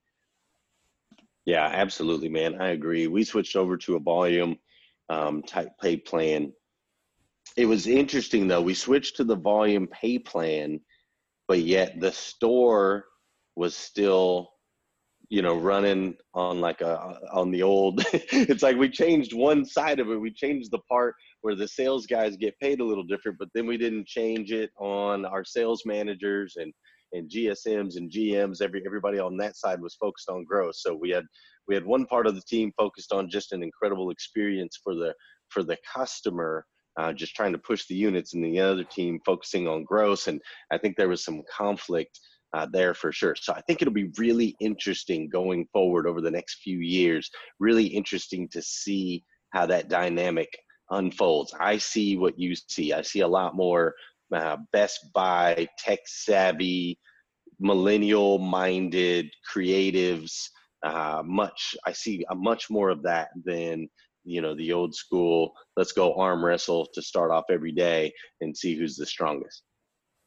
Yeah, 1.44 1.66
absolutely, 1.66 2.28
man. 2.28 2.60
I 2.62 2.68
agree. 2.68 3.06
We 3.06 3.24
switched 3.24 3.56
over 3.56 3.76
to 3.78 3.96
a 3.96 4.00
volume 4.00 4.56
um, 5.10 5.42
type 5.42 5.68
pay 5.82 5.96
plan. 5.96 6.52
It 7.56 7.66
was 7.66 7.86
interesting 7.86 8.48
though. 8.48 8.62
We 8.62 8.74
switched 8.74 9.16
to 9.16 9.24
the 9.24 9.36
volume 9.36 9.88
pay 9.88 10.18
plan, 10.18 10.80
but 11.48 11.60
yet 11.60 12.00
the 12.00 12.12
store 12.12 13.04
was 13.56 13.76
still 13.76 14.53
you 15.34 15.42
know 15.42 15.56
running 15.56 16.14
on 16.34 16.60
like 16.60 16.80
a 16.80 17.18
on 17.32 17.50
the 17.50 17.60
old 17.60 18.04
it's 18.12 18.62
like 18.62 18.76
we 18.76 18.88
changed 18.88 19.32
one 19.32 19.64
side 19.64 19.98
of 19.98 20.08
it. 20.08 20.20
We 20.20 20.30
changed 20.30 20.70
the 20.70 20.78
part 20.88 21.16
where 21.40 21.56
the 21.56 21.66
sales 21.66 22.06
guys 22.06 22.36
get 22.36 22.58
paid 22.60 22.78
a 22.78 22.84
little 22.84 23.02
different 23.02 23.38
but 23.40 23.48
then 23.52 23.66
we 23.66 23.76
didn't 23.76 24.06
change 24.06 24.52
it 24.52 24.70
on 24.78 25.24
our 25.24 25.44
sales 25.44 25.82
managers 25.84 26.54
and 26.56 26.72
and 27.14 27.28
gsms 27.28 27.96
and 27.96 28.12
gms 28.12 28.62
every 28.62 28.80
everybody 28.86 29.18
on 29.18 29.36
that 29.36 29.56
side 29.56 29.80
was 29.80 29.96
focused 29.96 30.28
on 30.28 30.44
growth. 30.44 30.76
So 30.76 30.94
we 30.94 31.10
had 31.10 31.24
we 31.66 31.74
had 31.74 31.84
one 31.84 32.06
part 32.06 32.28
of 32.28 32.36
the 32.36 32.42
team 32.48 32.70
focused 32.76 33.12
on 33.12 33.28
just 33.28 33.52
an 33.52 33.62
incredible 33.64 34.10
experience 34.10 34.78
for 34.84 34.94
the 34.94 35.12
for 35.48 35.64
the 35.64 35.78
customer 35.92 36.64
uh, 36.96 37.12
just 37.12 37.34
trying 37.34 37.50
to 37.50 37.58
push 37.58 37.86
the 37.86 37.94
units 37.96 38.34
and 38.34 38.44
the 38.44 38.60
other 38.60 38.84
team 38.84 39.18
focusing 39.26 39.66
on 39.66 39.82
growth. 39.82 40.28
And 40.28 40.40
i 40.70 40.78
think 40.78 40.96
there 40.96 41.08
was 41.08 41.24
some 41.24 41.42
conflict 41.52 42.20
uh, 42.54 42.66
there 42.70 42.94
for 42.94 43.10
sure. 43.10 43.34
So 43.34 43.52
I 43.52 43.60
think 43.62 43.82
it'll 43.82 43.92
be 43.92 44.12
really 44.16 44.54
interesting 44.60 45.28
going 45.28 45.66
forward 45.72 46.06
over 46.06 46.20
the 46.20 46.30
next 46.30 46.62
few 46.62 46.78
years. 46.78 47.28
Really 47.58 47.86
interesting 47.86 48.48
to 48.50 48.62
see 48.62 49.24
how 49.50 49.66
that 49.66 49.88
dynamic 49.88 50.48
unfolds. 50.90 51.52
I 51.58 51.78
see 51.78 52.16
what 52.16 52.38
you 52.38 52.54
see. 52.54 52.92
I 52.92 53.02
see 53.02 53.20
a 53.20 53.28
lot 53.28 53.56
more 53.56 53.94
uh, 54.32 54.58
Best 54.72 55.12
Buy, 55.12 55.66
tech 55.78 56.00
savvy, 56.06 56.98
millennial 57.58 58.38
minded 58.38 59.30
creatives. 59.52 60.48
Uh, 60.84 61.22
much 61.24 61.74
I 61.86 61.92
see 61.92 62.24
a 62.30 62.34
much 62.34 62.70
more 62.70 62.90
of 62.90 63.02
that 63.02 63.30
than 63.44 63.88
you 64.24 64.40
know 64.40 64.54
the 64.54 64.72
old 64.72 64.94
school. 64.94 65.52
Let's 65.76 65.92
go 65.92 66.14
arm 66.14 66.44
wrestle 66.44 66.86
to 66.94 67.02
start 67.02 67.32
off 67.32 67.44
every 67.50 67.72
day 67.72 68.12
and 68.40 68.56
see 68.56 68.76
who's 68.76 68.96
the 68.96 69.06
strongest. 69.06 69.62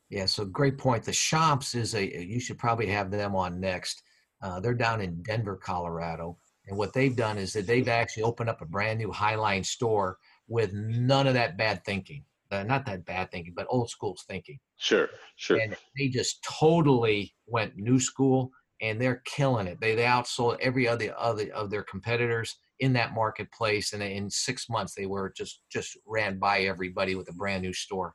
Yeah, 0.09 0.25
so 0.25 0.45
great 0.45 0.77
point. 0.77 1.03
The 1.03 1.13
shops 1.13 1.75
is 1.75 1.93
a 1.93 2.25
you 2.25 2.39
should 2.39 2.57
probably 2.57 2.87
have 2.87 3.11
them 3.11 3.35
on 3.35 3.59
next. 3.59 4.03
Uh, 4.41 4.59
they're 4.59 4.73
down 4.73 5.01
in 5.01 5.21
Denver, 5.23 5.57
Colorado, 5.57 6.37
and 6.67 6.77
what 6.77 6.93
they've 6.93 7.15
done 7.15 7.37
is 7.37 7.53
that 7.53 7.67
they've 7.67 7.87
actually 7.87 8.23
opened 8.23 8.49
up 8.49 8.61
a 8.61 8.65
brand 8.65 8.99
new 8.99 9.09
Highline 9.09 9.65
store 9.65 10.17
with 10.47 10.71
none 10.73 11.27
of 11.27 11.33
that 11.33 11.57
bad 11.57 11.83
thinking. 11.83 12.23
Uh, 12.49 12.63
not 12.63 12.85
that 12.85 13.05
bad 13.05 13.29
thinking, 13.31 13.53
but 13.55 13.67
old 13.69 13.89
school 13.89 14.17
thinking. 14.27 14.57
Sure, 14.77 15.09
sure. 15.35 15.59
And 15.59 15.75
they 15.97 16.07
just 16.07 16.41
totally 16.43 17.33
went 17.45 17.75
new 17.75 17.99
school, 17.99 18.51
and 18.81 19.01
they're 19.01 19.21
killing 19.25 19.67
it. 19.67 19.79
They 19.81 19.95
they 19.95 20.03
outsold 20.03 20.57
every 20.61 20.87
other 20.87 21.13
other 21.17 21.51
of 21.53 21.69
their 21.69 21.83
competitors 21.83 22.55
in 22.79 22.93
that 22.93 23.13
marketplace, 23.13 23.91
and 23.91 24.01
in 24.01 24.29
six 24.29 24.69
months 24.69 24.93
they 24.95 25.05
were 25.07 25.33
just 25.35 25.61
just 25.69 25.97
ran 26.05 26.39
by 26.39 26.61
everybody 26.61 27.15
with 27.15 27.29
a 27.29 27.33
brand 27.33 27.63
new 27.63 27.73
store. 27.73 28.13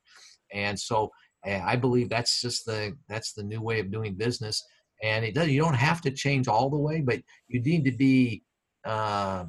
And 0.54 0.78
so 0.78 1.10
I 1.44 1.76
believe 1.76 2.08
that's 2.08 2.40
just 2.40 2.66
the 2.66 2.96
that's 3.08 3.32
the 3.32 3.42
new 3.42 3.60
way 3.60 3.80
of 3.80 3.90
doing 3.90 4.14
business, 4.14 4.64
and 5.02 5.24
it 5.24 5.34
does. 5.34 5.48
You 5.48 5.60
don't 5.60 5.74
have 5.74 6.00
to 6.02 6.10
change 6.10 6.48
all 6.48 6.70
the 6.70 6.78
way, 6.78 7.00
but 7.00 7.20
you 7.48 7.60
need 7.60 7.84
to 7.84 7.92
be. 7.92 8.42
Uh, 8.84 9.44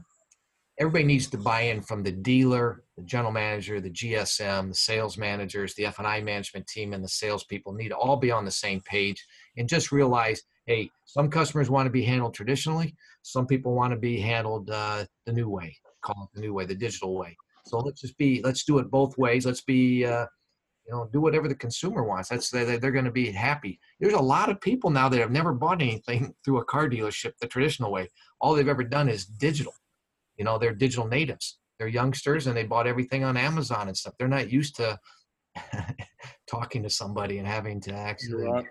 everybody 0.79 1.03
needs 1.03 1.27
to 1.27 1.37
buy 1.37 1.61
in 1.61 1.81
from 1.81 2.03
the 2.03 2.11
dealer, 2.11 2.83
the 2.97 3.03
general 3.03 3.31
manager, 3.31 3.79
the 3.79 3.89
GSM, 3.91 4.69
the 4.69 4.75
sales 4.75 5.17
managers, 5.17 5.73
the 5.75 5.85
F&I 5.85 6.21
management 6.21 6.67
team, 6.67 6.93
and 6.93 7.03
the 7.03 7.09
salespeople 7.09 7.73
need 7.73 7.89
to 7.89 7.95
all 7.95 8.17
be 8.17 8.31
on 8.31 8.45
the 8.45 8.51
same 8.51 8.81
page 8.81 9.23
and 9.57 9.69
just 9.69 9.91
realize, 9.91 10.41
hey, 10.65 10.89
some 11.05 11.29
customers 11.29 11.69
want 11.69 11.85
to 11.85 11.91
be 11.91 12.03
handled 12.03 12.33
traditionally, 12.33 12.95
some 13.21 13.45
people 13.45 13.75
want 13.75 13.91
to 13.91 13.99
be 13.99 14.19
handled 14.19 14.69
uh, 14.71 15.05
the 15.25 15.33
new 15.33 15.49
way, 15.49 15.75
call 16.01 16.23
it 16.23 16.35
the 16.35 16.41
new 16.41 16.53
way, 16.53 16.65
the 16.65 16.75
digital 16.75 17.15
way. 17.15 17.35
So 17.65 17.77
let's 17.79 18.01
just 18.01 18.17
be, 18.17 18.41
let's 18.43 18.65
do 18.65 18.79
it 18.79 18.91
both 18.91 19.17
ways. 19.17 19.45
Let's 19.45 19.61
be 19.61 20.05
uh, 20.05 20.25
you 20.85 20.93
know 20.93 21.09
do 21.11 21.21
whatever 21.21 21.47
the 21.47 21.55
consumer 21.55 22.03
wants. 22.03 22.29
That's 22.29 22.49
they're, 22.49 22.77
they're 22.77 22.91
going 22.91 23.05
to 23.05 23.11
be 23.11 23.31
happy. 23.31 23.79
There's 23.99 24.13
a 24.13 24.21
lot 24.21 24.49
of 24.49 24.61
people 24.61 24.89
now 24.89 25.09
that 25.09 25.19
have 25.19 25.31
never 25.31 25.53
bought 25.53 25.81
anything 25.81 26.33
through 26.45 26.59
a 26.59 26.65
car 26.65 26.89
dealership 26.89 27.33
the 27.39 27.47
traditional 27.47 27.91
way. 27.91 28.09
All 28.39 28.53
they've 28.53 28.67
ever 28.67 28.83
done 28.83 29.09
is 29.09 29.25
digital. 29.25 29.73
You 30.37 30.45
know 30.45 30.57
they're 30.57 30.73
digital 30.73 31.07
natives. 31.07 31.59
They're 31.79 31.87
youngsters 31.87 32.47
and 32.47 32.55
they 32.55 32.63
bought 32.63 32.87
everything 32.87 33.23
on 33.23 33.35
amazon 33.37 33.87
and 33.87 33.97
stuff. 33.97 34.13
They're 34.17 34.27
not 34.27 34.51
used 34.51 34.75
to 34.77 34.99
talking 36.47 36.83
to 36.83 36.89
somebody 36.89 37.39
and 37.39 37.47
having 37.47 37.81
to 37.81 37.93
actually 37.93 38.43
right. 38.43 38.65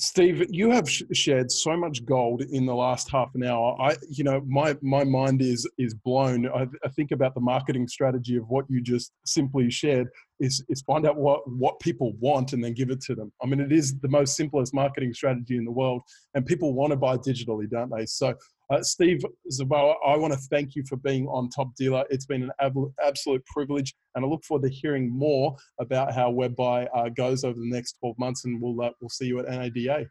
Steve, 0.00 0.46
you 0.48 0.70
have 0.70 0.88
sh- 0.88 1.02
shared 1.12 1.50
so 1.50 1.76
much 1.76 2.04
gold 2.04 2.42
in 2.42 2.64
the 2.64 2.74
last 2.74 3.10
half 3.10 3.30
an 3.34 3.42
hour. 3.42 3.76
I, 3.80 3.96
you 4.08 4.22
know, 4.22 4.40
my 4.46 4.76
my 4.80 5.02
mind 5.02 5.42
is 5.42 5.68
is 5.76 5.92
blown. 5.92 6.46
I, 6.48 6.66
I, 6.84 6.88
think 6.90 7.10
about 7.10 7.34
the 7.34 7.40
marketing 7.40 7.88
strategy 7.88 8.36
of 8.36 8.48
what 8.48 8.64
you 8.68 8.80
just 8.80 9.12
simply 9.26 9.70
shared 9.70 10.08
is 10.38 10.64
is 10.68 10.82
find 10.82 11.04
out 11.04 11.16
what 11.16 11.40
what 11.50 11.80
people 11.80 12.12
want 12.20 12.52
and 12.52 12.62
then 12.62 12.74
give 12.74 12.90
it 12.90 13.00
to 13.02 13.16
them. 13.16 13.32
I 13.42 13.46
mean, 13.46 13.58
it 13.58 13.72
is 13.72 13.98
the 13.98 14.08
most 14.08 14.36
simplest 14.36 14.72
marketing 14.72 15.14
strategy 15.14 15.56
in 15.56 15.64
the 15.64 15.72
world, 15.72 16.02
and 16.34 16.46
people 16.46 16.74
want 16.74 16.92
to 16.92 16.96
buy 16.96 17.16
digitally, 17.16 17.68
don't 17.68 17.90
they? 17.90 18.06
So, 18.06 18.34
uh, 18.70 18.82
Steve 18.82 19.22
Zabawa, 19.50 19.94
I 20.06 20.16
want 20.16 20.32
to 20.32 20.38
thank 20.50 20.74
you 20.74 20.84
for 20.88 20.96
being 20.96 21.26
on 21.28 21.48
Top 21.48 21.74
Dealer. 21.76 22.04
It's 22.10 22.26
been 22.26 22.42
an 22.42 22.52
ab- 22.60 22.92
absolute 23.04 23.44
privilege, 23.46 23.94
and 24.14 24.24
I 24.24 24.28
look 24.28 24.44
forward 24.44 24.68
to 24.68 24.74
hearing 24.74 25.10
more 25.10 25.56
about 25.80 26.12
how 26.12 26.30
WebBuy 26.30 26.88
uh, 26.94 27.08
goes 27.10 27.44
over 27.44 27.58
the 27.58 27.70
next 27.70 27.96
12 28.00 28.18
months, 28.18 28.44
and 28.44 28.60
we'll 28.60 28.80
uh, 28.80 28.90
we'll 29.00 29.08
see 29.08 29.26
you 29.26 29.38
at 29.40 29.48
NADA. 29.48 30.06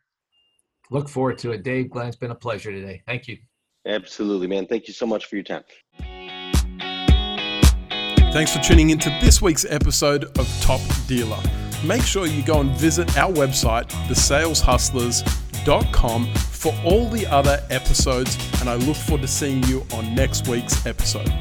Look 0.90 1.10
forward 1.10 1.38
to 1.40 1.52
it, 1.52 1.64
Dave. 1.64 1.90
Glenn, 1.90 2.08
it's 2.08 2.16
been 2.16 2.32
a 2.32 2.36
pleasure 2.36 2.72
today. 2.72 3.02
Thank 3.06 3.28
you. 3.28 3.38
Absolutely, 3.86 4.48
man. 4.48 4.66
Thank 4.66 4.88
you 4.88 4.94
so 4.94 5.06
much 5.06 5.26
for 5.26 5.36
your 5.36 5.44
time. 5.44 5.64
Thanks 8.34 8.56
for 8.56 8.62
tuning 8.62 8.90
into 8.90 9.10
this 9.22 9.42
week's 9.42 9.66
episode 9.66 10.26
of 10.38 10.62
Top 10.62 10.82
Dealer. 11.08 11.40
Make 11.86 12.04
sure 12.04 12.28
you 12.28 12.44
go 12.44 12.60
and 12.60 12.72
visit 12.72 13.18
our 13.18 13.32
website, 13.32 13.88
thesaleshustlers.com, 14.08 16.28
for 16.58 16.74
all 16.84 17.08
the 17.10 17.28
other 17.28 17.64
episodes, 17.70 18.38
and 18.60 18.70
I 18.70 18.76
look 18.76 18.98
forward 18.98 19.22
to 19.22 19.28
seeing 19.28 19.64
you 19.64 19.86
on 19.94 20.16
next 20.16 20.48
week's 20.48 20.86
episode. 20.86 21.32